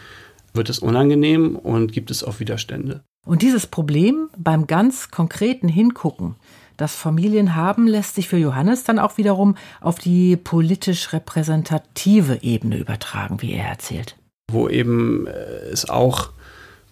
wird 0.54 0.70
es 0.70 0.78
unangenehm 0.78 1.56
und 1.56 1.92
gibt 1.92 2.10
es 2.10 2.24
auch 2.24 2.40
Widerstände. 2.40 3.02
Und 3.26 3.42
dieses 3.42 3.66
Problem 3.66 4.30
beim 4.38 4.66
ganz 4.66 5.10
konkreten 5.10 5.68
Hingucken, 5.68 6.36
das 6.78 6.94
Familien 6.94 7.54
haben, 7.54 7.86
lässt 7.86 8.14
sich 8.14 8.28
für 8.28 8.38
Johannes 8.38 8.84
dann 8.84 8.98
auch 8.98 9.18
wiederum 9.18 9.56
auf 9.82 9.98
die 9.98 10.36
politisch 10.36 11.12
repräsentative 11.12 12.38
Ebene 12.42 12.78
übertragen, 12.78 13.42
wie 13.42 13.52
er 13.52 13.66
erzählt. 13.66 14.16
Wo 14.50 14.66
eben 14.68 15.26
äh, 15.26 15.30
es 15.70 15.88
auch 15.88 16.30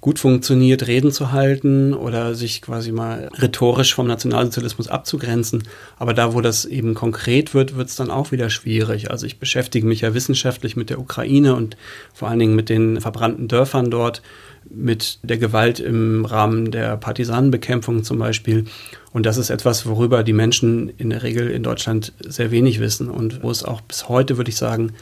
gut 0.01 0.21
funktioniert, 0.21 0.87
Reden 0.87 1.11
zu 1.11 1.33
halten 1.33 1.93
oder 1.93 2.35
sich 2.35 2.63
quasi 2.63 2.93
mal 2.93 3.29
rhetorisch 3.35 3.95
vom 3.95 4.07
Nationalsozialismus 4.07 4.89
abzugrenzen. 4.89 5.65
Aber 5.97 6.15
da, 6.15 6.35
wo 6.35 6.41
das 6.41 6.65
eben 6.65 6.95
konkret 6.95 7.53
wird, 7.53 7.77
wird 7.77 7.89
es 7.89 7.97
dann 7.97 8.11
auch 8.11 8.31
wieder 8.31 8.49
schwierig. 8.49 9.11
Also 9.11 9.27
ich 9.27 9.39
beschäftige 9.39 9.87
mich 9.87 10.03
ja 10.03 10.15
wissenschaftlich 10.15 10.77
mit 10.77 10.91
der 10.91 11.01
Ukraine 11.01 11.57
und 11.57 11.77
vor 12.15 12.29
allen 12.29 12.39
Dingen 12.39 12.55
mit 12.55 12.69
den 12.69 13.01
verbrannten 13.01 13.49
Dörfern 13.49 13.91
dort, 13.91 14.23
mit 14.71 15.19
der 15.23 15.39
Gewalt 15.39 15.81
im 15.81 16.25
Rahmen 16.25 16.71
der 16.71 16.97
Partisanenbekämpfung 16.97 18.05
zum 18.05 18.19
Beispiel. 18.19 18.67
Und 19.13 19.27
das 19.27 19.37
ist 19.37 19.51
etwas, 19.51 19.87
worüber 19.87 20.23
die 20.23 20.33
Menschen 20.33 20.91
in 20.99 21.11
der 21.11 21.23
Regel 21.23 21.51
in 21.51 21.63
Deutschland 21.63 22.13
sehr 22.21 22.51
wenig 22.51 22.79
wissen 22.79 23.11
und 23.11 23.43
wo 23.43 23.51
es 23.51 23.65
auch 23.65 23.81
bis 23.81 24.09
heute, 24.09 24.37
würde 24.37 24.51
ich 24.51 24.57
sagen, 24.57 24.93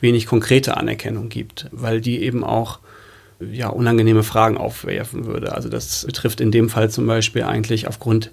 wenig 0.00 0.26
konkrete 0.26 0.76
Anerkennung 0.76 1.30
gibt, 1.30 1.68
weil 1.72 2.00
die 2.00 2.22
eben 2.22 2.44
auch 2.44 2.80
ja, 3.40 3.68
unangenehme 3.68 4.22
Fragen 4.22 4.56
aufwerfen 4.56 5.26
würde. 5.26 5.52
Also 5.52 5.68
das 5.68 6.04
betrifft 6.06 6.40
in 6.40 6.50
dem 6.50 6.68
Fall 6.68 6.90
zum 6.90 7.06
Beispiel 7.06 7.42
eigentlich 7.42 7.88
aufgrund 7.88 8.30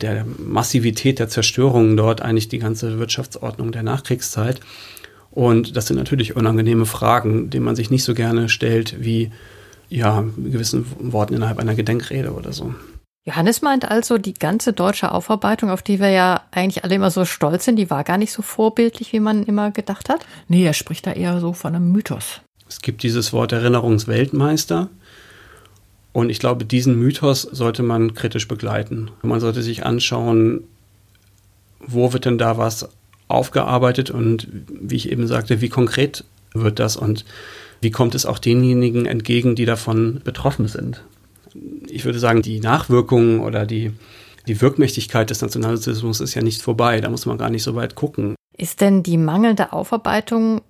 der 0.00 0.24
Massivität 0.38 1.18
der 1.18 1.28
Zerstörungen 1.28 1.96
dort 1.96 2.22
eigentlich 2.22 2.48
die 2.48 2.58
ganze 2.58 2.98
Wirtschaftsordnung 2.98 3.72
der 3.72 3.82
Nachkriegszeit. 3.82 4.60
Und 5.30 5.76
das 5.76 5.86
sind 5.86 5.96
natürlich 5.96 6.36
unangenehme 6.36 6.86
Fragen, 6.86 7.50
denen 7.50 7.64
man 7.64 7.76
sich 7.76 7.90
nicht 7.90 8.04
so 8.04 8.14
gerne 8.14 8.48
stellt 8.48 9.02
wie 9.04 9.30
ja, 9.88 10.24
gewissen 10.36 10.86
Worten 11.12 11.34
innerhalb 11.34 11.58
einer 11.58 11.74
Gedenkrede 11.74 12.32
oder 12.32 12.52
so. 12.52 12.74
Johannes 13.24 13.60
meint 13.60 13.90
also, 13.90 14.16
die 14.16 14.32
ganze 14.32 14.72
deutsche 14.72 15.12
Aufarbeitung, 15.12 15.68
auf 15.68 15.82
die 15.82 16.00
wir 16.00 16.08
ja 16.08 16.42
eigentlich 16.50 16.84
alle 16.84 16.94
immer 16.94 17.10
so 17.10 17.26
stolz 17.26 17.66
sind, 17.66 17.76
die 17.76 17.90
war 17.90 18.02
gar 18.02 18.16
nicht 18.16 18.32
so 18.32 18.40
vorbildlich, 18.40 19.12
wie 19.12 19.20
man 19.20 19.42
immer 19.42 19.70
gedacht 19.70 20.08
hat? 20.08 20.24
Nee, 20.48 20.64
er 20.64 20.72
spricht 20.72 21.06
da 21.06 21.12
eher 21.12 21.38
so 21.40 21.52
von 21.52 21.74
einem 21.74 21.92
Mythos. 21.92 22.40
Es 22.68 22.80
gibt 22.80 23.02
dieses 23.02 23.32
Wort 23.32 23.52
Erinnerungsweltmeister. 23.52 24.88
Und 26.12 26.30
ich 26.30 26.38
glaube, 26.38 26.64
diesen 26.64 26.98
Mythos 26.98 27.42
sollte 27.42 27.82
man 27.82 28.14
kritisch 28.14 28.48
begleiten. 28.48 29.10
Man 29.22 29.40
sollte 29.40 29.62
sich 29.62 29.86
anschauen, 29.86 30.64
wo 31.80 32.12
wird 32.12 32.24
denn 32.24 32.38
da 32.38 32.58
was 32.58 32.88
aufgearbeitet 33.28 34.10
und 34.10 34.48
wie 34.68 34.96
ich 34.96 35.12
eben 35.12 35.26
sagte, 35.26 35.60
wie 35.60 35.68
konkret 35.68 36.24
wird 36.54 36.78
das 36.78 36.96
und 36.96 37.24
wie 37.80 37.90
kommt 37.90 38.14
es 38.14 38.26
auch 38.26 38.38
denjenigen 38.38 39.06
entgegen, 39.06 39.54
die 39.54 39.66
davon 39.66 40.20
betroffen 40.24 40.66
sind 40.66 41.02
ich 41.88 42.04
würde 42.04 42.18
sagen, 42.18 42.42
die 42.42 42.60
Nachwirkungen 42.60 43.40
oder 43.40 43.66
die, 43.66 43.92
die 44.46 44.60
Wirkmächtigkeit 44.60 45.30
des 45.30 45.42
Nationalsozialismus 45.42 46.20
ist 46.20 46.34
ja 46.34 46.42
nicht 46.42 46.62
vorbei. 46.62 47.00
Da 47.00 47.10
muss 47.10 47.26
man 47.26 47.38
gar 47.38 47.50
nicht 47.50 47.62
so 47.62 47.74
weit 47.74 47.94
gucken. 47.94 48.34
Ist 48.56 48.80
denn 48.80 49.02
die 49.02 49.16
mangelnde 49.16 49.72
Aufarbeitung 49.72 50.62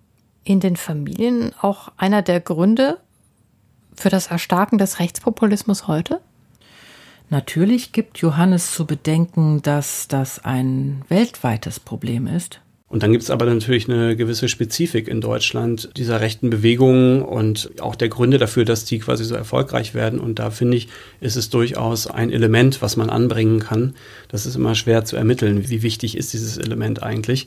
in 0.48 0.60
den 0.60 0.76
Familien 0.76 1.52
auch 1.60 1.92
einer 1.98 2.22
der 2.22 2.40
Gründe 2.40 2.98
für 3.94 4.08
das 4.08 4.28
Erstarken 4.28 4.78
des 4.78 4.98
Rechtspopulismus 4.98 5.86
heute? 5.86 6.20
Natürlich 7.28 7.92
gibt 7.92 8.18
Johannes 8.18 8.72
zu 8.72 8.86
bedenken, 8.86 9.60
dass 9.60 10.08
das 10.08 10.42
ein 10.42 11.02
weltweites 11.08 11.78
Problem 11.78 12.26
ist. 12.26 12.60
Und 12.90 13.02
dann 13.02 13.12
gibt 13.12 13.22
es 13.22 13.30
aber 13.30 13.44
natürlich 13.44 13.90
eine 13.90 14.16
gewisse 14.16 14.48
Spezifik 14.48 15.08
in 15.08 15.20
Deutschland 15.20 15.90
dieser 15.98 16.22
rechten 16.22 16.48
Bewegungen 16.48 17.20
und 17.20 17.70
auch 17.82 17.94
der 17.94 18.08
Gründe 18.08 18.38
dafür, 18.38 18.64
dass 18.64 18.86
die 18.86 18.98
quasi 18.98 19.24
so 19.24 19.34
erfolgreich 19.34 19.92
werden. 19.92 20.18
Und 20.18 20.38
da 20.38 20.50
finde 20.50 20.78
ich, 20.78 20.88
ist 21.20 21.36
es 21.36 21.50
durchaus 21.50 22.06
ein 22.06 22.32
Element, 22.32 22.80
was 22.80 22.96
man 22.96 23.10
anbringen 23.10 23.58
kann. 23.58 23.94
Das 24.28 24.46
ist 24.46 24.54
immer 24.54 24.74
schwer 24.74 25.04
zu 25.04 25.16
ermitteln. 25.16 25.68
Wie 25.68 25.82
wichtig 25.82 26.16
ist 26.16 26.32
dieses 26.32 26.56
Element 26.56 27.02
eigentlich? 27.02 27.46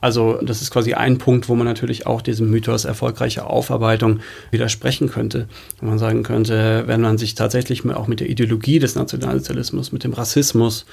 Also 0.00 0.38
das 0.42 0.62
ist 0.62 0.70
quasi 0.70 0.94
ein 0.94 1.18
Punkt, 1.18 1.48
wo 1.48 1.54
man 1.54 1.66
natürlich 1.66 2.06
auch 2.06 2.22
diesem 2.22 2.50
Mythos 2.50 2.84
erfolgreiche 2.84 3.44
Aufarbeitung 3.44 4.20
widersprechen 4.50 5.10
könnte. 5.10 5.46
Wenn 5.78 5.88
man 5.88 5.98
sagen 5.98 6.22
könnte, 6.22 6.84
wenn 6.86 7.00
man 7.00 7.18
sich 7.18 7.34
tatsächlich 7.34 7.84
auch 7.90 8.06
mit 8.06 8.20
der 8.20 8.30
Ideologie 8.30 8.78
des 8.78 8.94
Nationalsozialismus, 8.94 9.92
mit 9.92 10.04
dem 10.04 10.12
Rassismus, 10.12 10.86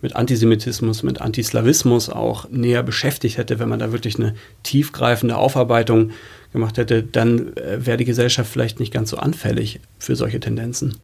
mit 0.00 0.16
Antisemitismus, 0.16 1.02
mit 1.02 1.20
Antislawismus 1.20 2.10
auch 2.10 2.50
näher 2.50 2.82
beschäftigt 2.82 3.38
hätte, 3.38 3.58
wenn 3.58 3.68
man 3.68 3.78
da 3.78 3.92
wirklich 3.92 4.16
eine 4.16 4.34
tiefgreifende 4.62 5.36
Aufarbeitung 5.36 6.10
gemacht 6.52 6.76
hätte, 6.76 7.02
dann 7.02 7.56
äh, 7.56 7.86
wäre 7.86 7.96
die 7.96 8.04
Gesellschaft 8.04 8.50
vielleicht 8.50 8.80
nicht 8.80 8.92
ganz 8.92 9.10
so 9.10 9.16
anfällig 9.16 9.80
für 9.98 10.16
solche 10.16 10.40
Tendenzen. 10.40 10.96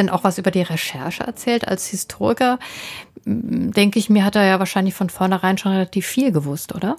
Denn 0.00 0.10
auch 0.10 0.24
was 0.24 0.38
über 0.38 0.50
die 0.50 0.62
Recherche 0.62 1.24
erzählt? 1.24 1.68
Als 1.68 1.86
Historiker, 1.86 2.58
denke 3.24 3.98
ich 3.98 4.10
mir, 4.10 4.24
hat 4.24 4.36
er 4.36 4.44
ja 4.44 4.58
wahrscheinlich 4.58 4.94
von 4.94 5.10
vornherein 5.10 5.58
schon 5.58 5.72
relativ 5.72 6.06
viel 6.06 6.32
gewusst, 6.32 6.74
oder? 6.74 6.96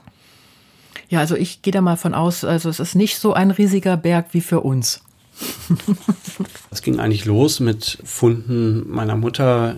Ja, 1.09 1.19
also 1.19 1.35
ich 1.35 1.61
gehe 1.61 1.73
da 1.73 1.81
mal 1.81 1.97
von 1.97 2.13
aus, 2.13 2.45
also 2.45 2.69
es 2.69 2.79
ist 2.79 2.95
nicht 2.95 3.17
so 3.17 3.33
ein 3.33 3.51
riesiger 3.51 3.97
Berg 3.97 4.27
wie 4.31 4.41
für 4.41 4.61
uns. 4.61 5.01
Es 6.71 6.81
ging 6.81 6.99
eigentlich 6.99 7.25
los 7.25 7.59
mit 7.59 7.97
Funden 8.05 8.89
meiner 8.89 9.17
Mutter 9.17 9.75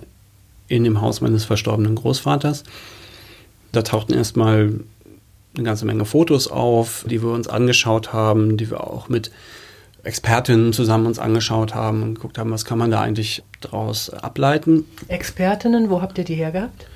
in 0.67 0.83
dem 0.83 1.01
Haus 1.01 1.21
meines 1.21 1.43
verstorbenen 1.43 1.95
Großvaters. 1.95 2.63
Da 3.71 3.81
tauchten 3.81 4.13
erstmal 4.13 4.79
eine 5.55 5.63
ganze 5.63 5.85
Menge 5.85 6.05
Fotos 6.05 6.47
auf, 6.47 7.03
die 7.09 7.21
wir 7.21 7.31
uns 7.31 7.47
angeschaut 7.47 8.13
haben, 8.13 8.57
die 8.57 8.69
wir 8.69 8.85
auch 8.85 9.09
mit 9.09 9.31
Expertinnen 10.03 10.73
zusammen 10.73 11.05
uns 11.05 11.19
angeschaut 11.19 11.73
haben 11.73 12.03
und 12.03 12.15
geguckt 12.15 12.37
haben, 12.37 12.51
was 12.51 12.65
kann 12.65 12.77
man 12.77 12.91
da 12.91 13.01
eigentlich 13.01 13.43
daraus 13.61 14.09
ableiten. 14.09 14.85
Expertinnen, 15.07 15.89
wo 15.89 16.01
habt 16.01 16.17
ihr 16.17 16.25
die 16.25 16.35
hergehabt? 16.35 16.87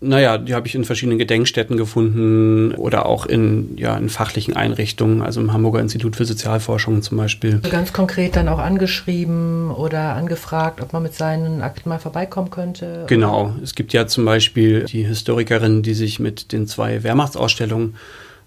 Naja, 0.00 0.38
die 0.38 0.54
habe 0.54 0.68
ich 0.68 0.76
in 0.76 0.84
verschiedenen 0.84 1.18
Gedenkstätten 1.18 1.76
gefunden 1.76 2.72
oder 2.76 3.06
auch 3.06 3.26
in, 3.26 3.76
ja, 3.76 3.96
in 3.96 4.08
fachlichen 4.08 4.54
Einrichtungen, 4.54 5.22
also 5.22 5.40
im 5.40 5.52
Hamburger 5.52 5.80
Institut 5.80 6.14
für 6.14 6.24
Sozialforschung 6.24 7.02
zum 7.02 7.18
Beispiel. 7.18 7.58
Ganz 7.68 7.92
konkret 7.92 8.36
dann 8.36 8.46
auch 8.46 8.60
angeschrieben 8.60 9.72
oder 9.72 10.14
angefragt, 10.14 10.80
ob 10.80 10.92
man 10.92 11.02
mit 11.02 11.14
seinen 11.14 11.62
Akten 11.62 11.88
mal 11.88 11.98
vorbeikommen 11.98 12.50
könnte? 12.50 13.06
Genau. 13.08 13.54
Es 13.60 13.74
gibt 13.74 13.92
ja 13.92 14.06
zum 14.06 14.24
Beispiel 14.24 14.84
die 14.84 15.02
Historikerin, 15.02 15.82
die 15.82 15.94
sich 15.94 16.20
mit 16.20 16.52
den 16.52 16.68
zwei 16.68 17.02
Wehrmachtsausstellungen 17.02 17.96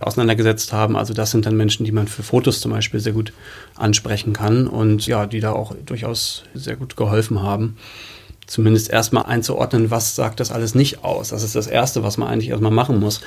auseinandergesetzt 0.01 0.73
haben. 0.73 0.95
Also 0.95 1.13
das 1.13 1.31
sind 1.31 1.45
dann 1.45 1.57
Menschen, 1.57 1.85
die 1.85 1.91
man 1.91 2.07
für 2.07 2.23
Fotos 2.23 2.59
zum 2.59 2.71
Beispiel 2.71 2.99
sehr 2.99 3.13
gut 3.13 3.33
ansprechen 3.75 4.33
kann 4.33 4.67
und 4.67 5.07
ja, 5.07 5.25
die 5.25 5.39
da 5.39 5.51
auch 5.53 5.75
durchaus 5.85 6.43
sehr 6.53 6.75
gut 6.75 6.97
geholfen 6.97 7.41
haben. 7.41 7.77
Zumindest 8.47 8.89
erstmal 8.89 9.23
einzuordnen, 9.23 9.91
was 9.91 10.15
sagt 10.15 10.41
das 10.41 10.51
alles 10.51 10.75
nicht 10.75 11.05
aus. 11.05 11.29
Das 11.29 11.41
ist 11.41 11.55
das 11.55 11.67
Erste, 11.67 12.03
was 12.03 12.17
man 12.17 12.27
eigentlich 12.27 12.49
erstmal 12.49 12.71
machen 12.71 12.99
muss. 12.99 13.21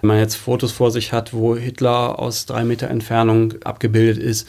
Wenn 0.00 0.08
man 0.08 0.18
jetzt 0.18 0.36
Fotos 0.36 0.72
vor 0.72 0.90
sich 0.90 1.12
hat, 1.12 1.34
wo 1.34 1.54
Hitler 1.54 2.18
aus 2.18 2.46
drei 2.46 2.64
Meter 2.64 2.88
Entfernung 2.88 3.54
abgebildet 3.62 4.16
ist, 4.22 4.48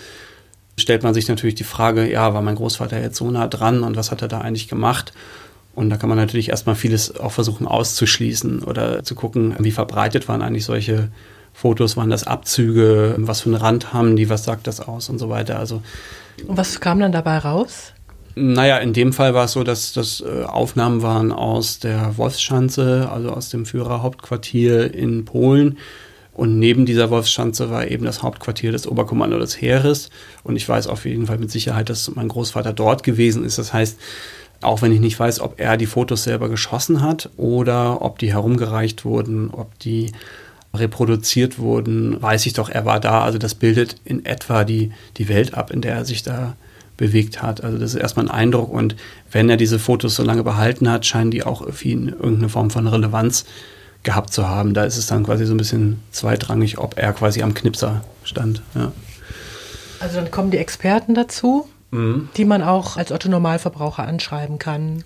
stellt 0.77 1.03
man 1.03 1.13
sich 1.13 1.27
natürlich 1.27 1.55
die 1.55 1.65
Frage, 1.65 2.09
ja, 2.09 2.33
war 2.33 2.41
mein 2.41 2.55
Großvater 2.55 3.01
jetzt 3.01 3.17
so 3.17 3.29
nah 3.29 3.47
dran 3.47 3.83
und 3.83 3.97
was 3.97 4.11
hat 4.11 4.21
er 4.21 4.29
da 4.29 4.39
eigentlich 4.39 4.69
gemacht? 4.69 5.11
Und 5.73 5.89
da 5.89 5.97
kann 5.97 6.09
man 6.09 6.17
natürlich 6.17 6.49
erstmal 6.49 6.75
vieles 6.75 7.15
auch 7.17 7.31
versuchen 7.31 7.67
auszuschließen 7.67 8.63
oder 8.63 9.03
zu 9.03 9.15
gucken, 9.15 9.55
wie 9.59 9.71
verbreitet 9.71 10.27
waren 10.27 10.41
eigentlich 10.41 10.65
solche 10.65 11.09
Fotos, 11.53 11.97
waren 11.97 12.09
das 12.09 12.25
Abzüge, 12.25 13.15
was 13.19 13.41
für 13.41 13.49
einen 13.49 13.55
Rand 13.55 13.93
haben 13.93 14.15
die, 14.15 14.29
was 14.29 14.43
sagt 14.43 14.67
das 14.67 14.79
aus 14.79 15.09
und 15.09 15.19
so 15.19 15.29
weiter. 15.29 15.59
Also, 15.59 15.81
und 16.47 16.57
was 16.57 16.79
kam 16.79 16.99
dann 16.99 17.11
dabei 17.11 17.37
raus? 17.37 17.93
Naja, 18.35 18.77
in 18.77 18.93
dem 18.93 19.11
Fall 19.11 19.33
war 19.33 19.45
es 19.45 19.51
so, 19.51 19.63
dass 19.63 19.93
das 19.93 20.21
äh, 20.21 20.43
Aufnahmen 20.43 21.01
waren 21.01 21.31
aus 21.31 21.79
der 21.79 22.17
Wolfschanze, 22.17 23.09
also 23.11 23.29
aus 23.29 23.49
dem 23.49 23.65
Führerhauptquartier 23.65 24.93
in 24.93 25.25
Polen. 25.25 25.77
Und 26.33 26.57
neben 26.57 26.85
dieser 26.85 27.09
Wolfschanze 27.09 27.69
war 27.69 27.87
eben 27.87 28.05
das 28.05 28.23
Hauptquartier 28.23 28.71
des 28.71 28.87
Oberkommando 28.87 29.37
des 29.37 29.61
Heeres. 29.61 30.09
Und 30.43 30.55
ich 30.55 30.67
weiß 30.67 30.87
auf 30.87 31.05
jeden 31.05 31.27
Fall 31.27 31.37
mit 31.39 31.51
Sicherheit, 31.51 31.89
dass 31.89 32.15
mein 32.15 32.29
Großvater 32.29 32.71
dort 32.71 33.03
gewesen 33.03 33.43
ist. 33.43 33.57
Das 33.57 33.73
heißt, 33.73 33.99
auch 34.61 34.81
wenn 34.81 34.93
ich 34.93 35.01
nicht 35.01 35.19
weiß, 35.19 35.41
ob 35.41 35.59
er 35.59 35.75
die 35.75 35.85
Fotos 35.87 36.23
selber 36.23 36.47
geschossen 36.47 37.01
hat 37.01 37.29
oder 37.35 38.01
ob 38.01 38.19
die 38.19 38.31
herumgereicht 38.31 39.03
wurden, 39.03 39.49
ob 39.51 39.77
die 39.79 40.13
reproduziert 40.73 41.59
wurden, 41.59 42.21
weiß 42.21 42.45
ich 42.45 42.53
doch, 42.53 42.69
er 42.69 42.85
war 42.85 42.99
da. 42.99 43.23
Also 43.23 43.37
das 43.37 43.55
bildet 43.55 43.97
in 44.05 44.25
etwa 44.25 44.63
die, 44.63 44.91
die 45.17 45.27
Welt 45.27 45.53
ab, 45.53 45.71
in 45.71 45.81
der 45.81 45.95
er 45.95 46.05
sich 46.05 46.23
da 46.23 46.55
bewegt 46.97 47.41
hat. 47.41 47.63
Also 47.63 47.77
das 47.77 47.93
ist 47.93 47.99
erstmal 47.99 48.27
ein 48.27 48.31
Eindruck. 48.31 48.71
Und 48.71 48.95
wenn 49.31 49.49
er 49.49 49.57
diese 49.57 49.79
Fotos 49.79 50.15
so 50.15 50.23
lange 50.23 50.43
behalten 50.43 50.89
hat, 50.89 51.05
scheinen 51.05 51.31
die 51.31 51.43
auch 51.43 51.65
ihn 51.83 52.09
irgendeine 52.09 52.49
Form 52.49 52.69
von 52.69 52.87
Relevanz 52.87 53.45
gehabt 54.03 54.31
zu 54.31 54.47
haben. 54.47 54.73
Da 54.73 54.83
ist 54.83 54.97
es 54.97 55.07
dann 55.07 55.25
quasi 55.25 55.45
so 55.45 55.53
ein 55.53 55.57
bisschen 55.57 56.01
zweitrangig, 56.11 56.77
ob 56.77 56.97
er 56.97 57.13
quasi 57.13 57.41
am 57.41 57.53
Knipser 57.53 58.03
stand. 58.23 58.61
Ja. 58.75 58.91
Also 59.99 60.15
dann 60.17 60.31
kommen 60.31 60.51
die 60.51 60.57
Experten 60.57 61.13
dazu, 61.13 61.67
mhm. 61.91 62.29
die 62.37 62.45
man 62.45 62.63
auch 62.63 62.97
als 62.97 63.11
Otto 63.11 63.29
Normalverbraucher 63.29 64.07
anschreiben 64.07 64.57
kann. 64.57 65.03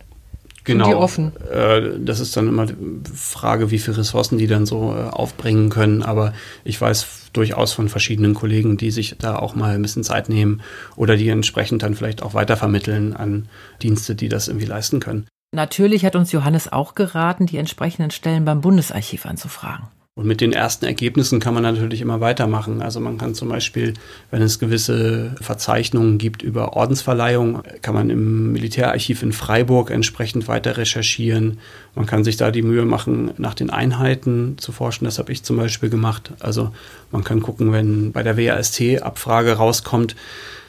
Genau. 0.66 0.86
Sind 0.86 0.94
die 0.94 0.98
offen? 0.98 1.32
Äh, 1.52 2.00
das 2.00 2.20
ist 2.20 2.36
dann 2.36 2.48
immer 2.48 2.66
die 2.66 2.76
Frage, 3.14 3.72
wie 3.72 3.80
viele 3.80 3.98
Ressourcen 3.98 4.38
die 4.38 4.48
dann 4.48 4.66
so 4.66 4.94
äh, 4.94 5.10
aufbringen 5.10 5.70
können. 5.70 6.04
Aber 6.04 6.34
ich 6.64 6.80
weiß 6.82 7.30
durchaus 7.34 7.74
von 7.74 7.88
verschiedenen 7.88 8.34
Kollegen, 8.34 8.76
die 8.78 8.92
sich 8.92 9.16
da 9.20 9.38
auch 9.38 9.56
mal 9.56 9.76
ein 9.76 9.82
bisschen 9.82 10.04
Zeit 10.04 10.28
nehmen 10.28 10.62
oder 10.96 11.18
die 11.18 11.30
entsprechend 11.30 11.84
dann 11.84 11.96
vielleicht 11.96 12.24
auch 12.24 12.34
weitervermitteln 12.34 13.16
an 13.16 13.48
Dienste, 13.82 14.16
die 14.16 14.30
das 14.30 14.48
irgendwie 14.48 14.66
leisten 14.66 15.00
können. 15.00 15.28
Natürlich 15.52 16.04
hat 16.04 16.16
uns 16.16 16.32
Johannes 16.32 16.72
auch 16.72 16.96
geraten, 16.96 17.46
die 17.46 17.58
entsprechenden 17.58 18.12
Stellen 18.12 18.44
beim 18.44 18.62
Bundesarchiv 18.62 19.26
anzufragen. 19.26 19.88
Und 20.18 20.28
mit 20.28 20.40
den 20.40 20.54
ersten 20.54 20.86
Ergebnissen 20.86 21.42
kann 21.42 21.54
man 21.54 21.64
natürlich 21.64 22.00
immer 22.00 22.22
weitermachen. 22.22 22.82
Also 22.82 23.02
man 23.02 23.18
kann 23.18 23.36
zum 23.36 23.50
Beispiel, 23.50 23.96
wenn 24.32 24.42
es 24.42 24.60
gewisse 24.60 25.36
Verzeichnungen 25.42 26.18
gibt 26.18 26.42
über 26.42 26.72
Ordensverleihung, 26.72 27.64
kann 27.82 27.96
man 27.96 28.10
im 28.10 28.54
Militärarchiv 28.54 29.24
in 29.24 29.34
Freiburg 29.34 29.92
entsprechend 29.92 30.48
weiter 30.48 30.78
recherchieren. 30.78 31.60
Man 31.96 32.06
kann 32.06 32.24
sich 32.24 32.38
da 32.38 32.52
die 32.52 32.62
Mühe 32.62 32.86
machen, 32.86 33.32
nach 33.38 33.56
den 33.56 33.70
Einheiten 33.70 34.58
zu 34.58 34.72
forschen. 34.72 35.04
Das 35.04 35.20
habe 35.20 35.34
ich 35.34 35.44
zum 35.44 35.58
Beispiel 35.58 35.90
gemacht. 35.90 36.32
Also 36.40 36.72
man 37.12 37.26
kann 37.26 37.42
gucken, 37.42 37.74
wenn 37.74 38.14
bei 38.14 38.24
der 38.24 38.38
WAST-Abfrage 38.38 39.58
rauskommt, 39.58 40.16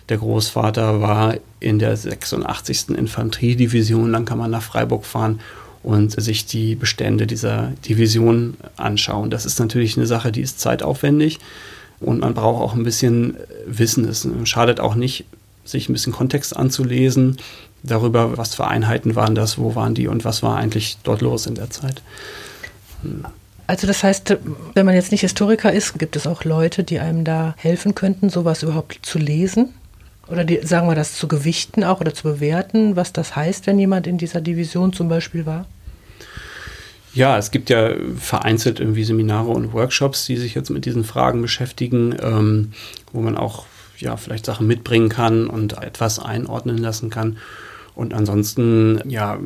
der 0.09 0.19
Großvater 0.19 1.01
war 1.01 1.37
in 1.61 1.79
der 1.79 1.97
86. 1.97 2.89
Infanteriedivision, 2.97 4.13
dann 4.13 4.25
kann 4.25 4.39
man 4.39 4.51
nach 4.51 4.63
Freiburg 4.63 5.05
fahren 5.05 5.39
und 5.87 6.21
sich 6.21 6.47
die 6.47 6.75
Bestände 6.75 7.29
dieser 7.29 7.73
Division 7.89 8.57
anschauen. 8.77 9.31
Das 9.31 9.47
ist 9.47 9.61
natürlich 9.61 9.97
eine 9.97 10.07
Sache, 10.07 10.33
die 10.33 10.41
ist 10.41 10.59
zeitaufwendig 10.59 11.39
und 12.01 12.21
man 12.21 12.35
braucht 12.35 12.61
auch 12.61 12.75
ein 12.75 12.83
bisschen 12.83 13.37
Wissen. 13.67 14.05
Es 14.09 14.29
schadet 14.45 14.81
auch 14.81 14.97
nicht, 14.97 15.27
sich 15.65 15.89
ein 15.89 15.93
bisschen 15.93 16.13
Kontext 16.13 16.57
anzulesen 16.57 17.37
darüber, 17.85 18.37
was 18.37 18.57
für 18.57 18.67
Einheiten 18.67 19.15
waren 19.15 19.37
das, 19.37 19.59
wo 19.59 19.77
waren 19.77 19.95
die 19.95 20.09
und 20.09 20.25
was 20.25 20.43
war 20.43 20.57
eigentlich 20.57 20.99
dort 21.05 21.21
los 21.21 21.47
in 21.47 21.55
der 21.55 21.71
Zeit. 21.71 22.03
Also 23.69 23.87
das 23.87 24.03
heißt, 24.03 24.39
wenn 24.75 24.87
man 24.87 24.97
jetzt 24.97 25.13
nicht 25.13 25.21
Historiker 25.21 25.73
ist, 25.73 26.01
gibt 26.01 26.17
es 26.17 26.27
auch 26.27 26.43
Leute, 26.43 26.83
die 26.83 26.99
einem 26.99 27.23
da 27.23 27.55
helfen 27.59 27.95
könnten, 27.95 28.29
sowas 28.29 28.65
überhaupt 28.65 28.99
zu 29.03 29.21
lesen? 29.21 29.69
Oder 30.29 30.43
die, 30.43 30.67
sagen 30.67 30.89
wir 30.89 30.97
das 30.97 31.15
zu 31.15 31.29
gewichten 31.29 31.85
auch 31.85 32.01
oder 32.01 32.13
zu 32.13 32.25
bewerten, 32.25 32.97
was 32.97 33.13
das 33.13 33.37
heißt, 33.37 33.69
wenn 33.69 33.79
jemand 33.79 34.09
in 34.09 34.19
dieser 34.19 34.41
Division 34.41 34.93
zum 34.93 35.09
Beispiel 35.09 35.47
war? 35.47 35.65
Ja, 37.17 37.39
es 37.39 37.51
gibt 37.51 37.71
ja 37.71 37.95
vereinzelt 38.19 38.79
irgendwie 38.79 39.03
Seminare 39.03 39.49
und 39.49 39.73
Workshops, 39.73 40.27
die 40.27 40.37
sich 40.37 40.55
jetzt 40.55 40.69
mit 40.69 40.85
diesen 40.85 41.03
Fragen 41.03 41.41
beschäftigen, 41.41 42.15
ähm, 42.21 42.73
wo 43.11 43.23
man 43.23 43.39
auch 43.39 43.65
ja 43.97 44.19
vielleicht 44.19 44.45
Sachen 44.45 44.67
mitbringen 44.67 45.09
kann 45.09 45.47
und 45.47 45.83
etwas 45.83 46.19
einordnen 46.19 46.77
lassen 46.77 47.09
kann. 47.09 47.39
Und 47.97 48.13
ansonsten, 48.13 49.01
ja, 49.09 49.39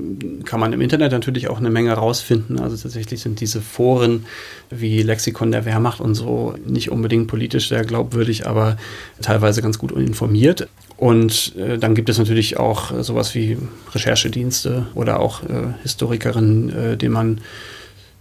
kann 0.44 0.58
man 0.58 0.72
im 0.72 0.80
Internet 0.80 1.12
natürlich 1.12 1.48
auch 1.48 1.58
eine 1.58 1.70
Menge 1.70 1.92
rausfinden. 1.92 2.58
Also 2.58 2.76
tatsächlich 2.76 3.20
sind 3.20 3.38
diese 3.40 3.60
Foren 3.60 4.26
wie 4.70 5.02
Lexikon 5.02 5.52
der 5.52 5.64
Wehrmacht 5.64 6.00
und 6.00 6.16
so 6.16 6.54
nicht 6.66 6.90
unbedingt 6.90 7.28
politisch 7.28 7.68
sehr 7.68 7.84
glaubwürdig, 7.84 8.48
aber 8.48 8.76
teilweise 9.22 9.62
ganz 9.62 9.78
gut 9.78 9.92
informiert. 9.92 10.68
Und 10.96 11.54
äh, 11.56 11.78
dann 11.78 11.94
gibt 11.94 12.08
es 12.08 12.18
natürlich 12.18 12.58
auch 12.58 12.92
sowas 13.02 13.36
wie 13.36 13.56
Recherchedienste 13.92 14.88
oder 14.96 15.20
auch 15.20 15.44
äh, 15.44 15.74
Historikerinnen, 15.84 16.70
äh, 16.70 16.96
denen 16.96 17.14
man 17.14 17.40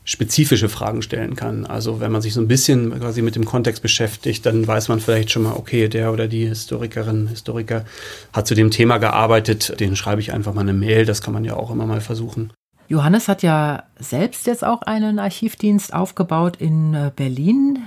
spezifische 0.10 0.70
Fragen 0.70 1.04
stellen 1.04 1.36
kann. 1.36 1.68
Also 1.68 2.00
wenn 2.00 2.12
man 2.12 2.24
sich 2.24 2.34
so 2.34 2.42
ein 2.42 2.48
bisschen 2.48 3.00
quasi 3.00 3.22
mit 3.22 3.36
dem 3.36 3.46
Kontext 3.46 3.84
beschäftigt, 3.84 4.44
dann 4.44 4.66
weiß 4.66 4.88
man 4.88 5.00
vielleicht 5.00 5.30
schon 5.30 5.44
mal, 5.44 5.54
okay, 5.54 5.88
der 5.88 6.12
oder 6.12 6.28
die 6.28 6.48
Historikerin, 6.48 7.28
Historiker 7.28 7.86
hat 8.34 8.48
zu 8.48 8.56
dem 8.56 8.72
Thema 8.72 8.98
gearbeitet, 8.98 9.80
den 9.80 9.96
schreibe 9.96 10.20
ich 10.20 10.34
einfach 10.34 10.56
mal 10.56 10.62
eine 10.62 10.74
Mail, 10.74 11.06
das 11.06 11.22
kann 11.22 11.36
man 11.36 11.46
ja 11.46 11.56
auch 11.56 11.70
immer 11.70 11.86
mal 11.86 12.02
versuchen. 12.02 12.52
Johannes 12.88 13.28
hat 13.28 13.44
ja 13.44 13.84
selbst 14.00 14.48
jetzt 14.48 14.66
auch 14.66 14.82
einen 14.82 15.20
Archivdienst 15.20 15.94
aufgebaut 15.94 16.58
in 16.58 16.96
äh, 16.96 17.12
Berlin. 17.16 17.78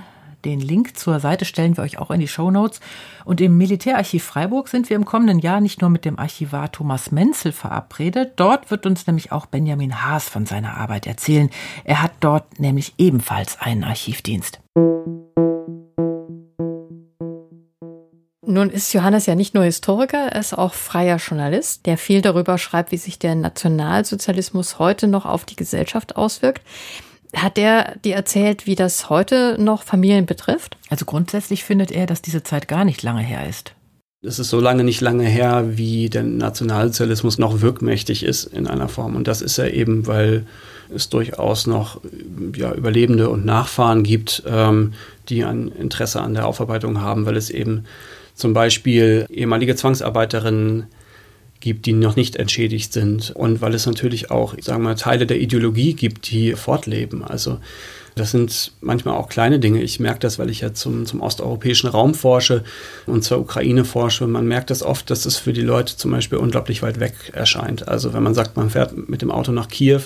Den 0.45 0.61
Link 0.61 0.97
zur 0.97 1.21
Seite 1.21 1.45
stellen 1.45 1.77
wir 1.77 1.85
euch 1.85 1.99
auch 1.99 2.11
in 2.11 2.21
die 2.21 2.29
Show 2.29 2.51
Notes. 2.51 2.81
Und 3.25 3.41
im 3.41 3.57
Militärarchiv 3.57 4.25
Freiburg 4.25 4.69
sind 4.69 4.91
wir 4.91 4.97
im 4.97 5.05
kommenden 5.05 5.39
Jahr 5.39 5.61
nicht 5.61 5.81
nur 5.81 5.91
mit 5.91 6.05
dem 6.05 6.19
Archivar 6.19 6.73
Thomas 6.73 7.13
Menzel 7.13 7.53
verabredet. 7.53 8.33
Dort 8.37 8.71
wird 8.71 8.87
uns 8.87 9.07
nämlich 9.07 9.31
auch 9.31 9.47
Benjamin 9.47 10.05
Haas 10.05 10.29
von 10.29 10.47
seiner 10.47 10.77
Arbeit 10.77 11.07
erzählen. 11.07 11.51
Er 11.85 12.03
hat 12.03 12.13
dort 12.21 12.59
nämlich 12.59 12.95
ebenfalls 12.99 13.61
einen 13.61 13.85
Archivdienst. 13.85 14.61
Nun 18.45 18.69
ist 18.69 18.93
Johannes 18.93 19.27
ja 19.27 19.37
nicht 19.37 19.55
nur 19.55 19.63
Historiker, 19.63 20.33
er 20.33 20.41
ist 20.41 20.53
auch 20.53 20.75
freier 20.75 21.19
Journalist, 21.19 21.87
der 21.87 21.97
viel 21.97 22.21
darüber 22.21 22.59
schreibt, 22.59 22.91
wie 22.91 22.97
sich 22.97 23.19
der 23.19 23.37
Nationalsozialismus 23.37 24.81
heute 24.81 25.07
noch 25.07 25.25
auf 25.25 25.45
die 25.45 25.57
Gesellschaft 25.57 26.17
auswirkt. 26.17 26.61
Hat 27.35 27.57
der 27.57 27.97
dir 28.05 28.15
erzählt, 28.15 28.67
wie 28.67 28.75
das 28.75 29.09
heute 29.09 29.57
noch 29.59 29.85
Familien 29.85 30.27
betrifft? 30.27 30.77
Also 30.91 31.05
grundsätzlich 31.05 31.65
findet 31.65 31.91
er, 31.91 32.07
dass 32.07 32.23
diese 32.23 32.43
Zeit 32.43 32.69
gar 32.69 32.85
nicht 32.85 33.03
lange 33.03 33.23
her 33.23 33.49
ist. 33.49 33.73
Es 34.25 34.39
ist 34.39 34.51
so 34.51 34.61
lange 34.61 34.85
nicht 34.85 35.01
lange 35.01 35.25
her, 35.25 35.65
wie 35.77 36.09
der 36.09 36.23
Nationalsozialismus 36.23 37.39
noch 37.39 37.61
wirkmächtig 37.61 38.23
ist 38.23 38.45
in 38.45 38.69
einer 38.69 38.89
Form. 38.89 39.17
Und 39.17 39.27
das 39.27 39.43
ist 39.43 39.59
er 39.59 39.75
eben, 39.75 40.07
weil 40.07 40.47
es 40.95 41.09
durchaus 41.09 41.67
noch 41.67 42.01
ja, 42.55 42.73
Überlebende 42.73 43.29
und 43.29 43.45
Nachfahren 43.45 44.05
gibt, 44.05 44.45
ähm, 44.47 44.93
die 45.29 45.45
ein 45.45 45.69
Interesse 45.69 46.21
an 46.21 46.35
der 46.35 46.47
Aufarbeitung 46.47 47.01
haben, 47.01 47.27
weil 47.27 47.37
es 47.37 47.51
eben 47.51 47.85
zum 48.35 48.55
Beispiel 48.55 49.27
ehemalige 49.29 49.75
Zwangsarbeiterinnen 49.75 50.87
gibt, 51.63 51.87
die 51.87 51.95
noch 51.95 52.17
nicht 52.17 52.37
entschädigt 52.37 52.93
sind. 52.93 53.31
Und 53.31 53.63
weil 53.63 53.75
es 53.75 53.87
natürlich 53.87 54.31
auch, 54.31 54.55
sagen 54.61 54.83
wir 54.83 54.91
mal, 54.91 54.95
Teile 54.97 55.27
der 55.27 55.41
Ideologie 55.41 55.95
gibt, 55.95 56.31
die 56.31 56.53
fortleben. 56.53 57.25
Also 57.25 57.59
das 58.15 58.33
sind 58.33 58.73
manchmal 58.83 59.17
auch 59.17 59.29
kleine 59.29 59.59
Dinge. 59.59 59.81
Ich 59.81 59.99
merke 59.99 60.21
das, 60.21 60.39
weil 60.39 60.51
ich 60.51 60.61
ja 60.61 60.75
zum, 60.75 61.07
zum 61.07 61.23
osteuropäischen 61.23 61.89
Raum 61.89 62.15
forsche 62.15 62.63
und 63.07 63.25
zur 63.25 63.39
Ukraine 63.39 63.85
forsche. 63.85 64.27
Man 64.27 64.47
merkt 64.47 64.71
das 64.71 64.83
oft, 64.83 65.09
dass 65.09 65.25
es 65.25 65.39
für 65.39 65.55
die 65.55 65.63
Leute 65.63 65.97
zum 65.97 66.11
Beispiel 66.11 66.39
unglaublich 66.39 66.83
weit 66.83 67.01
weg 67.01 67.15
erscheint. 67.33 67.89
Also 67.89 68.13
wenn 68.13 68.23
man 68.23 68.35
sagt, 68.35 68.57
man 68.57 68.69
fährt 68.69 69.09
mit 69.09 69.23
dem 69.23 69.31
Auto 69.31 69.53
nach 69.53 69.69
Kiew, 69.69 70.03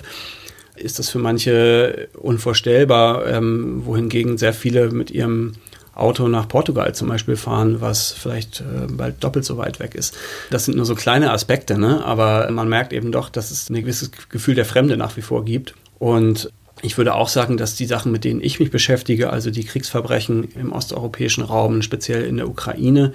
ist 0.77 0.99
das 0.99 1.09
für 1.09 1.19
manche 1.19 2.09
unvorstellbar, 2.15 3.27
ähm, 3.27 3.85
wohingegen 3.85 4.39
sehr 4.39 4.53
viele 4.53 4.91
mit 4.91 5.11
ihrem 5.11 5.55
Auto 5.97 6.29
nach 6.29 6.47
Portugal 6.47 6.95
zum 6.95 7.09
Beispiel 7.09 7.37
fahren, 7.37 7.81
was 7.81 8.13
vielleicht 8.13 8.61
äh, 8.61 8.87
bald 8.89 9.25
doppelt 9.25 9.45
so 9.45 9.57
weit 9.57 9.81
weg 9.81 9.95
ist. 9.95 10.17
Das 10.51 10.65
sind 10.65 10.77
nur 10.77 10.87
so 10.87 10.95
kleine 10.95 11.33
Aspekte, 11.33 11.79
ne? 11.79 12.05
aber 12.05 12.51
man 12.51 12.69
merkt 12.69 12.93
eben 12.93 13.13
doch, 13.13 13.31
dass 13.31 13.51
es 13.51 13.71
ein 13.71 13.75
gewisses 13.77 14.11
Gefühl 14.29 14.55
der 14.55 14.67
Fremde 14.67 14.97
nach 14.97 15.17
wie 15.17 15.23
vor 15.23 15.45
gibt. 15.45 15.75
Und 15.99 16.51
ich 16.83 16.99
würde 16.99 17.15
auch 17.15 17.29
sagen, 17.29 17.57
dass 17.57 17.75
die 17.75 17.87
Sachen, 17.87 18.13
mit 18.13 18.25
denen 18.25 18.43
ich 18.43 18.61
mich 18.61 18.71
beschäftige, 18.71 19.31
also 19.31 19.51
die 19.51 19.65
Kriegsverbrechen 19.65 20.45
im 20.53 20.73
osteuropäischen 20.73 21.43
Raum, 21.43 21.81
speziell 21.81 22.25
in 22.25 22.37
der 22.37 22.49
Ukraine, 22.49 23.13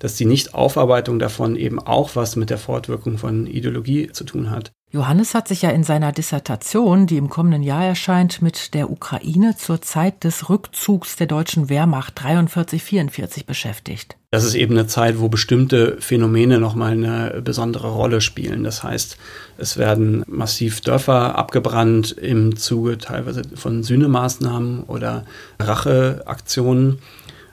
dass 0.00 0.16
die 0.16 0.24
Nichtaufarbeitung 0.24 1.20
davon 1.20 1.54
eben 1.54 1.78
auch 1.78 2.16
was 2.16 2.34
mit 2.34 2.50
der 2.50 2.58
Fortwirkung 2.58 3.16
von 3.16 3.46
Ideologie 3.46 4.10
zu 4.10 4.24
tun 4.24 4.50
hat. 4.50 4.72
Johannes 4.94 5.34
hat 5.34 5.48
sich 5.48 5.62
ja 5.62 5.70
in 5.70 5.82
seiner 5.82 6.12
Dissertation, 6.12 7.08
die 7.08 7.16
im 7.16 7.28
kommenden 7.28 7.64
Jahr 7.64 7.84
erscheint, 7.84 8.42
mit 8.42 8.74
der 8.74 8.92
Ukraine 8.92 9.56
zur 9.56 9.82
Zeit 9.82 10.22
des 10.22 10.48
Rückzugs 10.48 11.16
der 11.16 11.26
deutschen 11.26 11.68
Wehrmacht 11.68 12.20
43-44 12.20 13.44
beschäftigt. 13.44 14.14
Das 14.30 14.44
ist 14.44 14.54
eben 14.54 14.78
eine 14.78 14.86
Zeit, 14.86 15.18
wo 15.18 15.28
bestimmte 15.28 15.96
Phänomene 15.98 16.60
nochmal 16.60 16.92
eine 16.92 17.42
besondere 17.42 17.88
Rolle 17.88 18.20
spielen. 18.20 18.62
Das 18.62 18.84
heißt, 18.84 19.16
es 19.58 19.78
werden 19.78 20.22
massiv 20.28 20.80
Dörfer 20.80 21.36
abgebrannt 21.36 22.12
im 22.12 22.54
Zuge 22.56 22.96
teilweise 22.96 23.42
von 23.56 23.82
Sühnemaßnahmen 23.82 24.84
oder 24.84 25.24
Racheaktionen. 25.58 27.00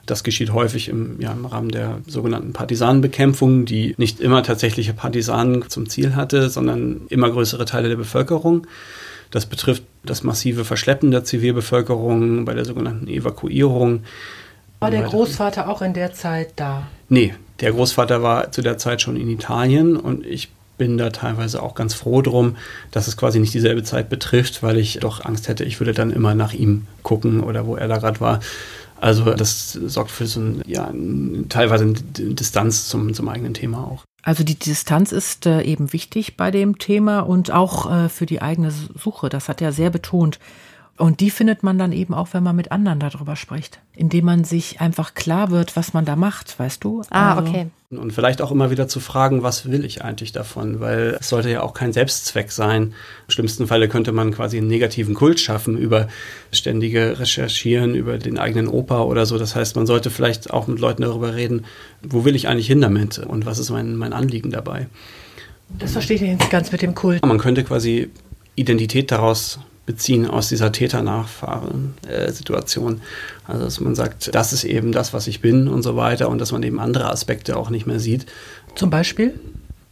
Das 0.06 0.24
geschieht 0.24 0.52
häufig 0.52 0.88
im, 0.88 1.20
ja, 1.20 1.32
im 1.32 1.46
Rahmen 1.46 1.70
der 1.70 1.98
sogenannten 2.06 2.52
Partisanenbekämpfung, 2.52 3.64
die 3.64 3.94
nicht 3.98 4.20
immer 4.20 4.42
tatsächliche 4.42 4.94
Partisanen 4.94 5.68
zum 5.68 5.88
Ziel 5.88 6.16
hatte, 6.16 6.48
sondern 6.50 7.02
immer 7.08 7.30
größere 7.30 7.64
Teile 7.64 7.88
der 7.88 7.96
Bevölkerung. 7.96 8.66
Das 9.30 9.46
betrifft 9.46 9.84
das 10.04 10.22
massive 10.22 10.64
Verschleppen 10.64 11.10
der 11.10 11.24
Zivilbevölkerung 11.24 12.44
bei 12.44 12.54
der 12.54 12.64
sogenannten 12.64 13.08
Evakuierung. 13.08 14.02
War 14.80 14.90
der 14.90 15.02
Großvater 15.02 15.68
auch 15.68 15.80
in 15.80 15.94
der 15.94 16.12
Zeit 16.12 16.54
da? 16.56 16.88
Nee, 17.08 17.34
der 17.60 17.72
Großvater 17.72 18.22
war 18.22 18.50
zu 18.50 18.62
der 18.62 18.78
Zeit 18.78 19.00
schon 19.00 19.16
in 19.16 19.30
Italien 19.30 19.96
und 19.96 20.26
ich 20.26 20.50
bin 20.76 20.98
da 20.98 21.10
teilweise 21.10 21.62
auch 21.62 21.74
ganz 21.76 21.94
froh 21.94 22.22
drum, 22.22 22.56
dass 22.90 23.06
es 23.06 23.16
quasi 23.16 23.38
nicht 23.38 23.54
dieselbe 23.54 23.84
Zeit 23.84 24.08
betrifft, 24.08 24.62
weil 24.62 24.78
ich 24.78 24.98
doch 25.00 25.24
Angst 25.24 25.48
hätte, 25.48 25.64
ich 25.64 25.78
würde 25.78 25.92
dann 25.92 26.10
immer 26.10 26.34
nach 26.34 26.52
ihm 26.52 26.86
gucken 27.04 27.40
oder 27.40 27.66
wo 27.66 27.76
er 27.76 27.86
da 27.86 27.98
gerade 27.98 28.20
war. 28.20 28.40
Also 29.02 29.34
das 29.34 29.72
sorgt 29.72 30.12
für 30.12 30.26
so 30.26 30.38
ein, 30.38 30.62
ja, 30.64 30.92
teilweise 31.48 31.82
eine 31.84 31.94
Distanz 31.94 32.88
zum, 32.88 33.12
zum 33.14 33.28
eigenen 33.28 33.52
Thema 33.52 33.84
auch. 33.84 34.04
Also 34.22 34.44
die 34.44 34.56
Distanz 34.56 35.10
ist 35.10 35.44
äh, 35.44 35.62
eben 35.62 35.92
wichtig 35.92 36.36
bei 36.36 36.52
dem 36.52 36.78
Thema 36.78 37.20
und 37.20 37.50
auch 37.50 37.90
äh, 37.90 38.08
für 38.08 38.26
die 38.26 38.40
eigene 38.40 38.70
Suche. 38.70 39.28
Das 39.28 39.48
hat 39.48 39.60
er 39.60 39.72
sehr 39.72 39.90
betont. 39.90 40.38
Und 40.98 41.20
die 41.20 41.30
findet 41.30 41.62
man 41.62 41.78
dann 41.78 41.90
eben 41.90 42.12
auch, 42.12 42.28
wenn 42.32 42.42
man 42.42 42.54
mit 42.54 42.70
anderen 42.70 43.00
darüber 43.00 43.34
spricht. 43.34 43.80
Indem 43.94 44.26
man 44.26 44.44
sich 44.44 44.80
einfach 44.80 45.14
klar 45.14 45.50
wird, 45.50 45.74
was 45.74 45.94
man 45.94 46.04
da 46.04 46.16
macht, 46.16 46.58
weißt 46.58 46.84
du? 46.84 47.02
Ah, 47.10 47.34
also 47.34 47.48
okay. 47.48 47.66
Und 47.90 48.12
vielleicht 48.12 48.40
auch 48.40 48.50
immer 48.50 48.70
wieder 48.70 48.88
zu 48.88 49.00
fragen, 49.00 49.42
was 49.42 49.70
will 49.70 49.84
ich 49.84 50.04
eigentlich 50.04 50.32
davon? 50.32 50.80
Weil 50.80 51.16
es 51.18 51.28
sollte 51.28 51.50
ja 51.50 51.62
auch 51.62 51.74
kein 51.74 51.92
Selbstzweck 51.92 52.52
sein. 52.52 52.94
Im 53.26 53.30
schlimmsten 53.30 53.66
Falle 53.66 53.88
könnte 53.88 54.12
man 54.12 54.32
quasi 54.32 54.58
einen 54.58 54.68
negativen 54.68 55.14
Kult 55.14 55.40
schaffen 55.40 55.76
über 55.76 56.08
ständige 56.52 57.18
Recherchieren, 57.18 57.94
über 57.94 58.18
den 58.18 58.38
eigenen 58.38 58.68
Opa 58.68 59.00
oder 59.02 59.26
so. 59.26 59.38
Das 59.38 59.56
heißt, 59.56 59.76
man 59.76 59.86
sollte 59.86 60.10
vielleicht 60.10 60.50
auch 60.50 60.66
mit 60.66 60.78
Leuten 60.78 61.02
darüber 61.02 61.34
reden, 61.34 61.64
wo 62.02 62.24
will 62.24 62.36
ich 62.36 62.48
eigentlich 62.48 62.66
hin 62.66 62.80
damit 62.80 63.18
und 63.18 63.44
was 63.44 63.58
ist 63.58 63.70
mein, 63.70 63.96
mein 63.96 64.12
Anliegen 64.12 64.50
dabei? 64.50 64.88
Das 65.78 65.92
verstehe 65.92 66.16
ich 66.16 66.22
jetzt 66.22 66.50
ganz 66.50 66.70
mit 66.70 66.82
dem 66.82 66.94
Kult. 66.94 67.24
Man 67.24 67.38
könnte 67.38 67.64
quasi 67.64 68.10
Identität 68.54 69.10
daraus 69.10 69.58
beziehen 69.86 70.28
aus 70.28 70.48
dieser 70.48 70.72
Täter-Nachfahren-Situation. 70.72 73.00
Also 73.46 73.64
dass 73.64 73.80
man 73.80 73.94
sagt, 73.94 74.34
das 74.34 74.52
ist 74.52 74.64
eben 74.64 74.92
das, 74.92 75.12
was 75.12 75.26
ich 75.26 75.40
bin 75.40 75.68
und 75.68 75.82
so 75.82 75.96
weiter 75.96 76.28
und 76.28 76.38
dass 76.38 76.52
man 76.52 76.62
eben 76.62 76.78
andere 76.78 77.10
Aspekte 77.10 77.56
auch 77.56 77.70
nicht 77.70 77.86
mehr 77.86 77.98
sieht. 77.98 78.26
Zum 78.74 78.90
Beispiel? 78.90 79.40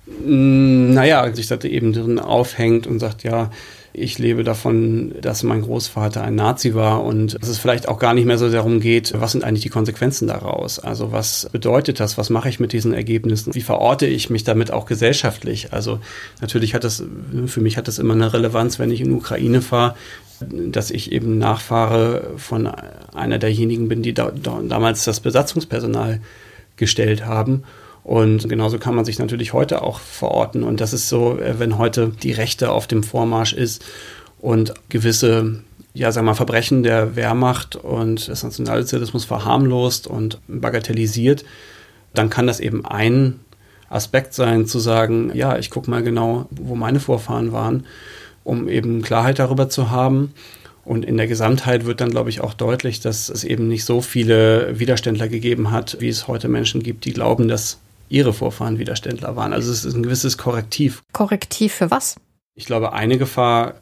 Hm, 0.06 0.94
naja, 0.94 1.34
sich 1.34 1.48
da 1.48 1.56
eben 1.56 1.92
drin 1.92 2.18
aufhängt 2.18 2.86
und 2.86 2.98
sagt, 2.98 3.24
ja, 3.24 3.50
ich 3.92 4.18
lebe 4.18 4.44
davon, 4.44 5.14
dass 5.20 5.42
mein 5.42 5.62
Großvater 5.62 6.22
ein 6.22 6.36
Nazi 6.36 6.74
war 6.74 7.02
und 7.04 7.36
dass 7.40 7.48
es 7.48 7.58
vielleicht 7.58 7.88
auch 7.88 7.98
gar 7.98 8.14
nicht 8.14 8.24
mehr 8.24 8.38
so 8.38 8.48
darum 8.48 8.78
geht, 8.78 9.12
was 9.20 9.32
sind 9.32 9.42
eigentlich 9.42 9.64
die 9.64 9.68
Konsequenzen 9.68 10.28
daraus? 10.28 10.78
Also 10.78 11.10
was 11.10 11.48
bedeutet 11.50 11.98
das? 11.98 12.16
Was 12.16 12.30
mache 12.30 12.48
ich 12.48 12.60
mit 12.60 12.72
diesen 12.72 12.94
Ergebnissen? 12.94 13.54
Wie 13.54 13.60
verorte 13.60 14.06
ich 14.06 14.30
mich 14.30 14.44
damit 14.44 14.70
auch 14.70 14.86
gesellschaftlich? 14.86 15.72
Also 15.72 15.98
natürlich 16.40 16.74
hat 16.74 16.84
das, 16.84 17.02
für 17.46 17.60
mich 17.60 17.76
hat 17.76 17.88
das 17.88 17.98
immer 17.98 18.14
eine 18.14 18.32
Relevanz, 18.32 18.78
wenn 18.78 18.92
ich 18.92 19.00
in 19.00 19.08
die 19.08 19.14
Ukraine 19.14 19.60
fahre, 19.60 19.96
dass 20.40 20.90
ich 20.90 21.10
eben 21.10 21.38
Nachfahre 21.38 22.34
von 22.36 22.68
einer 23.12 23.38
derjenigen 23.38 23.88
bin, 23.88 24.02
die 24.02 24.14
da, 24.14 24.30
da, 24.30 24.60
damals 24.62 25.04
das 25.04 25.20
Besatzungspersonal 25.20 26.20
gestellt 26.76 27.26
haben. 27.26 27.64
Und 28.02 28.48
genauso 28.48 28.78
kann 28.78 28.94
man 28.94 29.04
sich 29.04 29.18
natürlich 29.18 29.52
heute 29.52 29.82
auch 29.82 30.00
verorten. 30.00 30.62
Und 30.62 30.80
das 30.80 30.92
ist 30.92 31.08
so, 31.08 31.38
äh, 31.38 31.58
wenn 31.58 31.78
heute 31.78 32.12
die 32.22 32.32
Rechte 32.32 32.70
auf 32.70 32.86
dem 32.86 33.02
Vormarsch 33.02 33.52
ist 33.52 33.84
und 34.40 34.74
gewisse, 34.88 35.62
ja, 35.92 36.10
sagen 36.12 36.26
wir 36.26 36.34
Verbrechen 36.34 36.82
der 36.82 37.16
Wehrmacht 37.16 37.76
und 37.76 38.28
des 38.28 38.42
Nationalsozialismus 38.42 39.24
verharmlost 39.24 40.06
und 40.06 40.38
bagatellisiert, 40.48 41.44
dann 42.14 42.30
kann 42.30 42.46
das 42.46 42.60
eben 42.60 42.84
ein 42.86 43.40
Aspekt 43.88 44.34
sein, 44.34 44.66
zu 44.66 44.78
sagen, 44.78 45.32
ja, 45.34 45.58
ich 45.58 45.68
gucke 45.68 45.90
mal 45.90 46.02
genau, 46.02 46.46
wo 46.50 46.76
meine 46.76 47.00
Vorfahren 47.00 47.52
waren, 47.52 47.86
um 48.44 48.68
eben 48.68 49.02
Klarheit 49.02 49.38
darüber 49.38 49.68
zu 49.68 49.90
haben. 49.90 50.32
Und 50.84 51.04
in 51.04 51.16
der 51.16 51.26
Gesamtheit 51.26 51.84
wird 51.84 52.00
dann, 52.00 52.10
glaube 52.10 52.30
ich, 52.30 52.40
auch 52.40 52.54
deutlich, 52.54 53.00
dass 53.00 53.28
es 53.28 53.44
eben 53.44 53.68
nicht 53.68 53.84
so 53.84 54.00
viele 54.00 54.78
Widerständler 54.78 55.28
gegeben 55.28 55.70
hat, 55.70 55.98
wie 56.00 56.08
es 56.08 56.26
heute 56.26 56.48
Menschen 56.48 56.82
gibt, 56.82 57.04
die 57.04 57.12
glauben, 57.12 57.48
dass 57.48 57.78
ihre 58.10 58.34
Vorfahren 58.34 58.78
Widerständler 58.78 59.36
waren. 59.36 59.54
Also 59.54 59.72
es 59.72 59.86
ist 59.86 59.94
ein 59.94 60.02
gewisses 60.02 60.36
Korrektiv. 60.36 61.02
Korrektiv 61.12 61.72
für 61.72 61.90
was? 61.90 62.16
Ich 62.54 62.66
glaube, 62.66 62.92
eine 62.92 63.16
Gefahr 63.16 63.74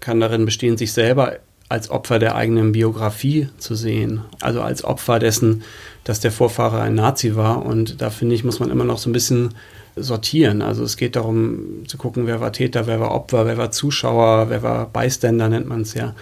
kann 0.00 0.18
darin 0.18 0.44
bestehen, 0.44 0.76
sich 0.76 0.92
selber 0.92 1.38
als 1.68 1.90
Opfer 1.90 2.18
der 2.18 2.34
eigenen 2.34 2.72
Biografie 2.72 3.48
zu 3.58 3.74
sehen. 3.74 4.22
Also 4.40 4.62
als 4.62 4.82
Opfer 4.82 5.18
dessen, 5.18 5.62
dass 6.04 6.20
der 6.20 6.32
Vorfahre 6.32 6.80
ein 6.80 6.94
Nazi 6.94 7.36
war. 7.36 7.64
Und 7.64 8.00
da 8.00 8.10
finde 8.10 8.34
ich, 8.34 8.44
muss 8.44 8.60
man 8.60 8.70
immer 8.70 8.84
noch 8.84 8.98
so 8.98 9.10
ein 9.10 9.12
bisschen 9.12 9.54
sortieren. 9.96 10.62
Also 10.62 10.84
es 10.84 10.96
geht 10.96 11.16
darum 11.16 11.84
zu 11.86 11.98
gucken, 11.98 12.26
wer 12.26 12.40
war 12.40 12.52
Täter, 12.52 12.86
wer 12.86 13.00
war 13.00 13.12
Opfer, 13.12 13.46
wer 13.46 13.58
war 13.58 13.72
Zuschauer, 13.72 14.48
wer 14.48 14.62
war 14.62 14.86
Bystander, 14.86 15.48
nennt 15.48 15.66
man 15.66 15.82
es 15.82 15.94
ja. 15.94 16.14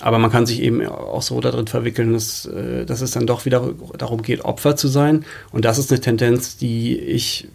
Aber 0.00 0.18
man 0.18 0.30
kann 0.30 0.46
sich 0.46 0.62
eben 0.62 0.86
auch 0.86 1.22
so 1.22 1.40
darin 1.40 1.66
verwickeln, 1.66 2.12
dass, 2.12 2.46
äh, 2.46 2.84
dass 2.86 3.00
es 3.00 3.10
dann 3.10 3.26
doch 3.26 3.44
wieder 3.44 3.74
darum 3.98 4.22
geht, 4.22 4.44
Opfer 4.44 4.76
zu 4.76 4.88
sein. 4.88 5.24
Und 5.52 5.64
das 5.64 5.78
ist 5.78 5.90
eine 5.90 6.00
Tendenz, 6.00 6.56
die 6.56 6.98
ich 6.98 7.48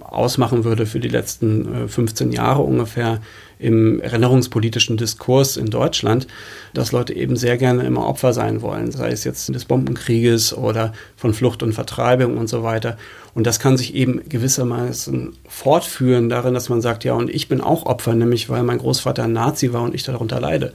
ausmachen 0.00 0.64
würde 0.64 0.86
für 0.86 1.00
die 1.00 1.08
letzten 1.08 1.88
15 1.88 2.32
äh, 2.32 2.36
Jahre 2.36 2.62
ungefähr 2.62 3.20
im 3.58 4.00
erinnerungspolitischen 4.00 4.96
Diskurs 4.96 5.56
in 5.56 5.70
Deutschland, 5.70 6.26
dass 6.74 6.92
Leute 6.92 7.14
eben 7.14 7.36
sehr 7.36 7.56
gerne 7.56 7.84
immer 7.84 8.06
Opfer 8.06 8.32
sein 8.32 8.62
wollen, 8.62 8.90
sei 8.92 9.10
es 9.10 9.24
jetzt 9.24 9.54
des 9.54 9.64
Bombenkrieges 9.64 10.56
oder 10.56 10.92
von 11.16 11.34
Flucht 11.34 11.62
und 11.62 11.72
Vertreibung 11.72 12.36
und 12.36 12.48
so 12.48 12.62
weiter. 12.62 12.98
Und 13.34 13.46
das 13.46 13.60
kann 13.60 13.76
sich 13.76 13.94
eben 13.94 14.28
gewissermaßen 14.28 15.34
fortführen 15.48 16.28
darin, 16.28 16.54
dass 16.54 16.68
man 16.68 16.80
sagt, 16.80 17.04
ja, 17.04 17.14
und 17.14 17.30
ich 17.30 17.48
bin 17.48 17.60
auch 17.60 17.86
Opfer, 17.86 18.14
nämlich 18.14 18.48
weil 18.48 18.62
mein 18.62 18.78
Großvater 18.78 19.24
ein 19.24 19.32
Nazi 19.32 19.72
war 19.72 19.82
und 19.82 19.94
ich 19.94 20.02
darunter 20.02 20.40
leide. 20.40 20.72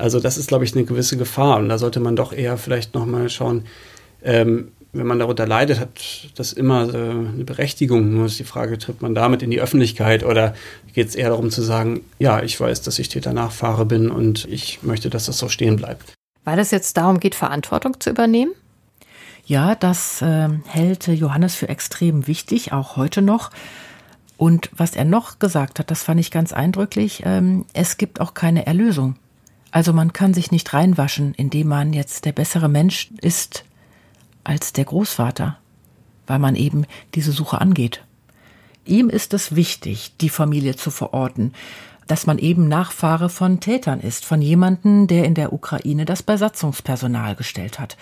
Also 0.00 0.18
das 0.20 0.38
ist, 0.38 0.48
glaube 0.48 0.64
ich, 0.64 0.74
eine 0.74 0.84
gewisse 0.84 1.16
Gefahr. 1.16 1.58
Und 1.58 1.68
da 1.68 1.78
sollte 1.78 2.00
man 2.00 2.16
doch 2.16 2.32
eher 2.32 2.56
vielleicht 2.56 2.94
nochmal 2.94 3.28
schauen, 3.28 3.64
ähm, 4.22 4.72
wenn 4.92 5.06
man 5.06 5.20
darunter 5.20 5.46
leidet, 5.46 5.78
hat 5.78 6.00
das 6.34 6.52
immer 6.52 6.92
äh, 6.92 7.10
eine 7.10 7.44
Berechtigung. 7.44 8.12
Nur 8.12 8.26
ist 8.26 8.38
die 8.38 8.44
Frage, 8.44 8.76
tritt 8.76 9.02
man 9.02 9.14
damit 9.14 9.42
in 9.42 9.50
die 9.50 9.60
Öffentlichkeit 9.60 10.24
oder 10.24 10.54
geht 10.94 11.08
es 11.08 11.14
eher 11.14 11.28
darum 11.28 11.50
zu 11.50 11.62
sagen, 11.62 12.00
ja, 12.18 12.42
ich 12.42 12.60
weiß, 12.60 12.82
dass 12.82 12.98
ich 12.98 13.08
Täter-Nachfahre 13.08 13.86
bin 13.86 14.10
und 14.10 14.46
ich 14.46 14.82
möchte, 14.82 15.08
dass 15.08 15.26
das 15.26 15.38
so 15.38 15.48
stehen 15.48 15.76
bleibt. 15.76 16.14
Weil 16.44 16.58
es 16.58 16.72
jetzt 16.72 16.96
darum 16.96 17.20
geht, 17.20 17.36
Verantwortung 17.36 18.00
zu 18.00 18.10
übernehmen? 18.10 18.52
Ja, 19.44 19.74
das 19.74 20.22
äh, 20.22 20.48
hält 20.66 21.06
Johannes 21.06 21.54
für 21.54 21.68
extrem 21.68 22.26
wichtig, 22.26 22.72
auch 22.72 22.96
heute 22.96 23.22
noch. 23.22 23.50
Und 24.36 24.70
was 24.74 24.96
er 24.96 25.04
noch 25.04 25.38
gesagt 25.38 25.78
hat, 25.78 25.90
das 25.90 26.02
fand 26.02 26.18
ich 26.18 26.30
ganz 26.30 26.52
eindrücklich, 26.52 27.22
ähm, 27.24 27.66
es 27.74 27.96
gibt 27.96 28.20
auch 28.20 28.34
keine 28.34 28.66
Erlösung. 28.66 29.16
Also 29.70 29.92
man 29.92 30.12
kann 30.12 30.34
sich 30.34 30.50
nicht 30.50 30.72
reinwaschen, 30.72 31.34
indem 31.34 31.68
man 31.68 31.92
jetzt 31.92 32.24
der 32.24 32.32
bessere 32.32 32.68
Mensch 32.68 33.10
ist 33.20 33.64
als 34.42 34.72
der 34.72 34.84
Großvater, 34.84 35.58
weil 36.26 36.38
man 36.38 36.56
eben 36.56 36.86
diese 37.14 37.32
Suche 37.32 37.60
angeht. 37.60 38.04
Ihm 38.84 39.08
ist 39.08 39.34
es 39.34 39.54
wichtig, 39.54 40.14
die 40.20 40.30
Familie 40.30 40.74
zu 40.74 40.90
verorten, 40.90 41.52
dass 42.06 42.26
man 42.26 42.38
eben 42.38 42.66
Nachfahre 42.66 43.28
von 43.28 43.60
Tätern 43.60 44.00
ist, 44.00 44.24
von 44.24 44.42
jemanden, 44.42 45.06
der 45.06 45.24
in 45.24 45.34
der 45.34 45.52
Ukraine 45.52 46.04
das 46.04 46.24
Besatzungspersonal 46.24 47.36
gestellt 47.36 47.78
hat. 47.78 47.96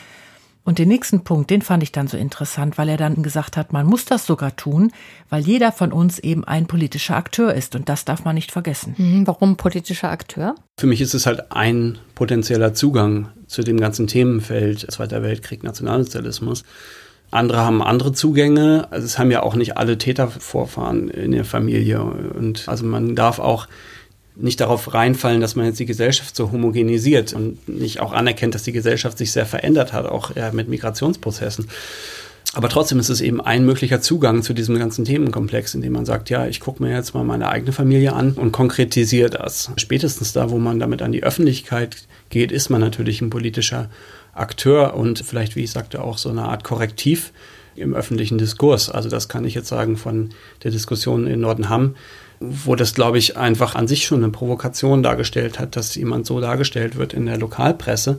Und 0.69 0.79
den 0.79 0.89
nächsten 0.89 1.25
Punkt, 1.25 1.49
den 1.49 1.63
fand 1.63 1.83
ich 1.83 1.93
dann 1.93 2.09
so 2.09 2.19
interessant, 2.19 2.77
weil 2.77 2.91
er 2.91 2.99
dann 2.99 3.23
gesagt 3.23 3.57
hat, 3.57 3.73
man 3.73 3.87
muss 3.87 4.05
das 4.05 4.27
sogar 4.27 4.55
tun, 4.55 4.93
weil 5.31 5.41
jeder 5.41 5.73
von 5.73 5.93
uns 5.93 6.19
eben 6.19 6.45
ein 6.45 6.67
politischer 6.67 7.17
Akteur 7.17 7.55
ist 7.55 7.75
und 7.75 7.89
das 7.89 8.05
darf 8.05 8.27
man 8.27 8.35
nicht 8.35 8.53
vergessen. 8.53 8.95
Mhm, 8.99 9.27
warum 9.27 9.57
politischer 9.57 10.11
Akteur? 10.11 10.57
Für 10.79 10.87
mich 10.87 11.01
ist 11.01 11.15
es 11.15 11.25
halt 11.25 11.53
ein 11.53 11.97
potenzieller 12.15 12.75
Zugang 12.75 13.29
zu 13.47 13.63
dem 13.63 13.81
ganzen 13.81 14.09
Themenfeld 14.09 14.81
Zweiter 14.93 15.23
Weltkrieg, 15.23 15.63
Nationalsozialismus. 15.63 16.65
Andere 17.31 17.61
haben 17.63 17.83
andere 17.83 18.13
Zugänge. 18.13 18.89
Also 18.91 19.07
es 19.07 19.19
haben 19.19 19.31
ja 19.31 19.43
auch 19.43 19.55
nicht 19.55 19.79
alle 19.79 19.97
Tätervorfahren 19.97 21.09
in 21.09 21.33
der 21.33 21.47
Familie. 21.47 22.03
Und 22.03 22.69
also 22.69 22.85
man 22.85 23.17
darf 23.17 23.39
auch 23.39 23.69
nicht 24.39 24.61
darauf 24.61 24.95
reinfallen, 24.95 25.41
dass 25.41 25.57
man 25.57 25.67
jetzt 25.67 25.81
die 25.81 25.87
Gesellschaft 25.87 26.37
so 26.37 26.53
homogenisiert 26.53 27.33
und 27.33 27.69
nicht 27.69 28.01
auch 28.01 28.13
anerkennt, 28.13 28.55
dass 28.55 28.63
die 28.63 28.73
Gesellschaft 28.73 29.19
sich 29.19 29.33
sehr 29.33 29.47
verändert 29.47 29.93
hat, 29.93 30.07
auch 30.07 30.35
ja, 30.37 30.53
mit 30.53 30.69
Migrationsprozessen. 30.69 31.69
Aber 32.55 32.69
trotzdem 32.69 32.99
ist 32.99 33.11
es 33.11 33.21
eben 33.21 33.41
ein 33.41 33.67
möglicher 33.67 34.01
Zugang 34.01 34.43
zu 34.43 34.55
diesem 34.55 34.79
ganzen 34.79 35.05
Themenkomplex, 35.05 35.75
indem 35.75 35.93
man 35.93 36.07
sagt, 36.07 36.31
ja, 36.31 36.47
ich 36.47 36.61
gucke 36.61 36.83
mir 36.83 36.95
jetzt 36.95 37.15
mal 37.15 37.25
meine 37.25 37.49
eigene 37.49 37.73
Familie 37.73 38.15
an 38.15 38.33
und 38.33 38.53
konkretisiere 38.53 39.29
das. 39.29 39.71
Spätestens 39.77 40.33
da, 40.33 40.51
wo 40.51 40.59
man 40.59 40.79
damit 40.79 41.03
an 41.03 41.13
die 41.13 41.23
Öffentlichkeit 41.23 42.09
geht, 42.31 42.51
ist 42.51 42.71
man 42.71 42.81
natürlich 42.81 43.21
ein 43.21 43.31
politischer 43.31 43.91
Akteur 44.33 44.95
und 44.95 45.19
vielleicht, 45.19 45.57
wie 45.57 45.65
ich 45.65 45.73
sagte, 45.73 46.03
auch 46.03 46.17
so 46.17 46.31
eine 46.31 46.45
Art 46.45 46.65
Korrektiv 46.65 47.33
im 47.77 47.95
öffentlichen 47.95 48.39
Diskurs. 48.39 48.89
Also 48.89 49.09
das 49.09 49.29
kann 49.29 49.45
ich 49.45 49.55
jetzt 49.55 49.69
sagen 49.69 49.97
von 49.97 50.31
der 50.63 50.71
Diskussion 50.71 51.27
in 51.27 51.41
Nordenham 51.41 51.97
wo 52.41 52.77
das, 52.77 52.95
glaube 52.95 53.19
ich, 53.19 53.37
einfach 53.37 53.75
an 53.75 53.89
sich 53.89 54.05
schon 54.05 54.23
eine 54.23 54.33
Provokation 54.33 55.03
dargestellt 55.03 55.59
hat, 55.59 55.77
dass 55.77 55.95
jemand 55.95 56.27
so 56.27 56.41
dargestellt 56.41 56.97
wird 56.97 57.13
in 57.13 57.27
der 57.27 57.39
Lokalpresse 57.39 58.19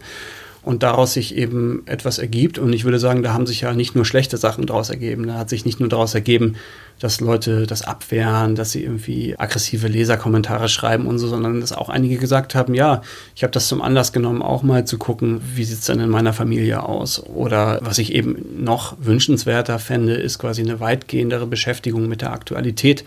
und 0.62 0.84
daraus 0.84 1.14
sich 1.14 1.36
eben 1.36 1.84
etwas 1.86 2.20
ergibt. 2.20 2.60
Und 2.60 2.74
ich 2.74 2.84
würde 2.84 3.00
sagen, 3.00 3.24
da 3.24 3.34
haben 3.34 3.48
sich 3.48 3.62
ja 3.62 3.74
nicht 3.74 3.96
nur 3.96 4.06
schlechte 4.06 4.38
Sachen 4.38 4.66
daraus 4.66 4.90
ergeben. 4.90 5.28
Da 5.28 5.36
hat 5.36 5.50
sich 5.50 5.66
nicht 5.66 5.80
nur 5.80 5.90
daraus 5.90 6.14
ergeben, 6.16 6.56
dass 7.00 7.22
Leute 7.22 7.66
das 7.66 7.82
abwehren, 7.82 8.56
dass 8.56 8.72
sie 8.72 8.84
irgendwie 8.84 9.36
aggressive 9.38 9.88
Leserkommentare 9.88 10.68
schreiben 10.68 11.08
und 11.08 11.18
so, 11.18 11.28
sondern 11.28 11.62
dass 11.62 11.72
auch 11.72 11.90
einige 11.90 12.18
gesagt 12.18 12.56
haben, 12.56 12.74
ja, 12.74 13.02
ich 13.36 13.44
habe 13.44 13.52
das 13.52 13.68
zum 13.68 13.82
Anlass 13.82 14.12
genommen, 14.12 14.42
auch 14.42 14.64
mal 14.64 14.86
zu 14.86 14.98
gucken, 14.98 15.42
wie 15.56 15.64
sieht 15.64 15.80
es 15.80 15.86
denn 15.86 16.00
in 16.00 16.10
meiner 16.10 16.34
Familie 16.34 16.84
aus. 16.84 17.24
Oder 17.24 17.80
was 17.82 17.98
ich 17.98 18.14
eben 18.14 18.64
noch 18.64 18.98
wünschenswerter 19.00 19.80
fände, 19.80 20.14
ist 20.14 20.40
quasi 20.40 20.62
eine 20.62 20.80
weitgehendere 20.80 21.48
Beschäftigung 21.48 22.08
mit 22.08 22.22
der 22.22 22.34
Aktualität 22.34 23.06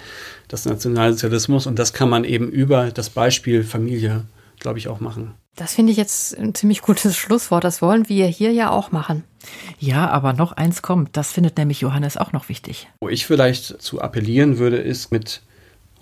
des 0.50 0.64
Nationalsozialismus. 0.64 1.66
Und 1.66 1.78
das 1.78 1.92
kann 1.92 2.08
man 2.08 2.24
eben 2.24 2.48
über 2.48 2.90
das 2.90 3.10
Beispiel 3.10 3.62
Familie, 3.62 4.22
glaube 4.58 4.78
ich, 4.78 4.88
auch 4.88 5.00
machen. 5.00 5.34
Das 5.56 5.74
finde 5.74 5.92
ich 5.92 5.98
jetzt 5.98 6.36
ein 6.38 6.54
ziemlich 6.54 6.80
gutes 6.80 7.16
Schlusswort. 7.16 7.64
Das 7.64 7.82
wollen 7.82 8.08
wir 8.08 8.26
hier 8.26 8.52
ja 8.52 8.70
auch 8.70 8.90
machen. 8.90 9.24
Ja, 9.78 10.08
aber 10.08 10.32
noch 10.32 10.52
eins 10.52 10.80
kommt. 10.80 11.16
Das 11.16 11.32
findet 11.32 11.58
nämlich 11.58 11.80
Johannes 11.80 12.16
auch 12.16 12.32
noch 12.32 12.48
wichtig. 12.48 12.88
Wo 13.00 13.08
ich 13.08 13.26
vielleicht 13.26 13.82
zu 13.82 14.00
appellieren 14.00 14.58
würde, 14.58 14.78
ist 14.78 15.12
mit 15.12 15.42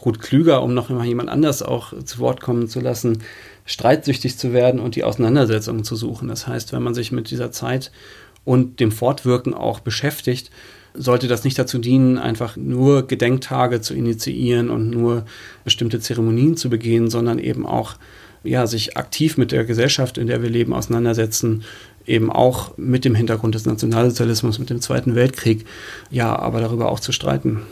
Ruth 0.04 0.20
Klüger, 0.20 0.62
um 0.62 0.72
noch 0.72 0.88
mal 0.88 1.04
jemand 1.04 1.28
anders 1.28 1.62
auch 1.62 1.92
zu 2.04 2.18
Wort 2.20 2.40
kommen 2.40 2.68
zu 2.68 2.80
lassen, 2.80 3.22
streitsüchtig 3.66 4.38
zu 4.38 4.52
werden 4.52 4.80
und 4.80 4.94
die 4.94 5.04
Auseinandersetzungen 5.04 5.84
zu 5.84 5.96
suchen. 5.96 6.28
Das 6.28 6.46
heißt, 6.46 6.72
wenn 6.72 6.82
man 6.82 6.94
sich 6.94 7.12
mit 7.12 7.30
dieser 7.30 7.50
Zeit 7.50 7.90
und 8.44 8.80
dem 8.80 8.92
Fortwirken 8.92 9.52
auch 9.52 9.80
beschäftigt, 9.80 10.50
sollte 10.94 11.28
das 11.28 11.44
nicht 11.44 11.58
dazu 11.58 11.78
dienen, 11.78 12.18
einfach 12.18 12.56
nur 12.56 13.06
Gedenktage 13.06 13.80
zu 13.80 13.94
initiieren 13.94 14.70
und 14.70 14.90
nur 14.90 15.24
bestimmte 15.64 16.00
Zeremonien 16.00 16.56
zu 16.56 16.70
begehen, 16.70 17.10
sondern 17.10 17.38
eben 17.38 17.66
auch 17.66 17.94
ja, 18.42 18.66
sich 18.66 18.96
aktiv 18.96 19.36
mit 19.36 19.52
der 19.52 19.64
Gesellschaft, 19.64 20.18
in 20.18 20.26
der 20.26 20.42
wir 20.42 20.50
leben, 20.50 20.72
auseinandersetzen, 20.72 21.64
eben 22.06 22.30
auch 22.30 22.76
mit 22.76 23.04
dem 23.04 23.14
Hintergrund 23.14 23.54
des 23.54 23.66
Nationalsozialismus, 23.66 24.58
mit 24.58 24.70
dem 24.70 24.80
Zweiten 24.80 25.14
Weltkrieg, 25.14 25.66
ja, 26.10 26.36
aber 26.36 26.60
darüber 26.60 26.90
auch 26.90 27.00
zu 27.00 27.12
streiten. 27.12 27.62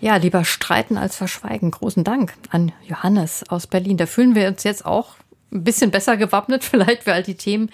Ja, 0.00 0.16
lieber 0.16 0.44
streiten 0.44 0.96
als 0.96 1.16
verschweigen. 1.16 1.70
Großen 1.70 2.04
Dank 2.04 2.32
an 2.48 2.72
Johannes 2.86 3.44
aus 3.48 3.66
Berlin. 3.66 3.98
Da 3.98 4.06
fühlen 4.06 4.34
wir 4.34 4.48
uns 4.48 4.64
jetzt 4.64 4.86
auch 4.86 5.16
ein 5.52 5.64
bisschen 5.64 5.90
besser 5.90 6.16
gewappnet 6.16 6.64
vielleicht 6.70 7.04
für 7.04 7.12
all 7.12 7.22
die 7.22 7.34
Themen, 7.34 7.70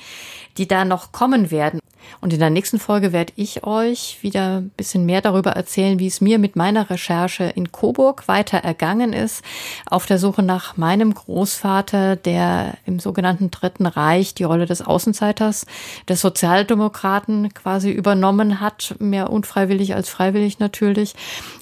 die 0.59 0.68
da 0.68 0.85
noch 0.85 1.12
kommen 1.12 1.51
werden. 1.51 1.81
Und 2.20 2.33
in 2.33 2.41
der 2.41 2.51
nächsten 2.51 2.79
Folge 2.79 3.12
werde 3.12 3.33
ich 3.37 3.64
euch 3.64 4.18
wieder 4.22 4.59
ein 4.59 4.70
bisschen 4.70 5.07
mehr 5.07 5.20
darüber 5.20 5.53
erzählen, 5.53 5.99
wie 5.99 6.07
es 6.07 6.20
mir 6.20 6.39
mit 6.39 6.57
meiner 6.57 6.89
Recherche 6.91 7.45
in 7.45 7.72
Coburg 7.72 8.29
weiter 8.29 8.59
ergangen 8.59 9.12
ist, 9.12 9.45
auf 9.87 10.07
der 10.07 10.18
Suche 10.18 10.43
nach 10.43 10.77
meinem 10.77 11.14
Großvater, 11.14 12.16
der 12.16 12.74
im 12.87 12.99
sogenannten 12.99 13.51
Dritten 13.51 13.87
Reich 13.87 14.35
die 14.35 14.45
Rolle 14.45 14.66
des 14.66 14.83
Außenseiters 14.83 15.66
des 16.09 16.20
Sozialdemokraten 16.20 17.53
quasi 17.55 17.91
übernommen 17.91 18.61
hat, 18.61 18.95
mehr 18.99 19.31
unfreiwillig 19.31 19.95
als 19.95 20.09
freiwillig 20.09 20.59
natürlich. 20.59 21.14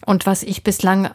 Und 0.06 0.26
was 0.26 0.42
ich 0.42 0.62
bislang 0.62 1.10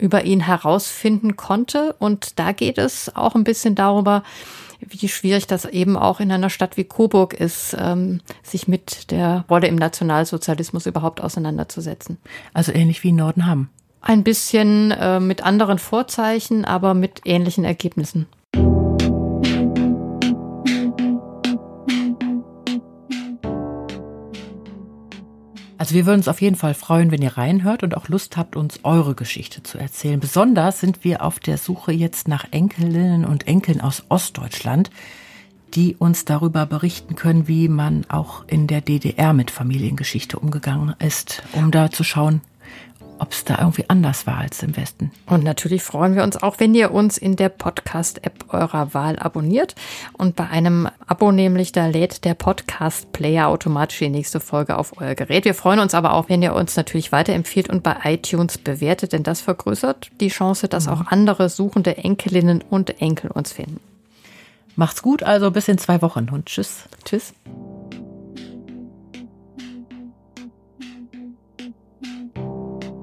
über 0.00 0.24
ihn 0.24 0.40
herausfinden 0.40 1.36
konnte. 1.36 1.94
Und 1.98 2.38
da 2.38 2.52
geht 2.52 2.78
es 2.78 3.14
auch 3.14 3.34
ein 3.34 3.44
bisschen 3.44 3.74
darüber, 3.74 4.22
wie 4.80 5.08
schwierig 5.08 5.46
das 5.46 5.66
eben 5.66 5.96
auch 5.96 6.20
in 6.20 6.32
einer 6.32 6.50
Stadt 6.50 6.76
wie 6.76 6.84
Coburg 6.84 7.34
ist, 7.34 7.76
ähm, 7.78 8.20
sich 8.42 8.66
mit 8.66 9.10
der 9.10 9.44
Rolle 9.50 9.68
im 9.68 9.76
Nationalsozialismus 9.76 10.86
überhaupt 10.86 11.20
auseinanderzusetzen. 11.20 12.18
Also 12.54 12.72
ähnlich 12.72 13.04
wie 13.04 13.10
in 13.10 13.16
Nordenham. 13.16 13.68
Ein 14.00 14.24
bisschen 14.24 14.92
äh, 14.92 15.20
mit 15.20 15.42
anderen 15.42 15.78
Vorzeichen, 15.78 16.64
aber 16.64 16.94
mit 16.94 17.20
ähnlichen 17.26 17.64
Ergebnissen. 17.64 18.26
Also 25.80 25.94
wir 25.94 26.04
würden 26.04 26.18
uns 26.18 26.28
auf 26.28 26.42
jeden 26.42 26.56
Fall 26.56 26.74
freuen, 26.74 27.10
wenn 27.10 27.22
ihr 27.22 27.38
reinhört 27.38 27.82
und 27.82 27.96
auch 27.96 28.08
Lust 28.08 28.36
habt, 28.36 28.54
uns 28.54 28.80
eure 28.82 29.14
Geschichte 29.14 29.62
zu 29.62 29.78
erzählen. 29.78 30.20
Besonders 30.20 30.78
sind 30.78 31.04
wir 31.04 31.24
auf 31.24 31.40
der 31.40 31.56
Suche 31.56 31.90
jetzt 31.90 32.28
nach 32.28 32.44
Enkelinnen 32.50 33.24
und 33.24 33.46
Enkeln 33.46 33.80
aus 33.80 34.04
Ostdeutschland, 34.10 34.90
die 35.72 35.96
uns 35.96 36.26
darüber 36.26 36.66
berichten 36.66 37.16
können, 37.16 37.48
wie 37.48 37.68
man 37.68 38.04
auch 38.10 38.44
in 38.46 38.66
der 38.66 38.82
DDR 38.82 39.32
mit 39.32 39.50
Familiengeschichte 39.50 40.38
umgegangen 40.38 40.94
ist, 40.98 41.42
um 41.54 41.70
da 41.70 41.90
zu 41.90 42.04
schauen, 42.04 42.42
ob 43.20 43.32
es 43.32 43.44
da 43.44 43.58
irgendwie 43.58 43.84
anders 43.88 44.26
war 44.26 44.38
als 44.38 44.62
im 44.62 44.76
Westen. 44.76 45.10
Und 45.26 45.44
natürlich 45.44 45.82
freuen 45.82 46.14
wir 46.14 46.22
uns 46.22 46.42
auch, 46.42 46.58
wenn 46.58 46.74
ihr 46.74 46.92
uns 46.92 47.18
in 47.18 47.36
der 47.36 47.48
Podcast-App 47.48 48.46
eurer 48.48 48.94
Wahl 48.94 49.18
abonniert. 49.18 49.74
Und 50.12 50.36
bei 50.36 50.48
einem 50.48 50.88
Abo 51.06 51.32
nämlich, 51.32 51.72
da 51.72 51.86
lädt 51.86 52.24
der 52.24 52.34
Podcast-Player 52.34 53.48
automatisch 53.48 53.98
die 53.98 54.08
nächste 54.08 54.40
Folge 54.40 54.76
auf 54.78 55.00
euer 55.00 55.14
Gerät. 55.14 55.44
Wir 55.44 55.54
freuen 55.54 55.80
uns 55.80 55.94
aber 55.94 56.14
auch, 56.14 56.28
wenn 56.28 56.42
ihr 56.42 56.54
uns 56.54 56.76
natürlich 56.76 57.12
weiterempfiehlt 57.12 57.68
und 57.68 57.82
bei 57.82 57.96
iTunes 58.04 58.58
bewertet, 58.58 59.12
denn 59.12 59.22
das 59.22 59.40
vergrößert 59.40 60.10
die 60.20 60.28
Chance, 60.28 60.68
dass 60.68 60.88
auch 60.88 61.06
andere 61.06 61.48
suchende 61.48 61.96
Enkelinnen 61.98 62.62
und 62.68 63.00
Enkel 63.00 63.30
uns 63.30 63.52
finden. 63.52 63.80
Macht's 64.76 65.02
gut, 65.02 65.22
also 65.22 65.50
bis 65.50 65.68
in 65.68 65.78
zwei 65.78 66.00
Wochen 66.00 66.28
und 66.30 66.46
tschüss. 66.46 66.84
Tschüss. 67.04 67.34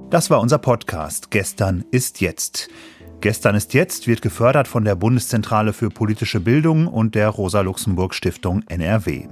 Das 0.09 0.29
war 0.29 0.39
unser 0.39 0.57
Podcast 0.57 1.31
Gestern 1.31 1.83
ist 1.91 2.21
jetzt. 2.21 2.69
Gestern 3.19 3.55
ist 3.55 3.73
jetzt 3.73 4.07
wird 4.07 4.21
gefördert 4.21 4.69
von 4.69 4.85
der 4.85 4.95
Bundeszentrale 4.95 5.73
für 5.73 5.89
politische 5.89 6.39
Bildung 6.39 6.87
und 6.87 7.13
der 7.13 7.27
Rosa-Luxemburg-Stiftung 7.27 8.63
NRW. 8.69 9.27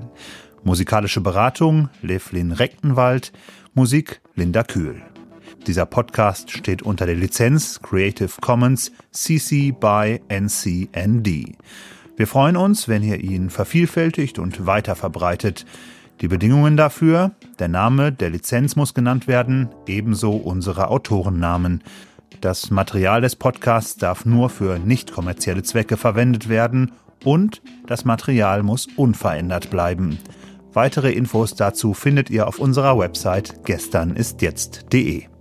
Musikalische 0.66 1.22
Beratung 1.22 1.88
Levlin 2.02 2.52
Rechtenwald, 2.52 3.32
Musik 3.74 4.20
Linda 4.36 4.64
Kühl. 4.64 5.02
Dieser 5.66 5.86
Podcast 5.86 6.52
steht 6.52 6.82
unter 6.82 7.06
der 7.06 7.16
Lizenz 7.16 7.80
Creative 7.82 8.34
Commons 8.42 8.92
CC 9.12 9.72
by 9.72 10.20
NCND. 10.28 11.56
Wir 12.18 12.28
freuen 12.28 12.58
uns, 12.58 12.90
wenn 12.90 13.02
ihr 13.02 13.22
ihn 13.22 13.50
vervielfältigt 13.50 14.40
und 14.40 14.66
weiter 14.66 14.98
verbreitet. 14.98 15.66
Die 16.22 16.28
Bedingungen 16.28 16.78
dafür, 16.78 17.32
der 17.59 17.68
Name 17.68 18.11
der 18.11 18.30
Lizenz 18.30 18.76
muss 18.76 18.93
genannt 18.93 19.28
werden, 19.28 19.70
ebenso 19.86 20.32
unsere 20.32 20.89
Autorennamen. 20.89 21.84
Das 22.41 22.72
Material 22.72 23.22
des 23.22 23.36
Podcasts 23.36 23.97
darf 23.97 24.26
nur 24.26 24.49
für 24.49 24.80
nicht 24.80 25.11
kommerzielle 25.11 25.63
Zwecke 25.63 25.97
verwendet 25.97 26.47
werden 26.47 26.91
und 27.24 27.61
das 27.88 28.05
Material 28.05 28.63
muss 28.63 28.88
unverändert 28.95 29.70
bleiben. 29.70 30.20
Weitere 30.74 31.11
Infos 31.11 31.55
dazu 31.55 31.93
findet 31.93 32.30
ihr 32.30 32.47
auf 32.47 32.59
unserer 32.59 32.97
Website 32.97 33.66
gesternistjetzt.de. 33.66 35.35